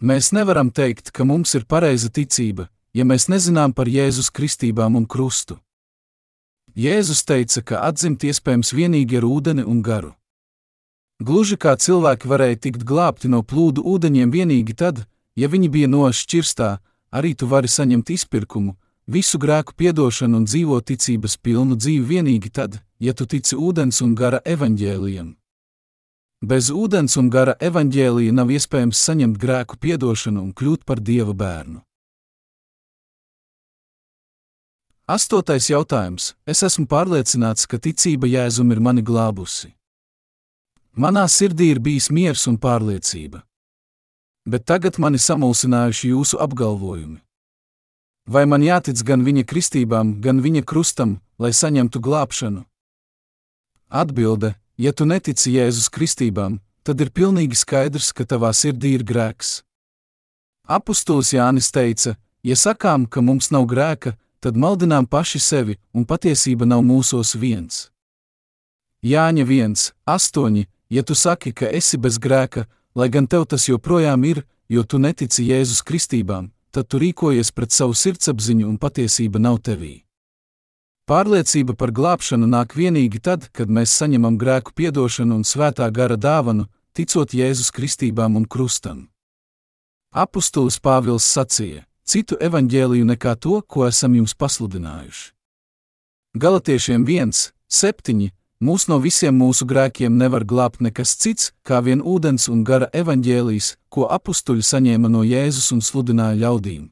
Mēs 0.00 0.32
nevaram 0.32 0.70
teikt, 0.72 1.12
ka 1.12 1.24
mums 1.24 1.54
ir 1.56 1.64
pareiza 1.68 2.08
ticība, 2.08 2.68
ja 2.96 3.04
mēs 3.04 3.28
nezinām 3.32 3.72
par 3.76 3.88
Jēzus 3.88 4.32
kristībām 4.32 4.96
un 4.96 5.06
krustu. 5.06 5.60
Jēzus 6.76 7.22
teica, 7.24 7.62
ka 7.64 7.78
atzimt 7.88 8.24
iespējams 8.28 8.74
tikai 8.76 9.16
ar 9.16 9.24
ūdeni 9.24 9.62
un 9.64 9.78
garu. 9.80 10.10
Gluži 11.24 11.56
kā 11.56 11.72
cilvēki 11.80 12.28
varēja 12.28 12.58
tikt 12.66 12.82
glābti 12.84 13.30
no 13.32 13.40
plūdu 13.40 13.80
ūdeņiem 13.80 14.34
tikai 14.34 14.76
tad, 14.76 15.06
ja 15.40 15.48
viņi 15.48 15.70
bija 15.72 15.88
nošķirstā, 15.88 16.68
arī 17.16 17.32
tu 17.32 17.48
vari 17.48 17.72
saņemt 17.72 18.12
izpirkumu, 18.12 18.76
visu 19.08 19.40
grēku 19.40 19.72
piedošanu 19.72 20.42
un 20.42 20.44
dzīvot 20.44 20.84
ticības 20.92 21.38
pilnu 21.40 21.80
dzīvi 21.80 22.04
tikai 22.10 22.52
tad, 22.52 22.82
ja 23.00 23.16
tu 23.16 23.24
tici 23.24 23.56
ūdens 23.56 24.02
un 24.04 24.12
gara 24.12 24.44
evaņģēlijam. 24.44 25.32
Bez 26.44 26.68
ūdens 26.68 27.16
un 27.16 27.32
gara 27.32 27.56
evaņģēlija 27.56 28.36
nav 28.36 28.52
iespējams 28.52 29.00
saņemt 29.00 29.40
grēku 29.40 29.80
piedošanu 29.80 30.44
un 30.44 30.52
kļūt 30.52 30.84
par 30.84 31.00
dieva 31.00 31.32
bērnu. 31.32 31.85
Astotais 35.06 35.68
jautājums. 35.70 36.32
Es 36.50 36.64
esmu 36.66 36.88
pārliecināts, 36.90 37.68
ka 37.70 37.78
ticība 37.78 38.26
Jēzum 38.26 38.72
ir 38.74 38.80
mani 38.82 39.04
glābusi. 39.06 39.68
Manā 40.98 41.22
sirdī 41.30 41.68
ir 41.70 41.78
bijis 41.78 42.08
miers 42.10 42.48
un 42.50 42.56
pārliecība. 42.58 43.44
Bet 44.50 44.64
tagad 44.66 44.98
mani 44.98 45.20
samulsinājuši 45.22 46.10
jūsu 46.10 46.40
apgalvojumi. 46.42 47.20
Vai 48.26 48.44
man 48.50 48.66
jātic 48.66 49.04
gan 49.06 49.22
viņa 49.22 49.46
kristībām, 49.46 50.16
gan 50.18 50.42
viņa 50.42 50.64
krustam, 50.66 51.20
lai 51.38 51.52
saņemtu 51.54 52.02
glābšanu? 52.02 52.66
Atbilde: 53.86 54.56
Ja 54.76 54.90
tu 54.90 55.06
netici 55.06 55.54
Jēzus 55.54 55.86
kristībām, 55.86 56.58
tad 56.82 56.98
ir 57.00 57.14
pilnīgi 57.14 57.54
skaidrs, 57.54 58.10
ka 58.10 58.26
tavā 58.26 58.50
sirdī 58.50 58.96
ir 58.98 59.06
grēks. 59.06 59.62
Apostols 60.66 61.30
Jānis 61.30 61.70
teica: 61.70 62.18
Ja 62.42 62.58
sakām, 62.58 63.06
ka 63.06 63.22
mums 63.22 63.54
nav 63.54 63.70
grēka, 63.70 64.18
tad 64.46 64.54
maldinām 64.54 65.08
paši 65.10 65.40
sevi, 65.42 65.74
un 65.90 66.04
patiesība 66.06 66.68
nav 66.70 66.84
mūsos 66.86 67.34
viens. 67.34 67.88
Jāņa 69.02 69.42
1, 69.42 69.74
8. 70.06 70.60
Ja 70.94 71.02
tu 71.02 71.14
saki, 71.18 71.50
ka 71.50 71.66
esi 71.66 71.98
bez 71.98 72.20
grēka, 72.22 72.68
lai 72.94 73.08
gan 73.10 73.26
tev 73.26 73.48
tas 73.50 73.66
joprojām 73.66 74.22
ir, 74.22 74.44
jo 74.70 74.84
tu 74.86 75.00
netici 75.02 75.48
Jēzus 75.50 75.82
kristībām, 75.82 76.52
tad 76.70 76.86
tu 76.86 77.02
rīkojies 77.02 77.50
pret 77.50 77.74
savu 77.74 77.98
sirdsapziņu 77.98 78.68
un 78.68 78.78
patiesība 78.78 79.42
nav 79.42 79.58
tevī. 79.66 80.04
Pārliecība 81.10 81.74
par 81.74 81.90
glābšanu 81.90 82.46
nāk 82.46 82.78
tikai 82.78 83.18
tad, 83.18 83.50
kad 83.50 83.66
mēs 83.66 83.98
saņemam 83.98 84.38
grēku 84.38 84.74
piedošanu 84.78 85.34
un 85.34 85.42
svētā 85.42 85.90
gara 85.90 86.16
dāvanu, 86.16 86.66
ticot 86.94 87.34
Jēzus 87.34 87.74
kristībām 87.74 88.36
un 88.36 88.46
krustam. 88.46 89.08
Apostols 90.14 90.78
Pāvils 90.78 91.26
sacīja: 91.26 91.82
Citu 92.06 92.36
evaņģēliju 92.38 93.06
nekā 93.08 93.32
to, 93.42 93.58
ko 93.66 93.88
esam 93.88 94.14
jums 94.14 94.36
pasludinājuši. 94.38 95.32
Galatiešiem 96.38 97.02
1, 97.02 97.32
7. 97.66 98.28
Mūs 98.62 98.86
no 98.86 99.00
visiem 99.02 99.34
mūsu 99.34 99.66
grēkiem 99.66 100.14
nevar 100.14 100.46
glābt 100.46 100.78
nekas 100.80 101.16
cits, 101.18 101.50
kā 101.66 101.82
vien 101.82 102.04
ūdens 102.06 102.46
un 102.52 102.62
gara 102.64 102.86
evaņģēlijs, 102.94 103.72
ko 103.90 104.06
apstuļi 104.06 104.62
saņēma 104.70 105.10
no 105.10 105.26
Jēzus 105.26 105.72
un 105.74 105.82
sludināja 105.82 106.38
ļaudīm. 106.44 106.86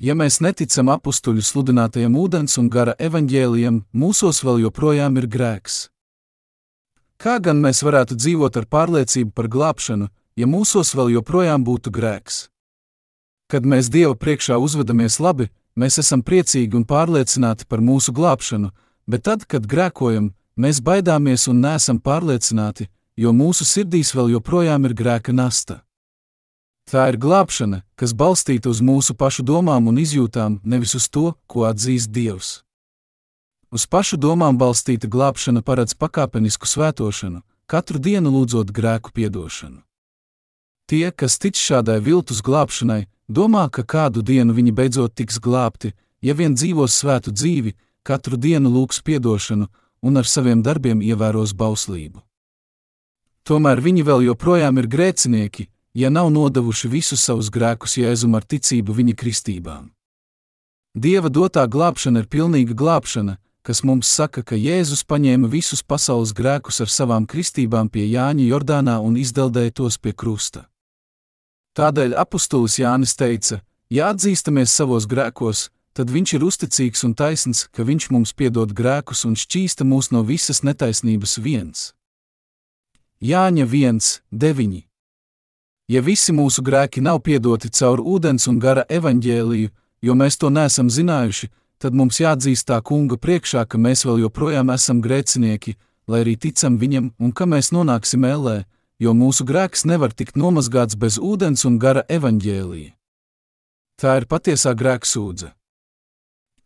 Ja 0.00 0.16
mēs 0.16 0.40
neticam 0.40 0.88
apstuļu 0.88 1.44
sludinātajam 1.44 2.16
ūdens 2.16 2.56
un 2.58 2.72
gara 2.72 2.96
evaņģēlijam, 2.98 3.84
mūsos 3.92 4.40
vēl 4.40 4.64
joprojām 4.64 5.20
ir 5.20 5.28
grēks. 5.28 5.88
Kā 7.20 7.40
gan 7.44 7.60
mēs 7.60 7.84
varētu 7.84 8.16
dzīvot 8.16 8.56
ar 8.56 8.66
pārliecību 8.72 9.34
par 9.36 9.52
glābšanu, 9.52 10.08
ja 10.38 10.46
mūsos 10.48 10.96
vēl 10.96 11.18
joprojām 11.18 11.66
būtu 11.66 11.92
grēks? 11.92 12.46
Kad 13.48 13.64
mēs 13.64 13.88
Dieva 13.88 14.12
priekšā 14.12 14.58
uzvedamies 14.60 15.18
labi, 15.24 15.48
mēs 15.72 15.98
esam 16.02 16.20
priecīgi 16.22 16.76
un 16.76 16.84
pārliecināti 16.84 17.64
par 17.64 17.80
mūsu 17.80 18.12
glābšanu, 18.12 18.70
bet 19.08 19.24
tad, 19.24 19.46
kad 19.48 19.64
grēkojam, 19.64 20.34
mēs 20.56 20.82
baidāmies 20.84 21.48
un 21.48 21.62
neesam 21.64 21.96
pārliecināti, 21.96 22.90
jo 23.16 23.32
mūsu 23.32 23.64
sirdīs 23.64 24.12
vēl 24.14 24.34
joprojām 24.36 24.84
ir 24.84 24.94
grēka 24.94 25.32
nasta. 25.32 25.80
Tā 26.88 27.08
ir 27.12 27.18
glābšana, 27.20 27.82
kas 28.00 28.14
balstīta 28.16 28.68
uz 28.68 28.78
mūsu 28.84 29.16
pašu 29.16 29.44
domām 29.44 29.88
un 29.90 29.98
izjūtām, 30.00 30.60
nevis 30.64 30.94
uz 30.96 31.08
to, 31.08 31.34
ko 31.46 31.66
atzīst 31.68 32.12
Dievs. 32.12 32.62
Uz 33.68 33.84
pašu 33.84 34.16
domām 34.16 34.56
balstīta 34.56 35.08
glābšana 35.08 35.60
paredz 35.60 35.92
pakāpenisku 35.92 36.64
svētošanu, 36.64 37.42
katru 37.68 38.00
dienu 38.00 38.32
lūdzot 38.32 38.72
grēku 38.72 39.12
piedošanu. 39.12 39.82
Tie, 40.88 41.10
kas 41.12 41.36
tic 41.36 41.60
šādai 41.60 41.98
viltus 42.00 42.40
glābšanai, 42.40 43.04
domā, 43.28 43.68
ka 43.70 43.84
kādu 43.84 44.22
dienu 44.22 44.54
viņi 44.56 44.72
beidzot 44.72 45.14
tiks 45.14 45.38
glābti, 45.38 45.92
ja 46.20 46.34
vien 46.34 46.54
dzīvos 46.54 46.96
svētu 47.00 47.32
dzīvi, 47.32 47.74
katru 48.02 48.36
dienu 48.36 48.72
lūgs 48.72 49.02
piedošanu 49.04 49.68
un 50.02 50.16
ar 50.16 50.26
saviem 50.26 50.62
darbiem 50.62 51.02
ievēros 51.04 51.54
bauslību. 51.54 52.22
Tomēr 53.44 53.80
viņi 53.80 54.04
vēl 54.04 54.24
joprojām 54.28 54.78
ir 54.78 54.88
grēcinieki, 54.92 55.68
ja 55.94 56.10
nav 56.10 56.30
nodevuši 56.30 56.88
visus 56.88 57.22
savus 57.24 57.48
grēkus 57.50 57.96
Jēzum 57.96 58.36
ar 58.36 58.44
ticību 58.44 58.96
viņa 59.00 59.14
kristībām. 59.16 59.90
Dieva 60.94 61.28
dotā 61.28 61.64
glābšana 61.68 62.24
ir 62.24 62.28
pilnīga 62.28 62.74
glābšana, 62.74 63.38
kas 63.62 63.82
mums 63.84 64.08
saka, 64.08 64.42
ka 64.42 64.56
Jēzus 64.56 65.04
paņēma 65.04 65.48
visus 65.52 65.82
pasaules 65.82 66.32
grēkus 66.32 66.80
ar 66.84 66.92
savām 66.92 67.26
kristībām 67.28 67.90
pie 67.92 68.06
Jāņa 68.08 68.46
Jordānā 68.48 68.98
un 69.04 69.16
izdeldēja 69.20 69.74
tos 69.80 69.98
pie 69.98 70.14
krusta. 70.16 70.66
Tādēļ 71.78 72.16
apustulis 72.18 72.80
Jānis 72.80 73.14
teica: 73.14 73.60
Ja 73.86 74.08
atzīstamies 74.10 74.72
savos 74.74 75.06
grēkos, 75.06 75.68
tad 75.94 76.10
viņš 76.10 76.32
ir 76.34 76.46
uzticīgs 76.46 77.04
un 77.06 77.14
taisns, 77.14 77.68
ka 77.70 77.86
viņš 77.86 78.08
mums 78.10 78.32
piedod 78.34 78.74
grēkus 78.74 79.22
un 79.28 79.36
šķīsta 79.38 79.86
mūs 79.86 80.10
no 80.10 80.24
visas 80.26 80.64
netaisnības 80.66 81.38
viens. 81.38 81.92
Jāņa 83.22 83.66
1, 83.66 84.00
9. 84.30 84.74
Ja 85.88 86.02
visi 86.02 86.34
mūsu 86.34 86.62
grēki 86.66 87.00
nav 87.00 87.22
piedoti 87.26 87.70
caur 87.70 88.02
ūdens 88.02 88.48
un 88.50 88.58
gara 88.58 88.82
evaņģēliju, 88.98 89.70
jo 90.02 90.14
mēs 90.18 90.38
to 90.38 90.50
neesam 90.50 90.90
zinājuši, 90.90 91.48
tad 91.78 91.94
mums 91.94 92.18
jāatzīst 92.18 92.66
tā 92.68 92.80
kunga 92.82 93.16
priekšā, 93.16 93.64
ka 93.70 93.78
mēs 93.78 94.02
vēl 94.06 94.24
joprojām 94.26 94.74
esam 94.74 94.98
grēcinieki, 95.02 95.76
lai 96.10 96.24
arī 96.26 96.34
ticam 96.36 96.78
viņam 96.78 97.12
un 97.18 97.32
ka 97.32 97.46
mēs 97.46 97.70
nonāksim 97.70 98.26
ellē, 98.26 98.64
jo 98.98 99.14
mūsu 99.14 99.46
grēks 99.46 99.86
nevar 99.86 100.12
tikt 100.12 100.36
nomazgāts 100.36 100.98
bez 100.98 101.18
ūdens 101.18 101.64
un 101.68 101.78
gara 101.78 102.04
evaņģēlija. 102.08 102.92
Tā 103.98 104.18
ir 104.20 104.26
patiesā 104.30 104.74
grēksūdze. 104.78 105.52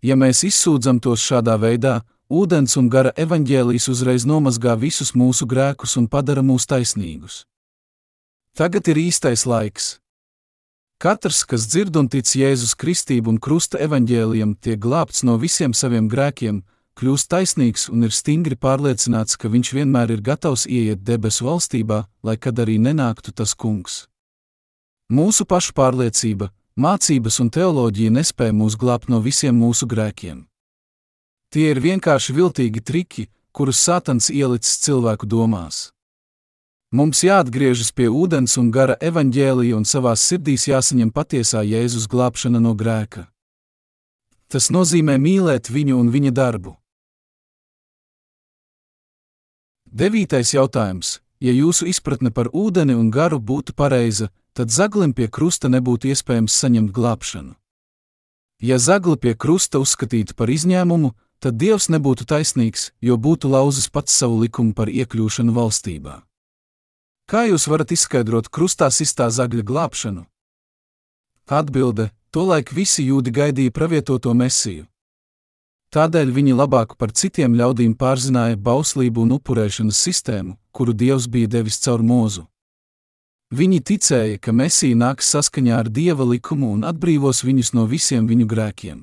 Ja 0.03 0.17
mēs 0.19 0.43
izsūdzam 0.45 0.99
tos 1.01 1.23
šādā 1.23 1.55
veidā, 1.61 2.01
ūdens 2.29 2.77
un 2.81 2.91
gara 2.93 3.13
evaņģēlijas 3.17 3.89
uzreiz 3.93 4.27
nomazgā 4.29 4.75
visus 4.77 5.15
mūsu 5.15 5.47
grēkus 5.49 5.97
un 6.01 6.09
padara 6.13 6.43
mūs 6.45 6.67
taisnīgus. 6.69 7.45
Tagad 8.57 8.89
ir 8.93 9.01
īstais 9.01 9.47
laiks. 9.49 9.99
Katrs, 11.01 11.43
kas 11.49 11.65
dzird 11.67 11.97
un 11.99 12.09
tic 12.13 12.29
Jēzus 12.29 12.77
Kristību 12.79 13.33
un 13.33 13.39
Krusta 13.43 13.81
evaņģēlijam, 13.83 14.53
tiek 14.61 14.79
glābts 14.79 15.25
no 15.27 15.39
visiem 15.41 15.73
saviem 15.75 16.07
grēkiem, 16.13 16.61
kļūst 16.99 17.29
taisnīgs 17.33 17.89
un 17.93 18.07
ir 18.07 18.13
stingri 18.15 18.57
pārliecināts, 18.57 19.39
ka 19.41 19.49
viņš 19.53 19.73
vienmēr 19.79 20.13
ir 20.15 20.23
gatavs 20.25 20.67
ieiet 20.67 21.03
debesu 21.05 21.47
valstībā, 21.49 22.05
lai 22.23 22.37
kad 22.37 22.59
arī 22.59 22.79
nenāktu 22.79 23.33
tas 23.33 23.55
kungs. 23.55 24.07
Mūsu 25.13 25.45
pašu 25.49 25.75
pārliecība, 25.77 26.51
mācības 26.77 27.41
un 27.43 27.51
teoloģija 27.53 28.13
nespēja 28.19 28.55
mūs 28.57 28.79
glābt 28.81 29.11
no 29.13 29.21
visiem 29.21 29.59
mūsu 29.59 29.89
grēkiem. 29.89 30.47
Tie 31.53 31.67
ir 31.69 31.81
vienkārši 31.85 32.33
viltīgi 32.33 32.81
triki, 32.81 33.27
kurus 33.53 33.83
Sātans 33.85 34.31
ielicis 34.33 34.79
cilvēku 34.81 35.29
domās. 35.29 35.91
Mums 36.93 37.23
jāatgriežas 37.25 37.93
pie 37.97 38.09
ūdens 38.09 38.59
un 38.61 38.71
gara 38.73 38.99
evaņģēlija 39.01 39.77
un 39.77 39.85
savās 39.89 40.25
sirdīs 40.29 40.67
jāsaņem 40.69 41.13
patiesā 41.13 41.63
Jēzus 41.65 42.05
glābšana 42.09 42.61
no 42.61 42.75
grēka. 42.77 43.27
Tas 44.53 44.69
nozīmē 44.69 45.17
mīlēt 45.17 45.71
viņu 45.73 45.97
un 45.97 46.11
viņa 46.13 46.33
darbu. 46.37 46.77
Devītais 49.93 50.55
jautājums. 50.55 51.21
Ja 51.43 51.53
jūsu 51.53 51.85
izpratne 51.91 52.31
par 52.31 52.49
ūdeni 52.57 52.95
un 52.97 53.11
garu 53.13 53.37
būtu 53.37 53.75
pareiza, 53.77 54.31
tad 54.57 54.71
zaglim 54.73 55.13
pie 55.13 55.27
krusta 55.29 55.69
nebūtu 55.69 56.09
iespējams 56.09 56.55
saņemt 56.55 56.93
glābšanu. 56.97 57.53
Ja 58.63 58.79
zagli 58.79 59.19
pie 59.19 59.35
krusta 59.35 59.83
uzskatītu 59.83 60.37
par 60.39 60.49
izņēmumu, 60.49 61.13
tad 61.43 61.59
Dievs 61.59 61.91
nebūtu 61.93 62.25
taisnīgs, 62.31 62.93
jo 63.03 63.19
būtu 63.19 63.51
lauzis 63.51 63.91
pats 63.91 64.15
savu 64.17 64.39
likumu 64.45 64.73
par 64.73 64.89
iekļūšanu 64.89 65.53
valstībā. 65.53 66.23
Kā 67.27 67.45
jūs 67.51 67.67
varat 67.69 67.93
izskaidrot 67.93 68.49
krustā 68.49 68.89
sistā 68.91 69.29
zagļa 69.29 69.67
glābšanu? 69.67 70.25
Atbilde: 71.53 72.13
Tolaik 72.33 72.73
visi 72.73 73.05
jūdi 73.11 73.35
gaidīja 73.35 73.75
pravietoto 73.75 74.33
mesiju. 74.33 74.87
Tādēļ 75.93 76.31
viņi 76.33 76.55
labāk 76.57 76.95
par 76.97 77.11
citiem 77.13 77.53
ļaudīm 77.53 77.93
pārzināja 78.01 78.57
bauslību 78.57 79.27
un 79.27 79.35
upurēšanas 79.37 79.99
sistēmu, 80.01 80.57
kuru 80.73 80.95
Dievs 80.97 81.27
bija 81.29 81.51
devis 81.53 81.77
caur 81.85 82.01
mūzu. 82.01 82.47
Viņi 83.53 83.83
ticēja, 83.85 84.39
ka 84.41 84.55
Mēsija 84.57 84.97
nāks 84.97 85.29
saskaņā 85.35 85.83
ar 85.83 85.91
Dieva 85.93 86.25
likumu 86.25 86.71
un 86.73 86.87
atbrīvos 86.89 87.43
viņus 87.45 87.75
no 87.77 87.85
visiem 87.85 88.25
viņu 88.25 88.47
grēkiem. 88.49 89.03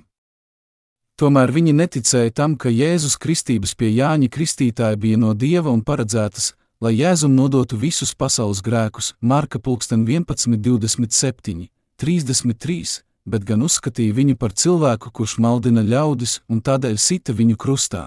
Tomēr 1.22 1.54
viņi 1.54 1.76
neticēja 1.78 2.34
tam, 2.34 2.56
ka 2.58 2.72
Jēzus 2.74 3.20
kristības 3.22 3.76
pie 3.78 3.92
Jāņa 3.94 4.32
Kristītāja 4.34 4.98
bija 4.98 5.20
no 5.22 5.36
Dieva 5.38 5.70
un 5.70 5.84
paredzētas, 5.86 6.56
lai 6.82 6.96
Jēzum 6.96 7.36
nodotu 7.38 7.78
visus 7.78 8.16
pasaules 8.16 8.64
grēkus, 8.66 9.14
Marka 9.22 9.60
11, 9.62 10.58
27, 10.58 11.68
33, 12.02 13.04
bet 13.30 13.46
gan 13.46 13.62
uzskatīja 13.66 14.16
viņu 14.18 14.36
par 14.42 14.54
cilvēku, 14.54 15.12
kurš 15.14 15.38
maldina 15.44 15.84
ļaudis 15.86 16.40
un 16.50 16.62
tādēļ 16.66 16.98
sita 16.98 17.36
viņu 17.38 17.58
krustā. 17.58 18.04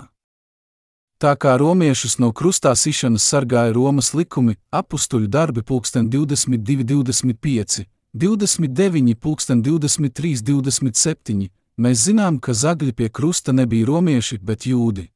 Tā 1.23 1.37
kā 1.39 1.55
romiešus 1.55 2.17
no 2.19 2.33
krustā 2.35 2.73
sišanas 2.75 3.23
sargāja 3.23 3.71
Romas 3.77 4.11
likumi, 4.11 4.57
apstuļu 4.75 5.29
darbi 5.31 5.63
pulksten 5.63 6.09
22, 6.11 6.83
25, 6.83 7.85
29, 8.13 9.15
pulksten 9.15 9.63
23, 9.63 10.43
27, 10.43 11.47
mēs 11.79 12.03
zinām, 12.09 12.41
ka 12.43 12.53
zagļi 12.53 12.93
pie 12.99 13.09
krusta 13.09 13.55
nebija 13.55 13.87
romieši, 13.87 14.41
bet 14.43 14.67
jūdi. 14.67 15.07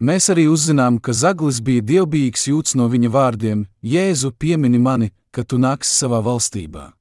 Mēs 0.00 0.30
arī 0.32 0.46
uzzinām, 0.48 0.96
ka 1.02 1.12
zaglis 1.12 1.58
bija 1.60 1.82
dievbijīgs 1.82 2.46
jūts 2.48 2.78
no 2.78 2.86
viņa 2.88 3.10
vārdiem: 3.10 3.66
Jēzu, 3.82 4.30
piemini 4.32 4.78
mani, 4.78 5.10
kad 5.34 5.50
tu 5.50 5.58
nāksi 5.58 5.90
savā 5.90 6.22
valstībā. 6.24 6.99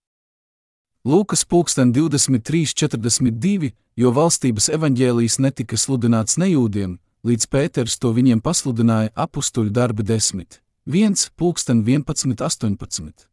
Lūkas 1.09 1.41
pulksten 1.49 1.89
23.42, 1.89 3.71
jo 3.97 4.09
valstības 4.13 4.67
evaņģēlijs 4.75 5.37
netika 5.41 5.77
sludināts 5.79 6.37
nejūdiem, 6.37 6.99
līdz 7.25 7.47
Pēters 7.49 7.95
to 7.97 8.11
viņiem 8.13 8.43
pasludināja 8.45 9.09
apstuļu 9.17 9.73
darbi 9.73 10.05
10, 10.05 10.59
1, 10.85 11.23
pulksten 11.39 11.81
11, 11.87 12.43
18. 12.45 13.25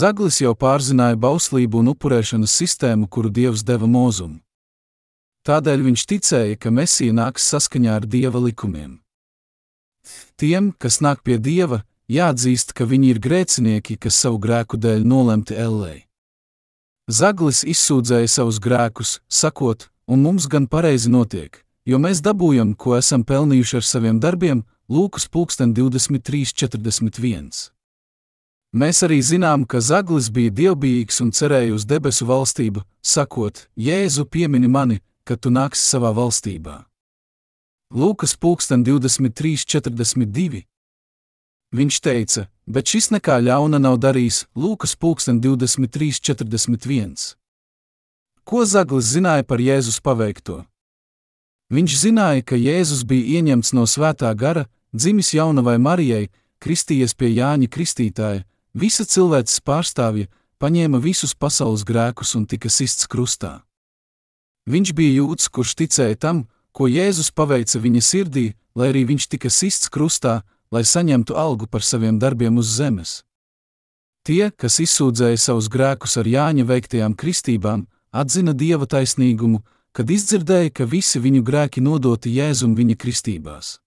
Zaglis 0.00 0.40
jau 0.42 0.56
pārzināja 0.58 1.20
bauslību 1.20 1.78
un 1.84 1.92
upurēšanas 1.92 2.56
sistēmu, 2.64 3.06
kuru 3.06 3.30
Dievs 3.30 3.62
deva 3.62 3.86
mūzumu. 3.86 4.40
Tādēļ 5.46 5.86
viņš 5.86 6.06
ticēja, 6.10 6.58
ka 6.58 6.74
Mēsija 6.74 7.14
nāks 7.20 7.46
saskaņā 7.54 7.94
ar 8.00 8.08
Dieva 8.16 8.42
likumiem. 8.42 8.98
Tiem, 10.34 10.72
kas 10.74 10.98
nāk 11.06 11.22
pie 11.22 11.38
Dieva, 11.38 11.84
jāatzīst, 12.10 12.74
ka 12.74 12.88
viņi 12.88 13.14
ir 13.14 13.22
grēcinieki, 13.22 14.00
kas 14.02 14.18
savu 14.26 14.42
grēku 14.42 14.80
dēļ 14.80 15.06
nolemti 15.06 15.54
ellē. 15.54 16.07
Zaglis 17.08 17.62
izsūdzēja 17.64 18.28
savus 18.28 18.58
grēkus, 18.60 19.24
sakot, 19.32 19.88
un 20.04 20.20
mums 20.20 20.44
gan 20.44 20.68
pareizi 20.68 21.08
notiek, 21.08 21.64
jo 21.88 21.96
mēs 21.96 22.20
dabūjam, 22.20 22.76
ko 22.76 22.98
esam 22.98 23.24
pelnījuši 23.24 23.80
ar 23.80 23.84
saviem 23.88 24.20
darbiem, 24.20 24.60
Lūkas 24.92 25.24
23.41. 25.28 27.72
Mēs 28.76 29.00
arī 29.04 29.22
zinām, 29.24 29.64
ka 29.64 29.80
Zaglis 29.80 30.28
bija 30.28 30.50
dievbijīgs 30.52 31.20
un 31.24 31.32
cerēja 31.32 31.72
uz 31.72 31.88
debesu 31.88 32.28
valstību, 32.28 32.84
sakot, 33.00 33.72
Jēzu 33.76 34.24
piemini 34.28 34.68
mani, 34.68 35.00
kad 35.24 35.40
tu 35.40 35.48
nāksi 35.48 35.80
savā 35.80 36.12
valstībā. 36.12 36.84
Lūkas 37.88 38.36
23.42. 38.36 40.68
Viņš 41.72 42.00
teica, 42.04 42.52
bet 42.68 42.92
šis 42.92 43.08
nekā 43.16 43.40
ļauna 43.40 43.80
nav 43.80 43.96
darījis 44.04 44.44
Lūkas 44.56 44.96
23.41. 45.00 47.34
Ko 48.44 48.64
Zaglis 48.64 49.12
zināja 49.12 49.44
par 49.44 49.60
Jēzus 49.60 50.00
paveikto? 50.04 50.64
Viņš 51.72 51.96
zināja, 52.00 52.42
ka 52.44 52.56
Jēzus 52.56 53.04
bija 53.04 53.40
ieņemts 53.40 53.72
no 53.76 53.84
svētā 53.84 54.34
gara, 54.36 54.66
dzimis 54.92 55.32
jaunavai 55.36 55.78
Marijai, 55.78 56.28
kristījies 56.60 57.14
pie 57.14 57.28
Jāņa 57.36 57.68
Kristītāja, 57.68 58.44
visa 58.72 59.04
cilvēces 59.04 59.60
pārstāvja, 59.60 60.26
paņēma 60.58 60.98
visus 61.00 61.34
pasaules 61.34 61.84
grēkus 61.84 62.34
un 62.36 62.46
tika 62.46 62.68
sists 62.72 63.06
krustā. 63.06 63.62
Viņš 64.68 64.92
bija 64.96 65.20
jūts, 65.20 65.48
kurš 65.48 65.74
ticēja 65.80 66.16
tam, 66.16 66.46
ko 66.72 66.88
Jēzus 66.88 67.30
paveica 67.32 67.80
viņa 67.80 68.02
sirdī, 68.04 68.54
lai 68.76 68.92
arī 68.92 69.04
viņš 69.08 69.28
tika 69.28 69.50
sists 69.52 69.88
krustā, 69.92 70.42
lai 70.72 70.84
saņemtu 70.84 71.36
algu 71.36 71.66
par 71.66 71.82
saviem 71.82 72.18
darbiem 72.18 72.58
uz 72.58 72.70
zemes. 72.76 73.22
Tie, 74.26 74.50
kas 74.50 74.78
izsūdzēja 74.84 75.40
savus 75.40 75.70
grēkus 75.72 76.18
ar 76.20 76.28
Jāņa 76.28 76.66
veiktajām 76.68 77.14
kristībām, 77.16 77.86
atzina 78.12 78.52
dieva 78.52 78.84
taisnīgumu, 78.84 79.62
kad 79.96 80.10
izdzirdēja, 80.10 80.74
ka 80.76 80.84
visi 80.84 81.20
viņu 81.20 81.42
grēki 81.42 81.80
nodoti 81.80 82.34
Jēzum 82.36 82.74
viņa 82.76 82.96
kristībās. 83.00 83.78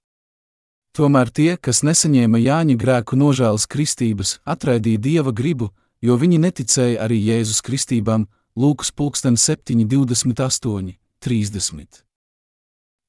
Tomēr 0.97 1.29
tie, 1.31 1.55
kas 1.55 1.85
nesaņēma 1.87 2.41
Jāņa 2.41 2.75
grēku 2.81 3.15
nožēlas 3.15 3.67
kristības, 3.69 4.39
atraidīja 4.43 4.99
dieva 4.99 5.31
gribu, 5.31 5.69
jo 6.01 6.17
viņi 6.19 6.41
neticēja 6.47 7.03
arī 7.05 7.21
Jēzus 7.29 7.61
kristībām, 7.63 8.27
Lūkas 8.59 8.91
7, 8.91 9.85
28, 9.87 10.97
30. 11.23 12.10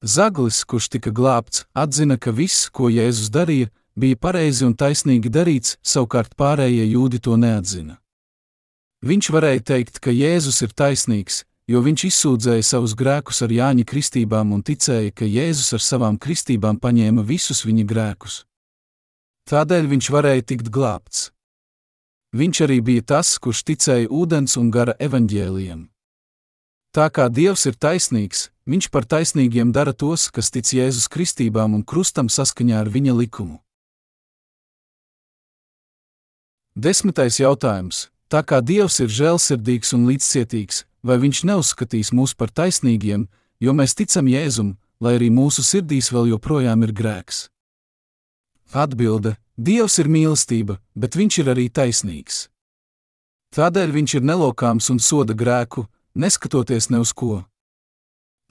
Zaglis, 0.03 0.65
kurš 0.67 0.89
tika 0.91 1.11
glābts, 1.15 1.63
atzina, 1.71 2.17
ka 2.19 2.33
viss, 2.35 2.67
ko 2.67 2.89
Jēzus 2.91 3.29
darīja, 3.31 3.69
bija 3.95 4.17
pareizi 4.19 4.65
un 4.67 4.75
taisnīgi 4.75 5.31
darīts, 5.31 5.77
savukārt 5.79 6.35
pārējie 6.35 6.89
jūdi 6.91 7.21
to 7.23 7.37
neatzina. 7.39 7.95
Viņš 9.03 9.29
varēja 9.31 9.63
teikt, 9.71 10.01
ka 10.03 10.11
Jēzus 10.11 10.59
ir 10.67 10.75
taisnīgs, 10.75 11.45
jo 11.71 11.79
viņš 11.85 12.03
izsūdzēja 12.09 12.65
savus 12.67 12.97
grēkus 12.99 13.39
ar 13.47 13.55
Jāņa 13.55 13.85
kristībām 13.87 14.51
un 14.51 14.63
ticēja, 14.67 15.15
ka 15.15 15.23
Jēzus 15.23 15.71
ar 15.79 15.83
savām 15.83 16.19
kristībām 16.19 16.81
paņēma 16.83 17.23
visus 17.23 17.63
viņa 17.63 17.87
grēkus. 17.87 18.43
Tādēļ 19.47 19.87
viņš 19.87 20.11
varēja 20.11 20.47
tikt 20.51 20.71
glābts. 20.71 21.29
Viņš 22.35 22.63
arī 22.65 22.81
bija 22.83 23.07
tas, 23.15 23.37
kurš 23.39 23.63
ticēja 23.71 24.11
ūdens 24.11 24.57
un 24.59 24.71
gara 24.71 24.95
evaņģēlijam. 24.99 25.87
Tā 26.93 27.07
kā 27.09 27.27
Dievs 27.29 27.67
ir 27.69 27.79
taisnīgs, 27.79 28.49
Viņš 28.63 28.87
par 28.95 29.03
taisnīgiem 29.03 29.73
dara 29.75 29.91
tos, 29.91 30.29
kas 30.31 30.47
tic 30.47 30.69
Jēzus 30.71 31.09
kristībām 31.11 31.73
un 31.75 31.83
krustam 31.83 32.29
saskaņā 32.31 32.79
ar 32.79 32.89
viņa 32.89 33.15
likumu. 33.17 33.59
Desmitais 36.73 37.41
jautājums. 37.41 38.07
Tā 38.31 38.39
kā 38.41 38.63
Dievs 38.63 39.01
ir 39.03 39.11
žēlsirdīgs 39.11 39.91
un 39.93 40.07
līdzcietīgs, 40.09 40.85
vai 41.03 41.19
Viņš 41.21 41.43
neuzskatīs 41.45 42.09
mūs 42.15 42.33
par 42.33 42.49
taisnīgiem, 42.49 43.27
jo 43.59 43.75
mēs 43.77 43.93
ticam 43.99 44.31
Jēzum, 44.31 44.73
lai 45.03 45.19
arī 45.19 45.29
mūsu 45.29 45.61
sirdīs 45.61 46.09
vēl 46.15 46.31
joprojām 46.31 46.87
ir 46.87 46.95
grēks? 46.95 47.49
Atbilde: 48.73 49.35
Dievs 49.53 49.99
ir 50.01 50.09
mīlestība, 50.09 50.79
bet 50.95 51.19
Viņš 51.19 51.39
ir 51.43 51.53
arī 51.53 51.69
taisnīgs. 51.69 52.47
Tādēļ 53.53 53.91
Viņš 53.93 54.15
ir 54.17 54.25
nelokāms 54.25 54.89
un 54.89 54.97
soda 54.97 55.35
grēku, 55.37 55.85
neskatoties 56.15 56.89
ne 56.89 57.03
uz 57.03 57.13
ko. 57.13 57.43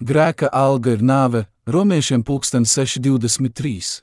Grēka 0.01 0.49
alga 0.49 0.97
ir 0.97 1.03
nāve, 1.03 1.47
romiešiem 1.67 2.23
623. 2.25 4.03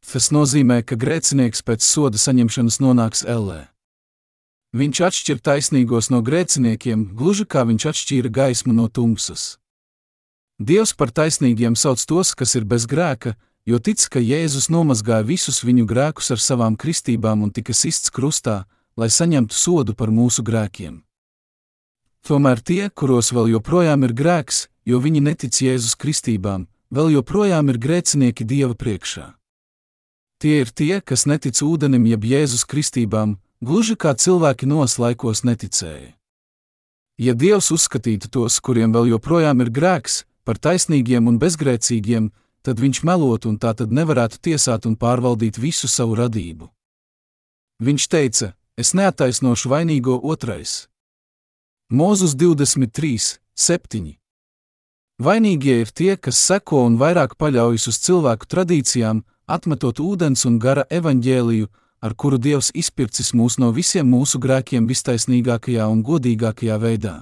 Tas 0.00 0.30
nozīmē, 0.32 0.82
ka 0.82 0.96
grēcinieks 0.96 1.62
pēc 1.62 1.84
soda 1.84 2.18
saņemšanas 2.18 2.80
nonāks 2.80 3.24
ellē. 3.24 3.68
Viņš 4.72 5.00
atšķir 5.02 5.38
taisnīgos 5.42 6.10
no 6.10 6.22
grēciniekiem, 6.22 7.14
gluži 7.18 7.44
kā 7.44 7.64
viņš 7.66 7.86
atšķīra 7.90 8.30
gaismu 8.30 8.72
no 8.72 8.86
tumsas. 8.88 9.58
Dievs 10.60 10.92
par 10.94 11.10
taisnīgiem 11.10 11.74
sauc 11.74 12.02
tos, 12.06 12.34
kas 12.38 12.54
ir 12.54 12.64
bez 12.64 12.86
grēka, 12.86 13.34
jo 13.66 13.78
tic, 13.78 14.02
ka 14.06 14.22
Jēzus 14.22 14.70
nomazgāja 14.70 15.26
visus 15.26 15.64
viņu 15.66 15.86
grēkus 15.90 16.30
ar 16.30 16.38
savām 16.38 16.76
kristībām 16.76 17.42
un 17.42 17.50
tika 17.50 17.74
sists 17.74 18.12
krustā, 18.14 18.64
lai 18.96 19.10
saņemtu 19.10 19.56
sodu 19.56 19.94
par 19.96 20.12
mūsu 20.14 20.44
grēkiem. 20.46 21.00
Tomēr 22.22 22.60
tie, 22.60 22.90
kuros 22.94 23.32
vēl 23.32 23.56
joprojām 23.56 24.04
ir 24.06 24.14
grēks, 24.14 24.68
jo 24.84 25.00
viņi 25.00 25.20
netic 25.24 25.60
Jēzus 25.62 25.96
kristībām, 26.00 26.66
vēl 26.90 27.12
joprojām 27.16 27.70
ir 27.70 27.78
grēcinieki 27.78 28.44
Dieva 28.44 28.74
priekšā. 28.74 29.34
Tie 30.40 30.62
ir 30.64 30.70
tie, 30.72 31.00
kas 31.04 31.26
netic 31.28 31.60
ūdenim 31.60 32.06
jeb 32.08 32.24
Jēzus 32.24 32.64
kristībām, 32.64 33.36
gluži 33.60 33.96
kā 33.96 34.14
cilvēki 34.16 34.66
nos 34.66 34.96
laikos 34.98 35.44
neticēja. 35.44 36.14
Ja 37.20 37.34
Dievs 37.36 37.68
uzskatītu 37.74 38.30
tos, 38.32 38.56
kuriem 38.64 38.94
vēl 38.96 39.10
joprojām 39.12 39.60
ir 39.60 39.68
grēks, 39.68 40.24
par 40.44 40.56
taisnīgiem 40.56 41.28
un 41.28 41.36
bezgrēcīgiem, 41.38 42.30
tad 42.64 42.80
viņš 42.80 43.02
melotu 43.04 43.50
un 43.52 43.58
tā 43.60 43.74
tad 43.76 43.92
nevarētu 43.92 44.40
tiesāt 44.40 44.88
un 44.88 44.96
pārvaldīt 44.96 45.60
visu 45.60 45.88
savu 45.88 46.16
radību. 46.16 46.70
Viņš 47.80 48.08
teica: 48.08 48.54
Es 48.80 48.94
neataisnošu 48.96 49.68
vainīgo 49.68 50.16
otrais. 50.24 50.88
Mūzus 51.92 52.32
23, 52.32 53.40
7. 53.52 54.19
Vainīgie 55.20 55.82
ir 55.82 55.90
tie, 55.92 56.14
kas 56.16 56.38
seko 56.40 56.86
un 56.88 56.94
vairāk 56.96 57.34
paļaujas 57.36 57.90
uz 57.90 57.98
cilvēku 58.00 58.46
tradīcijām, 58.48 59.20
atmetot 59.44 60.00
ūdens 60.00 60.46
un 60.48 60.56
gara 60.62 60.86
evaņģēliju, 60.88 61.68
ar 62.00 62.14
kuru 62.16 62.38
Dievs 62.40 62.70
izpircis 62.72 63.34
mūs 63.36 63.58
no 63.60 63.68
visiem 63.76 64.08
mūsu 64.08 64.40
grēkiem 64.40 64.88
vistaisnīgākajā 64.88 65.90
un 65.92 66.00
godīgākajā 66.08 66.80
veidā. 66.80 67.14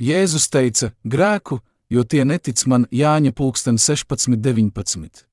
Jēzus 0.00 0.48
teica: 0.48 0.94
grēku, 1.04 1.60
jo 1.92 2.08
tie 2.08 2.24
netic 2.24 2.64
man 2.64 2.88
Jāņa 2.88 3.36
pulksten 3.36 3.76
16.19. 3.76 5.24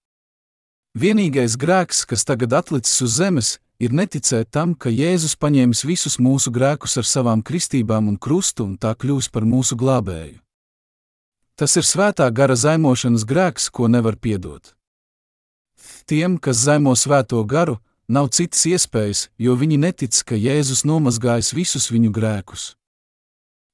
Vienīgais 0.95 1.55
grēks, 1.55 2.03
kas 2.03 2.27
tagad 2.27 2.51
atlicis 2.51 2.99
uz 2.99 3.15
zemes, 3.15 3.57
ir 3.79 3.95
neticēt 3.95 4.51
tam, 4.51 4.75
ka 4.75 4.91
Jēzus 4.91 5.39
paņēmis 5.39 5.87
visus 5.87 6.19
mūsu 6.19 6.51
grēkus 6.51 6.99
ar 6.99 7.07
savām 7.07 7.43
kristībām 7.43 8.11
un 8.11 8.17
krustu 8.19 8.67
un 8.67 8.75
tā 8.75 8.91
kļūs 8.91 9.31
par 9.31 9.47
mūsu 9.47 9.79
glābēju. 9.79 10.44
Tas 11.55 11.77
ir 11.79 11.87
svētā 11.87 12.27
gara 12.35 12.55
zaimošanas 12.59 13.23
grēks, 13.23 13.69
ko 13.71 13.87
nevar 13.87 14.17
piedot. 14.19 14.75
Tiem, 16.05 16.37
kas 16.37 16.59
zaimo 16.67 16.93
svēto 16.99 17.39
garu, 17.47 17.79
nav 18.07 18.29
citas 18.35 18.65
iespējas, 18.67 19.29
jo 19.39 19.55
viņi 19.55 19.79
netic, 19.79 20.19
ka 20.27 20.35
Jēzus 20.35 20.83
nomazgājis 20.85 21.53
visus 21.55 21.87
viņu 21.91 22.11
grēkus. 22.11 22.75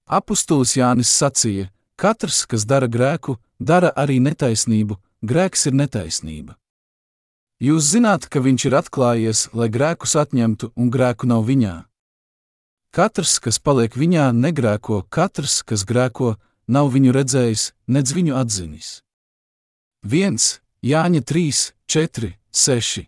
Apostols 0.05 0.75
Jānis 0.77 1.11
sacīja: 1.11 1.71
Katrs, 1.97 2.45
kas 2.45 2.65
dara 2.69 2.87
grēku, 2.87 3.37
dara 3.59 3.91
arī 3.95 4.19
netaisnību, 4.21 4.97
grēks 5.25 5.67
ir 5.67 5.77
netaisnība. 5.77 6.57
Jūs 7.61 7.91
zināt, 7.93 8.25
ka 8.25 8.41
viņš 8.41 8.63
ir 8.65 8.75
atklājies, 8.79 9.39
lai 9.53 9.69
grēkus 9.69 10.15
atņemtu, 10.17 10.71
un 10.75 10.89
grēku 10.89 11.27
nav 11.29 11.45
viņā. 11.45 11.75
Katrs, 12.91 13.37
kas 13.39 13.59
paliek 13.61 13.93
viņā, 13.95 14.31
negrēko, 14.33 15.03
katrs, 15.13 15.61
kas 15.63 15.85
grēko, 15.87 16.33
nav 16.71 16.91
viņu 16.93 17.11
redzējis, 17.15 17.71
nedz 17.91 18.15
viņu 18.15 18.37
atzinis. 18.39 19.01
1. 20.07 20.39
Jāņa 20.81 21.21
3, 21.27 21.73
4, 21.91 22.31
6. 22.55 23.05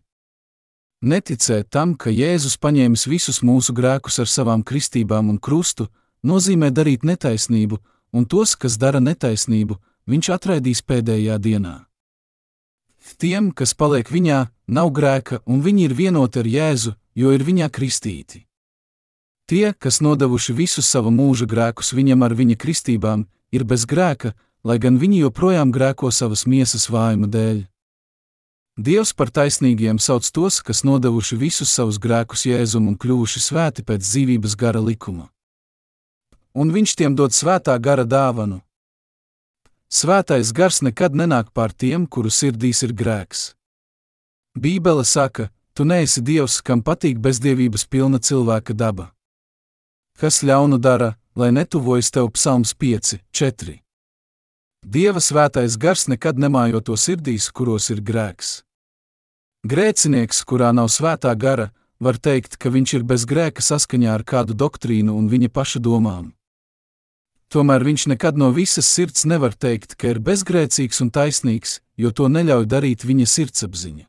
Neticēt 1.04 1.72
tam, 1.72 1.96
ka 2.00 2.12
Jēzus 2.14 2.60
paņēmis 2.64 3.08
visus 3.12 3.42
mūsu 3.44 3.74
grēkus 3.76 4.20
ar 4.24 4.30
savām 4.30 4.64
kristībām 4.64 5.32
un 5.32 5.40
krustu, 5.40 5.90
nozīmē 6.24 6.70
darīt 6.72 7.04
netaisnību, 7.04 7.80
un 8.14 8.28
tos, 8.30 8.56
kas 8.56 8.78
dara 8.80 9.02
netaisnību, 9.04 9.80
viņš 10.08 10.30
atraidīs 10.36 10.84
pēdējā 10.84 11.40
dienā. 11.40 11.76
Tiem, 13.20 13.52
kas 13.52 13.74
paliek 13.76 14.08
viņā, 14.08 14.40
nav 14.68 14.92
grēka, 14.96 15.42
un 15.46 15.60
viņi 15.64 15.90
ir 15.90 15.94
vienoti 15.98 16.40
ar 16.40 16.48
Jēzu, 16.48 16.96
jo 17.16 17.32
ir 17.36 17.44
viņā 17.44 17.68
kristīti. 17.72 18.46
Tie, 19.48 19.74
kas 19.76 20.00
nodevuši 20.00 20.56
visus 20.56 20.88
savu 20.88 21.12
mūža 21.12 21.48
grēkus 21.52 21.92
viņam 21.94 22.24
ar 22.24 22.36
viņa 22.36 22.56
kristībām, 22.60 23.26
ir 23.54 23.64
bez 23.70 23.86
grēka, 23.86 24.34
lai 24.66 24.80
gan 24.82 24.98
viņi 24.98 25.22
joprojām 25.28 25.72
grēko 25.76 26.10
savas 26.12 26.48
miesas 26.50 26.90
vājuma 26.90 27.30
dēļ. 27.30 27.62
Dievs 28.74 29.14
par 29.14 29.30
taisnīgiem 29.30 30.00
sauc 30.02 30.26
tos, 30.34 30.58
kas 30.66 30.82
nodevuši 30.82 31.38
visus 31.38 31.70
savus 31.70 32.00
grēkus 32.02 32.48
Jēzum 32.50 32.88
un 32.90 32.98
kļuvuši 32.98 33.42
svēti 33.44 33.86
pēc 33.86 34.02
dzīvības 34.02 34.56
gara 34.58 34.82
likuma. 34.82 35.28
Un 36.58 36.74
viņš 36.74 36.96
tiem 36.98 37.14
dod 37.14 37.34
svētā 37.38 37.78
gara 37.78 38.06
dāvanu. 38.06 38.64
Svētais 39.94 40.50
gars 40.58 40.82
nekad 40.82 41.14
nenāk 41.14 41.52
pār 41.54 41.70
tiem, 41.70 42.08
kuru 42.10 42.34
sirdīs 42.34 42.82
ir 42.82 42.96
grēks. 42.98 43.54
Bībele 44.58 45.06
saka, 45.06 45.52
tu 45.78 45.86
neesi 45.86 46.22
Dievs, 46.22 46.62
kam 46.66 46.82
patīk 46.82 47.22
bezdievības 47.22 47.86
pilna 47.86 48.18
cilvēka 48.18 48.74
daba. 48.74 49.12
Kas 50.18 50.42
ļaunu 50.42 50.82
dara, 50.82 51.14
lai 51.36 51.52
netuvojas 51.52 52.12
tev 52.12 52.30
psalms 52.30 52.74
5, 52.74 53.18
4. 53.32 53.80
Dieva 54.86 55.22
svētais 55.24 55.78
gars 55.80 56.06
nekad 56.12 56.38
nemājo 56.38 56.82
to 56.84 56.98
sirdīs, 57.00 57.50
kuros 57.50 57.90
ir 57.90 58.04
grēks. 58.04 58.62
Grēcinieks, 59.64 60.44
kurā 60.44 60.74
nav 60.76 60.92
svētā 60.92 61.32
gara, 61.40 61.72
var 62.04 62.20
teikt, 62.20 62.58
ka 62.60 62.70
viņš 62.70 62.94
ir 63.00 63.06
bez 63.08 63.26
grēka 63.26 63.64
saskaņā 63.64 64.12
ar 64.12 64.26
kādu 64.28 64.54
doktrīnu 64.54 65.16
un 65.16 65.30
viņa 65.32 65.50
paša 65.50 65.80
domām. 65.80 66.34
Tomēr 67.48 67.86
viņš 67.86 68.08
nekad 68.12 68.38
no 68.38 68.52
visas 68.52 68.90
sirds 68.90 69.26
nevar 69.26 69.56
teikt, 69.56 69.96
ka 69.96 70.12
ir 70.12 70.20
bezgrēcīgs 70.20 71.02
un 71.02 71.14
taisnīgs, 71.16 71.80
jo 71.98 72.12
to 72.12 72.28
neļauj 72.28 72.68
darīt 72.68 73.08
viņa 73.08 73.30
sirdsapziņa. 73.30 74.06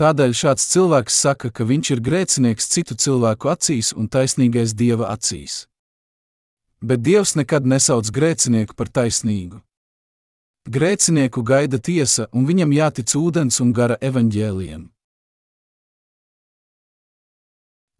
Tādēļ 0.00 0.34
šāds 0.34 0.68
cilvēks 0.72 1.14
saka, 1.14 1.52
ka 1.52 1.64
viņš 1.64 1.94
ir 1.94 2.04
grēcinieks 2.04 2.70
citu 2.72 2.96
cilvēku 2.96 3.52
acīs 3.52 3.92
un 3.92 4.08
taisnīgais 4.08 4.74
dieva 4.74 5.12
acīs 5.14 5.69
bet 6.80 7.02
Dievs 7.04 7.34
nekad 7.36 7.66
nesauc 7.66 8.08
grēcinieku 8.10 8.76
par 8.76 8.88
taisnīgu. 8.88 9.60
Grēcinieku 10.68 11.42
gaida 11.42 11.78
tiesa, 11.78 12.28
un 12.32 12.46
viņam 12.48 12.72
jātic 12.72 13.14
ūdens 13.16 13.60
un 13.64 13.72
gara 13.72 13.96
evaņģēliem. 14.00 14.88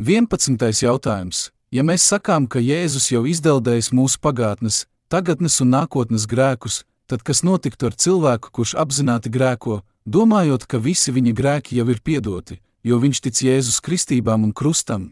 11. 0.01 0.57
jautājums. 0.81 1.51
Ja 1.71 1.85
mēs 1.85 2.07
sakām, 2.09 2.47
ka 2.49 2.59
Jēzus 2.59 3.11
jau 3.13 3.27
izdeldējis 3.29 3.93
mūsu 3.93 4.19
pagātnes, 4.19 4.87
tagadnes 5.13 5.61
un 5.61 5.71
nākotnes 5.75 6.25
grēkus, 6.27 6.85
tad 7.07 7.23
kas 7.23 7.45
notiktu 7.45 7.91
ar 7.91 7.95
cilvēku, 7.95 8.51
kurš 8.51 8.75
apzināti 8.81 9.31
grēko, 9.31 9.83
domājot, 10.07 10.65
ka 10.67 10.81
visi 10.81 11.13
viņa 11.13 11.37
grēki 11.37 11.77
jau 11.79 11.87
ir 11.93 12.01
piedoti, 12.01 12.61
jo 12.83 12.99
viņš 13.03 13.21
tic 13.27 13.43
Jēzus 13.45 13.81
kristībām 13.85 14.49
un 14.49 14.57
krustam? 14.57 15.11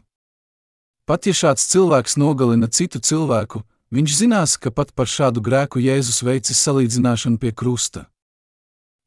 Pat 1.08 1.24
ja 1.24 1.32
šāds 1.32 1.62
cilvēks 1.72 2.18
nogalina 2.20 2.68
citu 2.68 3.00
cilvēku, 3.00 3.62
viņš 3.96 4.14
zinās, 4.18 4.58
ka 4.60 4.68
pat 4.68 4.90
par 4.92 5.08
šādu 5.08 5.40
grēku 5.40 5.80
Jēzus 5.80 6.20
veicis 6.20 6.58
salīdzināšanu 6.60 7.40
pie 7.40 7.52
krusta. 7.56 8.02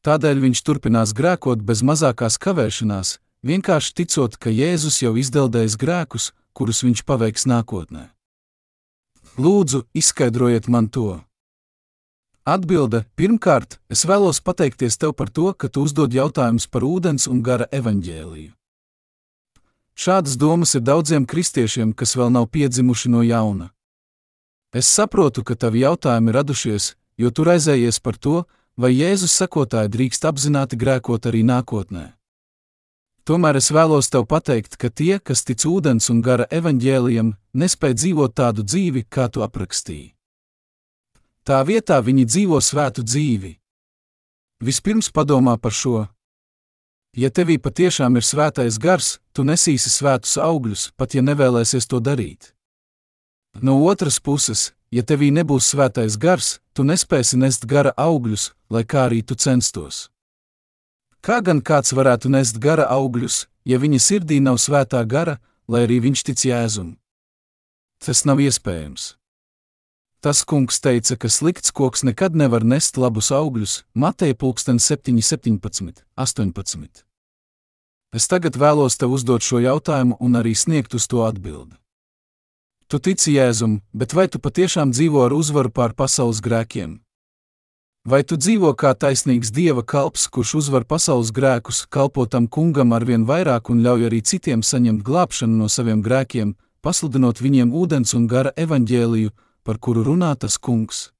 Tādēļ 0.01 0.39
viņš 0.41 0.61
turpinās 0.65 1.11
grēkot 1.13 1.61
bez 1.61 1.83
mazākās 1.85 2.39
kavēšanās, 2.41 3.19
vienkārši 3.45 3.93
ticot, 3.99 4.37
ka 4.41 4.49
Jēzus 4.49 4.97
jau 5.03 5.11
izdeldējis 5.13 5.75
grēkus, 5.77 6.31
kurus 6.57 6.81
viņš 6.81 7.03
paveiks 7.05 7.45
nākotnē. 7.45 8.07
Lūdzu, 9.37 9.83
izskaidrojiet 9.93 10.71
man 10.73 10.89
to! 10.89 11.19
Atbilde: 12.49 13.03
Pirmkārt, 13.13 13.77
es 13.93 14.01
vēlos 14.09 14.41
pateikties 14.41 14.97
tev 14.97 15.13
par 15.13 15.29
to, 15.29 15.53
ka 15.53 15.69
tu 15.69 15.85
uzdod 15.85 16.17
jautājumus 16.17 16.65
par 16.65 16.81
ūdens 16.81 17.29
un 17.29 17.45
gara 17.45 17.69
evaņģēliju. 17.69 18.55
Šādas 19.97 20.37
domas 20.37 20.75
ir 20.75 20.81
daudziem 20.81 21.25
kristiešiem, 21.27 21.93
kas 21.93 22.15
vēl 22.15 22.31
nav 22.31 22.47
piedzimuši 22.53 23.11
no 23.11 23.21
jauna. 23.23 23.71
Es 24.73 24.87
saprotu, 24.87 25.43
ka 25.43 25.55
tavi 25.55 25.83
jautājumi 25.83 26.31
radušies, 26.31 26.95
jo 27.19 27.31
tu 27.31 27.43
raizējies 27.43 27.99
par 27.99 28.17
to, 28.17 28.45
vai 28.79 28.93
Jēzus 28.95 29.35
sekotāji 29.35 29.91
drīkst 29.91 30.25
apzināti 30.25 30.79
grēkot 30.79 31.27
arī 31.27 31.43
nākotnē. 31.43 32.13
Tomēr 33.27 33.59
es 33.59 33.69
vēlos 33.69 34.09
tev 34.09 34.25
pateikt, 34.25 34.79
ka 34.79 34.89
tie, 34.89 35.19
kas 35.19 35.43
tic 35.45 35.61
ūdens 35.67 36.09
un 36.09 36.23
gara 36.25 36.47
evaņģēlijam, 36.49 37.35
nespēj 37.53 37.93
dzīvot 37.99 38.33
tādu 38.33 38.63
dzīvi, 38.63 39.05
kā 39.11 39.27
tu 39.29 39.43
aprakstīji. 39.45 40.15
Tā 41.43 41.61
vietā 41.67 41.99
viņi 42.01 42.25
dzīvo 42.25 42.57
svētu 42.63 43.03
dzīvi. 43.05 43.53
Vispirms 44.61 45.11
padomā 45.13 45.57
par 45.61 45.73
šo, 45.73 46.07
Ja 47.11 47.27
tevī 47.27 47.57
patiešām 47.59 48.15
ir 48.15 48.23
svētais 48.23 48.77
gars, 48.79 49.17
tu 49.33 49.43
nesīsi 49.47 49.89
svētus 49.89 50.37
augļus, 50.37 50.91
pat 50.97 51.15
ja 51.15 51.23
nevēlēsies 51.25 51.87
to 51.87 51.99
darīt. 51.99 52.53
No 53.59 53.81
otras 53.83 54.19
puses, 54.19 54.71
ja 54.91 55.03
tevī 55.03 55.31
nebūs 55.31 55.73
svētais 55.73 56.17
gars, 56.17 56.59
tu 56.73 56.83
nespēsi 56.87 57.39
nest 57.39 57.67
gara 57.67 57.91
augļus, 57.97 58.51
lai 58.69 58.83
kā 58.83 59.07
arī 59.09 59.21
tu 59.23 59.35
censtos. 59.35 60.09
Kā 61.21 61.41
gan 61.45 61.61
kāds 61.61 61.93
varētu 61.93 62.31
nest 62.33 62.57
gara 62.57 62.87
augļus, 62.89 63.45
ja 63.65 63.77
viņa 63.77 63.99
sirdī 63.99 64.39
nav 64.41 64.57
svētā 64.57 65.03
gara, 65.05 65.37
lai 65.67 65.85
arī 65.85 65.99
viņš 66.07 66.23
tic 66.31 66.45
jēzum? 66.47 66.95
Tas 68.01 68.23
nav 68.25 68.41
iespējams. 68.41 69.15
Tas 70.21 70.43
kungs 70.45 70.77
teica, 70.81 71.17
ka 71.17 71.29
slikts 71.29 71.73
koks 71.73 72.03
nekad 72.05 72.35
nevar 72.37 72.65
nest 72.65 72.97
labus 72.97 73.31
augļus, 73.33 73.83
Mateja 73.93 74.35
7, 74.37 75.21
17, 75.21 76.03
18. 76.15 77.10
Es 78.11 78.27
tagad 78.27 78.57
vēlos 78.59 78.97
tev 78.99 79.13
uzdot 79.15 79.39
šo 79.39 79.61
jautājumu 79.63 80.17
un 80.19 80.35
arī 80.35 80.51
sniegt 80.51 80.95
uz 80.97 81.07
to 81.07 81.23
atbildi. 81.23 81.77
Tu 82.91 82.99
tici 82.99 83.37
Jēzum, 83.37 83.79
bet 83.95 84.11
vai 84.11 84.27
tu 84.27 84.39
patiešām 84.43 84.91
dzīvo 84.91 85.23
ar 85.23 85.31
uzvaru 85.31 85.71
pār 85.71 85.95
pasaules 85.95 86.41
grēkiem? 86.43 86.99
Vai 88.03 88.23
tu 88.27 88.35
dzīvo 88.35 88.73
kā 88.75 88.91
taisnīgs 88.97 89.53
dieva 89.55 89.83
kalps, 89.85 90.25
kurš 90.27 90.55
uzvar 90.59 90.83
pasaules 90.83 91.31
grēkus, 91.31 91.85
kalpo 91.87 92.25
tam 92.25 92.49
kungam 92.51 92.91
ar 92.91 93.05
vien 93.07 93.23
vairāk 93.29 93.71
un 93.71 93.79
ļauj 93.85 94.09
arī 94.09 94.19
citiem 94.25 94.59
saņemt 94.59 95.05
glābšanu 95.07 95.61
no 95.61 95.69
saviem 95.71 96.01
grēkiem, 96.03 96.55
pasludinot 96.83 97.39
viņiem 97.39 97.71
ūdens 97.71 98.11
un 98.17 98.27
gara 98.27 98.51
evaņģēliju, 98.57 99.31
par 99.63 99.79
kuru 99.79 100.03
runā 100.03 100.33
tas 100.35 100.57
kungs. 100.57 101.11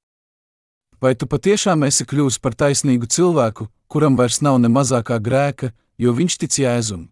Vai 1.00 1.16
tu 1.16 1.30
patiešām 1.30 1.86
esi 1.88 2.04
kļuvis 2.04 2.42
par 2.42 2.58
taisnīgu 2.58 3.08
cilvēku, 3.08 3.70
kuram 3.88 4.20
vairs 4.20 4.42
nav 4.42 4.60
ne 4.60 4.68
mazākā 4.68 5.22
grēka, 5.24 5.72
jo 6.02 6.14
viņš 6.18 6.38
tic 6.42 6.58
jēzum? 6.64 7.10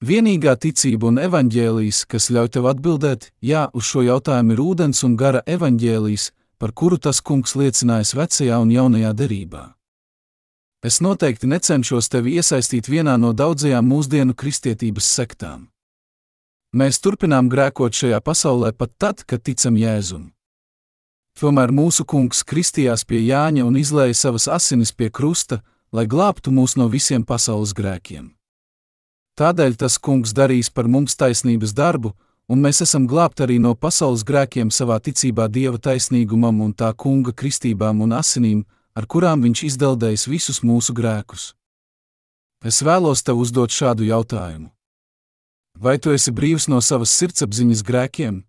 Vienīgā 0.00 0.54
ticība 0.56 1.10
un 1.10 1.18
evaņģēlijas, 1.20 2.04
kas 2.08 2.30
ļauj 2.32 2.54
tev 2.54 2.70
atbildēt, 2.70 3.26
jā, 3.44 3.66
uz 3.76 3.84
šo 3.84 4.06
jautājumu 4.06 4.54
ir 4.54 4.62
ūdens 4.64 5.02
un 5.04 5.18
gara 5.20 5.42
evaņģēlijas, 5.44 6.30
par 6.56 6.72
kuru 6.72 6.96
tas 6.96 7.20
kungs 7.20 7.52
liecinājis 7.58 8.14
vecajā 8.16 8.62
un 8.62 8.72
jaunajā 8.72 9.12
derībā. 9.16 9.64
Es 10.80 11.02
noteikti 11.04 11.50
necenšos 11.50 12.08
tevi 12.08 12.38
iesaistīt 12.40 12.88
vienā 12.88 13.18
no 13.20 13.34
daudzajām 13.36 13.84
mūsdienu 13.84 14.32
kristietības 14.32 15.10
sektām. 15.18 15.66
Mēs 16.72 17.02
turpinām 17.04 17.50
grēkot 17.52 17.92
šajā 17.92 18.20
pasaulē 18.24 18.70
pat 18.72 18.94
tad, 18.96 19.24
kad 19.28 19.42
ticam 19.44 19.76
Jēzum. 19.76 20.30
Tomēr 21.36 21.72
mūsu 21.76 22.06
kungs 22.08 22.40
kristījās 22.46 23.04
pie 23.04 23.20
Jāņa 23.26 23.66
un 23.66 23.76
izlēja 23.76 24.16
savas 24.16 24.48
asinis 24.48 24.92
pie 24.96 25.10
krusta, 25.10 25.60
lai 25.92 26.06
glābtu 26.06 26.52
mūs 26.54 26.76
no 26.78 26.88
visiem 26.88 27.24
pasaules 27.26 27.74
grēkiem. 27.74 28.30
Tādēļ 29.38 29.76
tas 29.80 29.96
kungs 29.98 30.34
darīs 30.36 30.70
par 30.70 30.88
mums 30.88 31.16
taisnības 31.16 31.72
darbu, 31.74 32.12
un 32.50 32.60
mēs 32.60 32.82
esam 32.84 33.06
glābti 33.10 33.46
arī 33.46 33.56
no 33.62 33.74
pasaules 33.74 34.24
grēkiem 34.26 34.70
savā 34.74 34.98
ticībā 35.00 35.48
Dieva 35.48 35.78
taisnīgumam 35.78 36.60
un 36.60 36.74
tā 36.74 36.90
kunga 36.94 37.32
kristībām 37.32 38.02
un 38.04 38.12
asinīm, 38.18 38.66
ar 38.94 39.06
kurām 39.06 39.42
viņš 39.46 39.64
izdeldējis 39.70 40.26
visus 40.28 40.60
mūsu 40.66 40.94
grēkus. 40.94 41.54
Es 42.60 42.82
vēlos 42.84 43.24
tev 43.24 43.40
uzdot 43.40 43.72
šādu 43.72 44.04
jautājumu. 44.04 44.68
Vai 45.80 45.96
tu 45.98 46.12
esi 46.12 46.32
brīvs 46.34 46.68
no 46.68 46.82
savas 46.84 47.14
sirdsapziņas 47.16 47.82
grēkiem? 47.86 48.42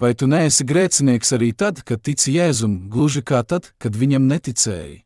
Vai 0.00 0.14
tu 0.16 0.26
neesi 0.26 0.64
grēcinieks 0.64 1.34
arī 1.36 1.52
tad, 1.52 1.82
kad 1.84 2.00
tici 2.00 2.32
Jēzum, 2.38 2.88
gluži 2.88 3.20
kā 3.22 3.44
tad, 3.44 3.74
kad 3.78 3.94
viņam 3.94 4.24
neticēji? 4.30 5.03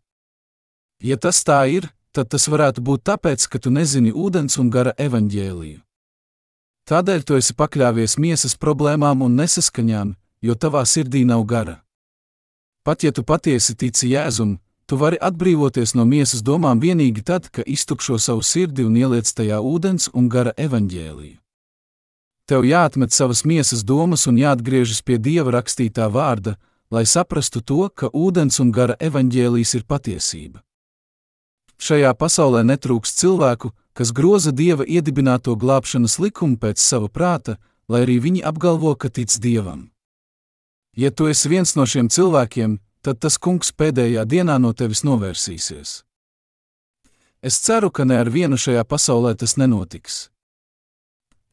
Ja 1.02 1.16
tas 1.16 1.42
tā 1.46 1.60
ir, 1.70 1.90
tad 2.12 2.30
tas 2.34 2.48
varētu 2.50 2.82
būt 2.82 3.04
tāpēc, 3.06 3.46
ka 3.46 3.58
tu 3.58 3.70
nezini 3.70 4.12
ūdens 4.12 4.58
un 4.58 4.70
gara 4.70 4.94
evaņģēliju. 4.98 5.80
Tādēļ 6.88 7.22
tu 7.22 7.36
esi 7.36 7.54
pakļāvies 7.54 8.16
miesas 8.18 8.56
problēmām 8.56 9.22
un 9.22 9.36
nesaskaņām, 9.38 10.14
jo 10.42 10.54
tavā 10.54 10.84
sirdī 10.88 11.24
nav 11.28 11.44
gara. 11.44 11.82
Pat 12.82 13.04
ja 13.04 13.12
tu 13.12 13.22
patiesi 13.22 13.76
tici 13.76 14.08
Jēzum, 14.14 14.56
Tu 14.88 14.96
vari 14.96 15.18
atbrīvoties 15.20 15.92
no 15.98 16.06
miesas 16.08 16.40
domām 16.40 16.80
tikai 16.80 17.22
tad, 17.22 17.50
ka 17.52 17.62
iztukšo 17.62 18.16
savu 18.18 18.40
sirdi 18.42 18.84
un 18.88 18.96
ieliec 18.96 19.28
tajā 19.28 19.60
ūdens 19.60 20.08
un 20.14 20.28
gara 20.28 20.52
evaņģēliju. 20.56 21.36
Tev 22.48 22.64
jāatmet 22.64 23.12
savas 23.12 23.44
miesas 23.44 23.84
domas 23.84 24.26
un 24.26 24.38
jāatgriežas 24.40 25.02
pie 25.04 25.18
dieva 25.18 25.50
rakstītā 25.52 26.08
vārda, 26.08 26.56
lai 26.90 27.04
saprastu 27.04 27.60
to, 27.60 27.90
ka 27.94 28.08
ūdens 28.08 28.60
un 28.64 28.72
gara 28.72 28.96
evaņģēlijs 28.96 29.74
ir 29.74 29.84
patiesība. 29.84 30.64
Šajā 31.78 32.10
pasaulē 32.18 32.64
netrūks 32.66 33.14
cilvēku, 33.20 33.70
kas 33.94 34.10
groza 34.14 34.50
dieva 34.50 34.86
iedibināto 34.86 35.54
glābšanas 35.54 36.18
likumu 36.18 36.58
pēc 36.58 36.82
sava 36.82 37.08
prāta, 37.08 37.56
lai 37.88 38.02
arī 38.04 38.18
viņi 38.22 38.42
apgalvo, 38.50 38.94
ka 38.94 39.08
tic 39.08 39.30
dievam. 39.38 39.90
Ja 40.98 41.10
tu 41.10 41.28
esi 41.30 41.48
viens 41.48 41.76
no 41.78 41.86
šiem 41.86 42.10
cilvēkiem, 42.10 42.78
tad 43.02 43.20
tas 43.22 43.38
kungs 43.38 43.70
pēdējā 43.70 44.24
dienā 44.26 44.58
no 44.58 44.72
tevis 44.74 45.04
novērsīsies. 45.06 46.02
Es 47.42 47.60
ceru, 47.62 47.92
ka 47.94 48.02
ne 48.04 48.18
ar 48.18 48.30
vienu 48.34 48.58
šajā 48.58 48.82
pasaulē 48.82 49.36
tas 49.38 49.54
nenotiks. 49.54 50.26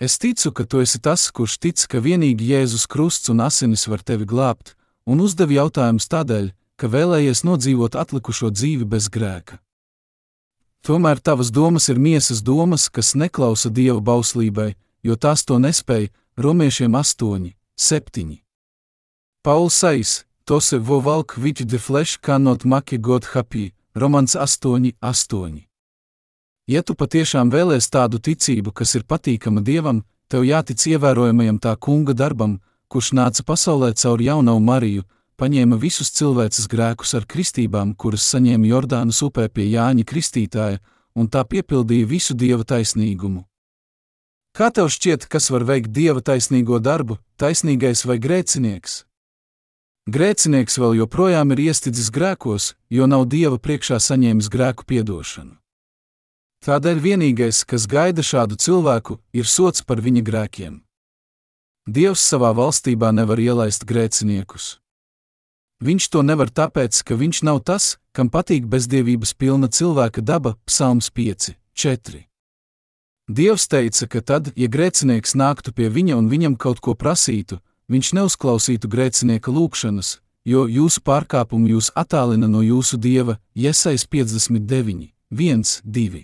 Es 0.02 0.18
ticu, 0.18 0.50
ka 0.52 0.66
tu 0.66 0.82
esi 0.82 1.00
tas, 1.00 1.30
kurš 1.32 1.60
tic, 1.62 1.86
ka 1.88 2.02
vienīgi 2.02 2.50
Jēzus 2.50 2.88
krusts 2.90 3.30
un 3.30 3.46
asinis 3.46 3.86
var 3.88 4.02
tevi 4.02 4.26
glābt, 4.26 4.74
un 5.06 5.22
uzdev 5.22 5.54
jautājumus 5.54 6.10
tādēļ, 6.10 6.50
ka 6.76 6.90
vēlējies 6.92 7.46
nodzīvot 7.48 7.96
atlikušo 7.96 8.50
dzīvi 8.52 8.90
bez 8.90 9.08
grēka. 9.14 9.62
Tomēr 10.86 11.18
tavas 11.18 11.50
domas 11.50 11.90
ir 11.90 11.98
miesas 11.98 12.44
domas, 12.46 12.90
kas 12.94 13.16
neklausa 13.18 13.72
dieva 13.74 13.98
bauslībai, 14.06 14.76
jo 15.02 15.16
tās 15.18 15.42
to 15.42 15.58
nespēja, 15.58 16.12
romiešiem 16.38 16.94
8, 16.94 17.48
7. 17.74 18.36
Pauls 19.42 19.74
Sais, 19.82 20.26
Tose 20.46 20.78
vovalk 20.78 21.38
which 21.38 21.66
the 21.66 21.80
flesh 21.80 22.18
cannot 22.18 22.66
make 22.66 23.02
God 23.02 23.26
happy, 23.34 23.74
Romans 23.96 24.36
8, 24.36 24.94
8. 25.02 25.64
Ja 26.68 26.84
tu 26.84 26.94
patiešām 26.94 27.50
vēlies 27.50 27.90
tādu 27.90 28.20
ticību, 28.22 28.70
kas 28.72 28.94
ir 28.94 29.10
patīkama 29.10 29.66
Dievam, 29.66 30.04
tev 30.30 30.46
jātic 30.46 30.86
ievērojamajam 30.86 31.58
tā 31.66 31.74
kunga 31.82 32.14
darbam, 32.14 32.60
kurš 32.88 33.16
nāca 33.18 33.42
pasaulē 33.42 33.96
caur 33.98 34.22
jauno 34.22 34.60
Mariju, 34.60 35.02
paņēma 35.40 35.80
visus 35.80 36.12
cilvēces 36.16 36.70
grēkus 36.72 37.16
ar 37.18 37.26
kristībām, 37.26 37.96
kuras 37.96 38.28
saņēma 38.34 38.70
Jordānas 38.72 39.22
upē 39.26 39.48
pie 39.50 39.68
Jāņa 39.72 40.06
Kristītāja, 40.08 40.80
un 41.16 41.28
tā 41.32 41.44
piepildīja 41.48 42.08
visu 42.08 42.36
Dieva 42.36 42.64
taisnīgumu. 42.64 43.46
Kā 44.56 44.70
tev 44.72 44.88
šķiet, 44.88 45.28
kas 45.28 45.50
var 45.52 45.66
veikt 45.68 45.92
Dieva 45.92 46.22
taisnīgo 46.24 46.80
darbu, 46.80 47.20
taisnīgais 47.36 48.06
vai 48.08 48.16
grēcinieks? 48.24 49.04
Grēcinieks 50.06 50.78
vēl 50.78 51.00
joprojām 51.00 51.52
ir 51.56 51.64
iestidzis 51.64 52.12
grēkos, 52.14 52.76
jo 52.94 53.08
nav 53.10 53.26
dieva 53.26 53.58
priekšā 53.58 53.98
saņēmis 53.98 54.52
grēku 54.54 54.86
piedošanu. 54.86 55.58
Tādēļ 56.62 57.02
vienīgais, 57.02 57.64
kas 57.66 57.88
gaida 57.90 58.22
šādu 58.22 58.56
cilvēku, 58.56 59.18
ir 59.34 59.50
sots 59.50 59.82
par 59.82 60.02
viņa 60.06 60.22
grēkiem. 60.30 60.80
Dievs 61.90 62.22
savā 62.22 62.54
valstībā 62.54 63.12
nevar 63.18 63.42
ielaist 63.42 63.86
grēciniekus. 63.86 64.76
Viņš 65.84 66.08
to 66.08 66.22
nevar 66.24 66.48
tāpēc, 66.48 67.02
ka 67.04 67.18
viņš 67.20 67.42
nav 67.44 67.60
tas, 67.68 67.98
kam 68.16 68.30
patīk 68.32 68.64
bezdievības 68.72 69.34
pilna 69.36 69.68
cilvēka 69.68 70.24
daba, 70.24 70.56
Psalms 70.64 71.10
5, 71.12 71.52
4. 71.76 72.24
Dievs 73.28 73.68
teica, 73.68 74.08
ka 74.08 74.22
tad, 74.22 74.54
ja 74.56 74.70
grēcinieks 74.72 75.36
nāktu 75.36 75.74
pie 75.76 75.90
viņa 75.90 76.16
un 76.16 76.30
viņam 76.32 76.56
kaut 76.56 76.80
ko 76.80 76.96
prasītu, 76.96 77.60
viņš 77.92 78.14
neuzklausītu 78.16 78.88
grēcinieka 78.88 79.52
lūgšanas, 79.52 80.20
jo 80.46 80.64
jūsu 80.70 81.02
pārkāpumi 81.04 81.74
jūs 81.74 81.92
attālina 81.98 82.48
no 82.48 82.62
jūsu 82.64 83.02
dieva, 83.02 83.40
Iesais 83.58 84.06
59, 84.08 85.12
1, 85.34 85.82
2. 85.84 86.24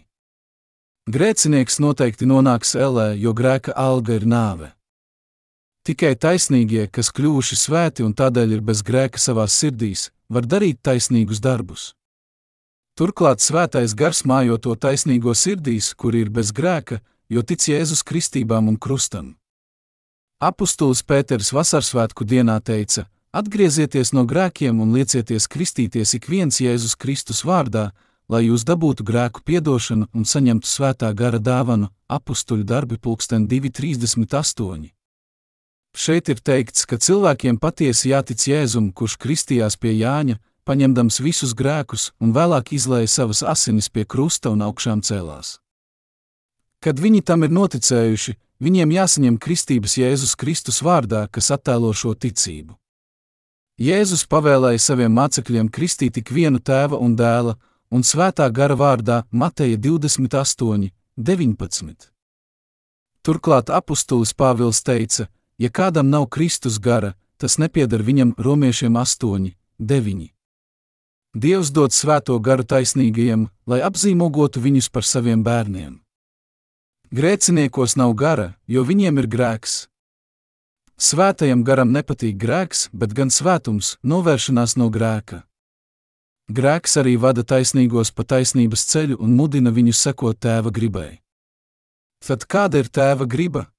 Grēcinieks 1.12 1.82
noteikti 1.82 2.30
nonāks 2.30 2.76
ellē, 2.78 3.16
jo 3.18 3.34
grēka 3.34 3.74
alga 3.76 4.16
ir 4.16 4.24
nāve. 4.30 4.72
Tikai 5.82 6.14
taisnīgie, 6.14 6.84
kas 6.94 7.10
kļuvuši 7.10 7.56
svēti 7.58 8.04
un 8.06 8.12
tādēļ 8.14 8.52
ir 8.60 8.62
bez 8.62 8.84
grēka 8.86 9.18
savās 9.18 9.56
sirdīs, 9.58 10.12
var 10.30 10.46
darīt 10.46 10.78
taisnīgus 10.86 11.42
darbus. 11.42 11.96
Turklāt 12.94 13.42
svētais 13.42 13.96
gars 13.98 14.22
mājo 14.30 14.60
to 14.62 14.76
taisnīgo 14.76 15.34
sirdīs, 15.34 15.96
kur 15.98 16.14
ir 16.14 16.30
bez 16.30 16.52
grēka, 16.54 17.00
jo 17.34 17.42
tic 17.42 17.66
Jēzus 17.66 18.06
kristībām 18.06 18.70
un 18.70 18.78
krustam. 18.78 19.34
Apostols 20.38 21.02
Pēters 21.02 21.50
Vasarsvētku 21.50 22.30
dienā 22.30 22.60
teica: 22.62 23.08
Atgriezieties 23.34 24.14
no 24.14 24.28
grēkiem 24.30 24.86
un 24.86 24.94
liecieties 24.94 25.50
kristīties 25.50 26.14
ik 26.14 26.30
viens 26.30 26.62
Jēzus 26.62 26.94
Kristus 26.94 27.42
vārdā, 27.42 27.90
lai 28.30 28.46
jūs 28.52 28.70
dabūtu 28.70 29.02
grēku 29.02 29.42
piedošanu 29.42 30.12
un 30.14 30.30
saņemtu 30.30 30.68
svētā 30.68 31.10
gara 31.18 31.42
dāvanu, 31.42 31.90
apstuļu 32.06 32.70
darbi 32.70 33.02
pulksten 33.02 33.50
238. 33.50 35.01
Šeit 35.92 36.30
ir 36.32 36.40
teikts, 36.40 36.86
ka 36.88 36.96
cilvēkiem 36.96 37.58
patiesi 37.60 38.14
jātic 38.14 38.40
Jēzum, 38.48 38.92
kurš 38.96 39.18
kristījās 39.20 39.76
pie 39.76 39.92
Jāņa, 39.98 40.38
paņemdams 40.64 41.20
visus 41.20 41.52
grēkus 41.58 42.12
un 42.22 42.32
vēlāk 42.36 42.72
izlēja 42.78 43.10
savas 43.12 43.42
asinis 43.44 43.90
pie 43.90 44.06
krusta 44.06 44.54
un 44.56 44.64
augšām 44.64 45.02
cēlās. 45.04 45.58
Kad 46.82 47.00
viņi 47.00 47.22
tam 47.28 47.44
ir 47.44 47.52
noticējuši, 47.54 48.38
viņiem 48.64 48.94
jāsaņem 48.96 49.38
kristības 49.38 49.98
Jēzus 50.00 50.38
Kristus 50.40 50.80
vārdā, 50.82 51.28
kas 51.28 51.52
attēlo 51.52 51.92
šo 51.94 52.16
ticību. 52.16 52.78
Jēzus 53.82 54.24
pavēlēja 54.32 54.80
saviem 54.80 55.14
mācekļiem 55.18 55.70
kristīt 55.74 56.16
tik 56.18 56.32
vienu 56.32 56.62
tēva 56.62 57.00
un 57.02 57.16
dēla, 57.18 57.58
un 57.92 58.06
svētā 58.06 58.48
gara 58.54 58.78
vārdā 58.78 59.24
Mateja 59.32 59.78
28, 59.78 60.92
19. 61.18 62.10
Turklāt 63.22 63.70
apustulis 63.70 64.34
Pāvils 64.34 64.82
teica, 64.86 65.28
ja 65.62 65.70
kādam 65.70 66.10
nav 66.10 66.26
Kristus 66.34 66.80
gara, 66.82 67.14
tas 67.38 67.60
nepieder 67.62 68.02
viņam 68.02 68.34
romiešiem 68.38 68.98
8, 68.98 69.52
9. 69.78 70.30
Dievs 71.38 71.70
dod 71.72 71.94
svēto 71.94 72.40
garu 72.42 72.66
taisnīgajiem, 72.66 73.46
lai 73.70 73.80
apzīmogotu 73.86 74.60
viņus 74.60 74.90
par 74.90 75.06
saviem 75.06 75.44
bērniem. 75.46 76.00
Grēciniekos 77.14 77.96
nav 78.00 78.16
gara, 78.18 78.56
jo 78.68 78.84
viņiem 78.88 79.22
ir 79.22 79.28
grēks. 79.28 79.76
Svētajam 81.02 81.64
garam 81.68 81.94
nepatīk 81.94 82.38
grēks, 82.42 82.90
bet 82.94 83.14
gan 83.14 83.30
svētums, 83.30 83.98
novēršanās 84.04 84.78
no 84.82 84.90
grēka. 84.90 85.44
Grēks 86.52 86.98
arī 87.00 87.16
vada 87.22 87.46
taisnīgos 87.48 88.12
pa 88.12 88.26
taisnības 88.28 88.86
ceļu 88.92 89.20
un 89.24 89.36
mudina 89.38 89.72
viņus 89.72 90.02
sekot 90.08 90.40
tēva 90.42 90.74
gribai. 90.74 91.22
Tad 92.22 92.44
kāda 92.46 92.82
ir 92.84 92.90
tēva 92.92 93.26
griba? 93.26 93.70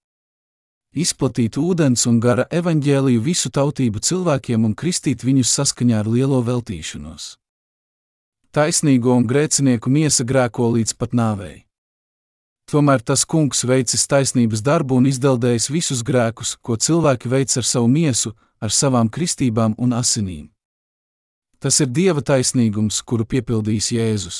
Izplatīt 0.93 1.57
ūdens 1.57 2.07
un 2.07 2.18
gara 2.20 2.45
evaņģēliju 2.53 3.20
visu 3.24 3.49
tautību 3.49 4.03
cilvēkiem 4.05 4.66
un 4.68 4.74
kristīt 4.76 5.24
viņus 5.24 5.55
saskaņā 5.61 6.03
ar 6.03 6.11
lielo 6.11 6.43
veltīšanos 6.45 7.36
taisnīgo 8.53 9.14
un 9.16 9.24
grēcinieku 9.24 9.90
miesa 9.90 10.24
grēko 10.28 10.68
līdz 10.76 10.97
pat 11.01 11.14
nāvei. 11.16 11.64
Tomēr 12.68 13.01
tas 13.01 13.24
kungs 13.24 13.64
veicis 13.68 14.05
taisnības 14.09 14.62
darbu 14.64 15.01
un 15.01 15.09
izdeldējis 15.09 15.70
visus 15.72 16.03
grēkus, 16.05 16.55
ko 16.61 16.76
cilvēki 16.76 17.32
veic 17.32 17.57
ar 17.57 17.66
savu 17.66 17.88
miesu, 17.88 18.34
ar 18.61 18.70
savām 18.70 19.09
kristībām 19.09 19.74
un 19.78 19.97
asinīm. 19.97 20.51
Tas 21.59 21.80
ir 21.80 21.88
Dieva 21.88 22.20
taisnīgums, 22.20 23.01
kuru 23.07 23.24
piepildījis 23.24 23.90
Jēzus. 23.97 24.38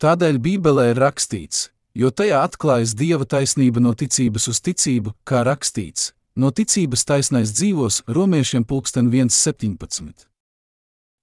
Tādēļ 0.00 0.38
Bībelē 0.44 0.90
ir 0.92 1.00
rakstīts, 1.00 1.69
jo 1.94 2.10
tajā 2.10 2.40
atklājas 2.46 2.94
Dieva 2.94 3.26
taisnība 3.26 3.82
no 3.82 3.94
ticības 3.94 4.48
uz 4.52 4.60
ticību, 4.60 5.14
kā 5.24 5.44
rakstīts, 5.46 6.12
no 6.36 6.50
ticības 6.50 7.04
taisnais 7.04 7.52
dzīvos 7.54 8.02
romiešiem 8.08 8.64
pulksten 8.64 9.10
1.17. 9.10 10.26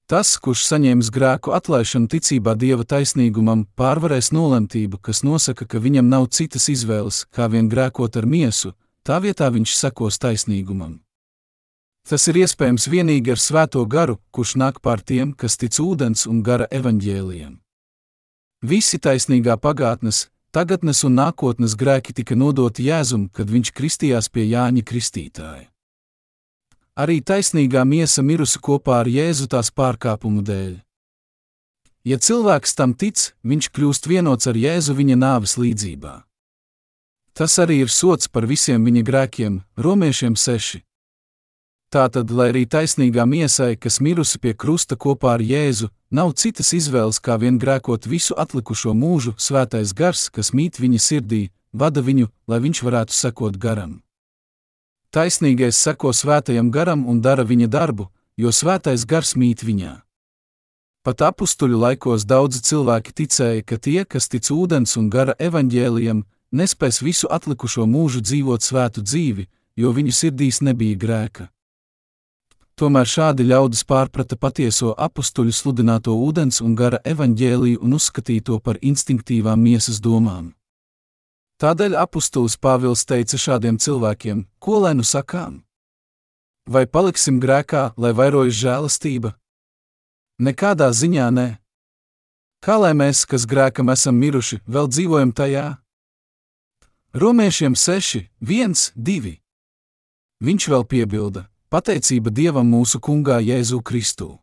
Tas, 0.07 0.37
kurš 0.39 0.61
saņēmis 0.69 1.09
grēku 1.11 1.51
atlaišanu 1.51 2.07
ticībā 2.07 2.53
dieva 2.55 2.85
taisnīgumam, 2.87 3.65
pārvarēs 3.75 4.31
nolemtību, 4.31 5.01
kas 5.03 5.19
nosaka, 5.27 5.67
ka 5.67 5.81
viņam 5.83 6.07
nav 6.07 6.29
citas 6.31 6.69
izvēles, 6.71 7.25
kā 7.27 7.49
vien 7.51 7.67
grēkot 7.67 8.15
ar 8.15 8.23
miesu, 8.23 8.71
tā 9.03 9.19
vietā 9.19 9.49
viņš 9.51 9.75
sekos 9.75 10.15
taisnīgumam. 10.23 11.01
Tas 12.07 12.23
ir 12.31 12.39
iespējams 12.39 12.87
tikai 12.87 13.31
ar 13.33 13.39
svēto 13.43 13.83
garu, 13.85 14.15
kurš 14.31 14.55
nāk 14.55 14.79
pār 14.79 15.03
tiem, 15.03 15.33
kas 15.33 15.57
tic 15.57 15.75
ūdens 15.75 16.23
un 16.25 16.39
gara 16.41 16.67
evaņģēlijam. 16.71 17.59
Visi 18.63 18.97
taisnīgā 18.97 19.57
pagātnes, 19.59 20.29
tagadnes 20.57 21.03
un 21.05 21.13
nākotnes 21.19 21.75
grēki 21.77 22.15
tika 22.17 22.33
nodoti 22.33 22.87
Jēzum, 22.87 23.27
kad 23.29 23.49
viņš 23.51 23.69
kristījās 23.77 24.29
pie 24.33 24.47
Jāņa 24.49 24.81
Kristītāja. 24.89 25.67
Arī 26.97 27.19
taisnīgā 27.21 27.83
miesa 27.85 28.23
mirusi 28.25 28.57
kopā 28.57 29.03
ar 29.03 29.09
Jēzu 29.11 29.45
tās 29.53 29.69
pārkāpumu 29.69 30.41
dēļ. 30.41 30.79
Ja 32.09 32.17
cilvēks 32.17 32.73
tam 32.73 32.95
tic, 32.97 33.33
viņš 33.45 33.69
kļūst 33.69 34.09
vienots 34.09 34.49
ar 34.49 34.57
Jēzu 34.57 34.95
viņa 34.97 35.19
nāves 35.21 35.57
līdzībā. 35.61 36.15
Tas 37.37 37.59
arī 37.61 37.83
ir 37.83 37.93
sots 37.93 38.31
par 38.31 38.47
visiem 38.49 38.81
viņa 38.87 39.03
grēkiem, 39.05 39.59
romiešiem 39.77 40.33
seši. 40.33 40.81
Tātad, 41.93 42.33
lai 42.33 42.49
arī 42.49 42.65
taisnīgā 42.65 43.27
miesai, 43.29 43.75
kas 43.77 44.01
mirusi 44.01 44.41
pie 44.41 44.55
krusta 44.57 44.97
kopā 44.97 45.35
ar 45.37 45.43
Jēzu, 45.45 45.91
nav 46.11 46.33
citas 46.33 46.73
izvēles 46.73 47.19
kā 47.19 47.37
vien 47.41 47.59
grēkot 47.59 48.07
visu 48.07 48.35
atlikušo 48.37 48.93
mūžu, 48.93 49.35
svētais 49.37 49.93
gars, 49.93 50.29
kas 50.29 50.53
mīt 50.53 50.79
viņa 50.79 50.99
sirdī, 50.99 51.49
vada 51.73 52.01
viņu, 52.01 52.27
lai 52.47 52.59
viņš 52.63 52.83
varētu 52.83 53.13
sekot 53.13 53.57
garam. 53.57 54.01
Taisnīgais 55.11 55.79
seko 55.79 56.11
svētajam 56.13 56.71
garam 56.71 57.07
un 57.07 57.21
dara 57.21 57.43
viņa 57.43 57.67
darbu, 57.67 58.09
jo 58.37 58.51
svētais 58.51 59.05
gars 59.05 59.35
mīt 59.35 59.63
viņā. 59.63 60.01
Pat 61.07 61.21
apstuļu 61.23 61.77
laikos 61.79 62.25
daudzi 62.27 62.59
cilvēki 62.67 63.13
ticēja, 63.15 63.63
ka 63.63 63.77
tie, 63.79 64.03
kas 64.03 64.27
tic 64.27 64.49
ūdens 64.51 64.97
un 64.99 65.07
gara 65.09 65.37
evaņģēlijam, 65.39 66.25
nespēs 66.51 66.99
visu 67.01 67.29
atlikušo 67.31 67.87
mūžu 67.87 68.19
dzīvot 68.21 68.61
svētu 68.61 69.03
dzīvi, 69.07 69.47
jo 69.79 69.93
viņu 69.95 70.11
sirdīs 70.11 70.59
nebija 70.61 70.99
grēka. 70.99 71.47
Tomēr 72.77 73.09
šādi 73.09 73.41
ļaudis 73.49 73.79
pārprata 73.89 74.37
patieso 74.37 74.91
apstuļu 75.01 75.53
sludināto 75.59 76.13
ūdens 76.13 76.59
un 76.61 76.75
gara 76.77 76.99
evaņģēliju 77.09 77.79
un 77.81 77.95
uzskatīja 77.97 78.43
to 78.51 78.59
par 78.61 78.77
instinktīvām 78.85 79.63
miesas 79.65 79.97
domām. 79.97 80.51
Tādēļ 81.57 81.95
apustulis 81.97 82.53
Pāvils 82.61 83.01
teica 83.09 83.39
šādiem 83.41 83.79
cilvēkiem: 83.81 84.45
Ko 84.61 84.77
lai 84.83 84.93
nu 84.93 85.01
sakām? 85.01 85.63
Vai 86.69 86.85
paliksim 86.85 87.41
grēkā, 87.41 87.97
lai 87.97 88.13
vairojas 88.13 88.61
žēlastība? 88.61 89.33
Nekādā 90.37 90.91
ziņā 90.93 91.31
nē. 91.33 91.47
Kā 92.61 92.77
lai 92.77 92.93
mēs, 92.93 93.25
kas 93.25 93.49
grēkam 93.49 93.89
esam 93.89 94.21
miruši, 94.21 94.61
vēl 94.69 94.85
dzīvojam 94.93 95.33
tajā? 95.33 95.67
Romiešiem 97.17 97.73
6, 97.73 98.27
1, 98.37 98.91
2. 98.93 99.37
Viņš 100.45 100.73
vēl 100.75 100.85
piebilda: 100.85 101.47
Pateicība 101.67 102.31
Dievam 102.31 102.69
mūsu 102.71 102.95
Kungā 103.03 103.41
Jēzu 103.43 103.81
Kristu. 103.83 104.37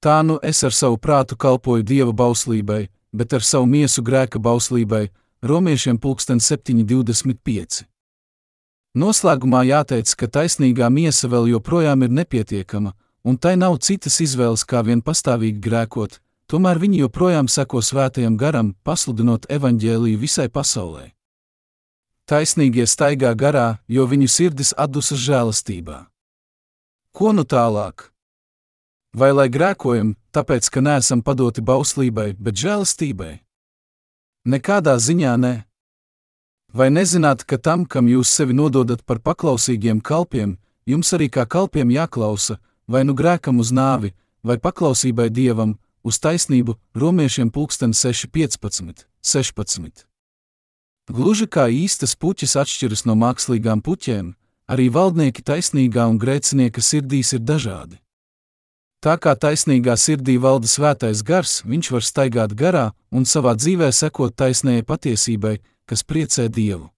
Tā 0.00 0.22
nu 0.24 0.38
es 0.40 0.62
ar 0.64 0.72
savu 0.72 0.96
prātu 0.96 1.36
kalpoju 1.36 1.84
Dieva 1.84 2.14
bauslībai, 2.16 2.88
bet 3.12 3.34
ar 3.36 3.44
savu 3.44 3.66
miesu 3.68 4.00
grēka 4.00 4.40
bauslībai, 4.40 5.10
Romiešiem 5.44 5.98
7,25. 6.00 7.84
Noslēgumā 8.96 9.60
jāteic, 9.68 10.14
ka 10.16 10.26
taisnīgā 10.26 10.88
miesa 10.88 11.28
vēl 11.28 11.50
joprojām 11.50 12.02
ir 12.08 12.08
nepietiekama, 12.08 12.94
un 13.24 13.36
tai 13.36 13.56
nav 13.60 13.76
citas 13.84 14.16
izvēles 14.24 14.64
kā 14.64 14.80
vien 14.80 15.02
pastāvīgi 15.04 15.60
grēkot, 15.60 16.20
tomēr 16.48 16.80
viņi 16.80 17.04
joprojām 17.04 17.52
seko 17.52 17.84
svētajam 17.84 18.40
garam, 18.40 18.72
pasludinot 18.82 19.44
evaņģēliju 19.52 20.18
visai 20.24 20.48
pasaulē. 20.48 21.12
Taisnīgie 22.24 22.88
staigā 22.88 23.36
garā, 23.36 23.76
jo 23.88 24.08
viņu 24.08 24.28
sirdis 24.32 24.72
atdusas 24.72 25.20
žēlastībā. 25.20 26.13
Ko 27.14 27.30
nu 27.30 27.44
tālāk? 27.46 28.08
Vai 29.14 29.28
lai 29.30 29.46
grēkojam, 29.46 30.16
tāpēc, 30.34 30.66
ka 30.66 30.80
neesam 30.82 31.20
padoti 31.22 31.62
bauslībai, 31.62 32.32
bet 32.34 32.58
žēlastībai? 32.58 33.36
Nekādā 34.50 34.96
ziņā 34.98 35.36
nē. 35.38 35.52
Vai 36.74 36.88
nezināt, 36.90 37.46
ka 37.46 37.60
tam, 37.62 37.86
kam 37.86 38.10
jūs 38.10 38.34
sevi 38.34 38.58
nododat 38.58 39.06
par 39.06 39.22
paklausīgiem 39.22 40.02
kalpiem, 40.02 40.56
jums 40.90 41.14
arī 41.14 41.30
kā 41.30 41.46
kalpiem 41.46 41.94
jāklausa, 41.94 42.58
vai 42.90 43.06
nu 43.06 43.14
grēkam 43.14 43.62
uz 43.62 43.70
nāvi, 43.70 44.10
vai 44.42 44.58
paklausībai 44.58 45.30
dievam, 45.30 45.78
uz 46.02 46.18
taisnību, 46.18 46.74
romiešiem 46.98 47.54
pulksten 47.54 47.94
6,15, 47.94 49.06
16. 49.22 50.08
Gluži 51.14 51.46
kā 51.46 51.70
īstas 51.70 52.18
puķis 52.18 52.58
atšķiras 52.58 53.06
no 53.06 53.14
mākslīgām 53.14 53.86
puķēm, 53.86 54.34
arī 54.70 54.88
valdnieki 54.92 55.42
taisnīgā 55.44 56.06
un 56.08 56.18
grēcinieka 56.18 56.80
sirdīs 56.80 57.34
ir 57.36 57.44
dažādi. 57.44 58.00
Tā 59.04 59.18
kā 59.20 59.34
taisnīgā 59.36 59.98
sirdī 60.00 60.38
valda 60.40 60.68
svētais 60.70 61.20
gars, 61.20 61.60
viņš 61.68 61.90
var 61.92 62.04
staigāt 62.04 62.54
garā 62.56 62.86
un 63.12 63.28
savā 63.28 63.52
dzīvē 63.52 63.90
sekot 63.92 64.32
taisnējai 64.32 64.86
patiesībai, 64.88 65.58
kas 65.84 66.02
priecē 66.08 66.48
Dievu. 66.48 66.88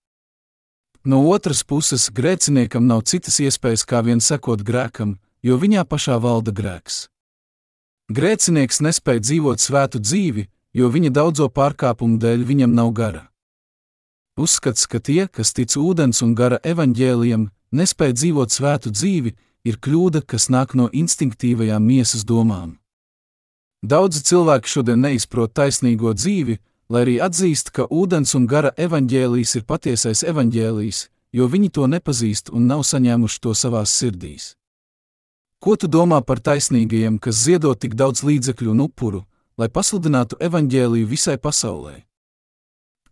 No 1.06 1.24
otras 1.30 1.64
puses, 1.66 2.08
grēciniekam 2.10 2.86
nav 2.86 3.02
citas 3.10 3.40
iespējas 3.42 3.84
kā 3.86 4.02
vien 4.06 4.22
sekot 4.22 4.62
grēkam, 4.62 5.18
jo 5.42 5.58
viņā 5.58 5.82
pašā 5.86 6.18
valda 6.22 6.54
grēks. 6.54 7.08
Grēcinieks 8.06 8.78
nespēja 8.86 9.22
dzīvot 9.22 9.62
svētu 9.62 9.98
dzīvi, 9.98 10.46
jo 10.78 10.90
viņa 10.94 11.10
daudzo 11.10 11.48
pārkāpumu 11.50 12.20
dēļ 12.22 12.46
viņam 12.46 12.74
nav 12.74 12.92
gara. 12.94 13.24
Uzskats, 14.38 14.86
ka 14.86 15.00
tie, 15.00 15.26
kas 15.26 15.54
tic 15.56 15.74
ūdens 15.80 16.22
un 16.22 16.34
gara 16.38 16.58
evaņģēlijam, 16.62 17.48
nespēja 17.72 18.16
dzīvot 18.16 18.52
svētu 18.52 18.92
dzīvi, 18.94 19.34
ir 19.66 19.78
kļūda, 19.82 20.22
kas 20.22 20.48
nāk 20.52 20.74
no 20.78 20.88
instinktīvajām 20.92 21.82
miesas 21.82 22.24
domām. 22.24 22.78
Daudzi 23.82 24.22
cilvēki 24.26 24.70
šodien 24.70 25.02
neizprot 25.02 25.52
taisnīgo 25.54 26.14
dzīvi, 26.14 26.58
lai 26.90 27.02
arī 27.04 27.16
atzīst, 27.22 27.72
ka 27.74 27.86
ūdens 27.90 28.34
un 28.38 28.46
gara 28.46 28.72
evaņģēlijs 28.76 29.56
ir 29.58 29.66
patiesais 29.66 30.22
evaņģēlijs, 30.26 31.02
jo 31.36 31.48
viņi 31.50 31.70
to 31.74 31.86
nepazīst 31.90 32.50
un 32.54 32.66
nav 32.70 32.86
saņēmuši 32.86 33.42
to 33.42 33.54
savās 33.54 33.92
sirdīs. 33.92 34.54
Ko 35.60 35.76
tu 35.76 35.88
domā 35.90 36.22
par 36.22 36.40
taisnīgajiem, 36.40 37.18
kas 37.18 37.42
ziedo 37.42 37.74
tik 37.74 37.96
daudz 37.98 38.22
līdzekļu 38.22 38.70
un 38.70 38.84
upuru, 38.86 39.24
lai 39.58 39.68
pasludinātu 39.72 40.38
evaņģēliju 40.40 41.08
visai 41.10 41.38
pasaulē? 41.42 42.05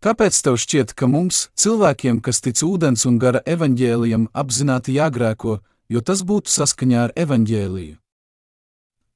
Kāpēc 0.05 0.37
tev 0.45 0.59
šķiet, 0.61 0.91
ka 0.93 1.07
mums, 1.09 1.47
cilvēkiem, 1.57 2.19
kas 2.21 2.43
tic 2.45 2.61
ūdens 2.61 3.07
un 3.09 3.17
gara 3.17 3.41
evaņģēlijam, 3.49 4.27
apzināti 4.37 4.99
jāgrēko, 4.99 5.63
jo 5.89 6.01
tas 6.05 6.21
būtu 6.29 6.53
saskaņā 6.53 7.07
ar 7.07 7.15
evaņģēliju? 7.17 7.97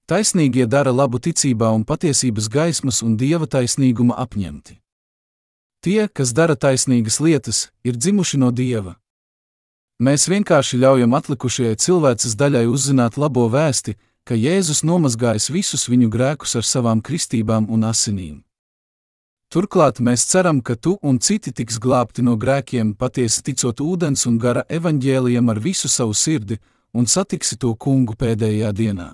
Taisnīgie 0.08 0.64
dara 0.64 0.88
labu 0.88 1.20
ticībā 1.20 1.68
un 1.76 1.84
patiesības 1.84 2.48
gaismas 2.48 3.02
un 3.04 3.18
dieva 3.20 3.44
taisnīguma 3.44 4.16
apņemti. 4.16 4.78
Tie, 5.84 6.08
kas 6.08 6.32
dara 6.32 6.56
taisnīgas 6.56 7.20
lietas, 7.20 7.68
ir 7.84 8.00
dzimuši 8.00 8.40
no 8.40 8.48
dieva. 8.48 8.96
Mēs 10.00 10.24
vienkārši 10.32 10.80
ļaujam 10.80 11.20
atlikušajai 11.20 11.76
cilvēces 11.84 12.40
daļai 12.40 12.64
uzzināt 12.72 13.20
labo 13.20 13.44
vēsti, 13.52 13.98
ka 14.24 14.32
Jēzus 14.32 14.86
nomazgājis 14.88 15.52
visus 15.52 15.84
viņu 15.92 16.08
grēkus 16.08 16.56
ar 16.56 16.64
savām 16.64 17.04
kristībām 17.04 17.68
un 17.68 17.84
asinīm. 17.92 18.47
Turklāt 19.48 19.96
mēs 20.04 20.26
ceram, 20.28 20.58
ka 20.60 20.74
tu 20.76 20.98
un 21.00 21.16
citi 21.24 21.54
tiks 21.56 21.78
glābti 21.80 22.20
no 22.20 22.34
grēkiem, 22.36 22.90
patiesi 23.00 23.40
ticot 23.46 23.80
ūdens 23.80 24.26
un 24.28 24.36
gara 24.36 24.66
evaņģēlijam 24.68 25.48
ar 25.48 25.60
visu 25.64 25.88
savu 25.88 26.12
sirdi, 26.12 26.58
un 26.92 27.08
satiksi 27.08 27.56
to 27.56 27.72
kungu 27.72 28.12
pēdējā 28.20 28.74
dienā. 28.76 29.08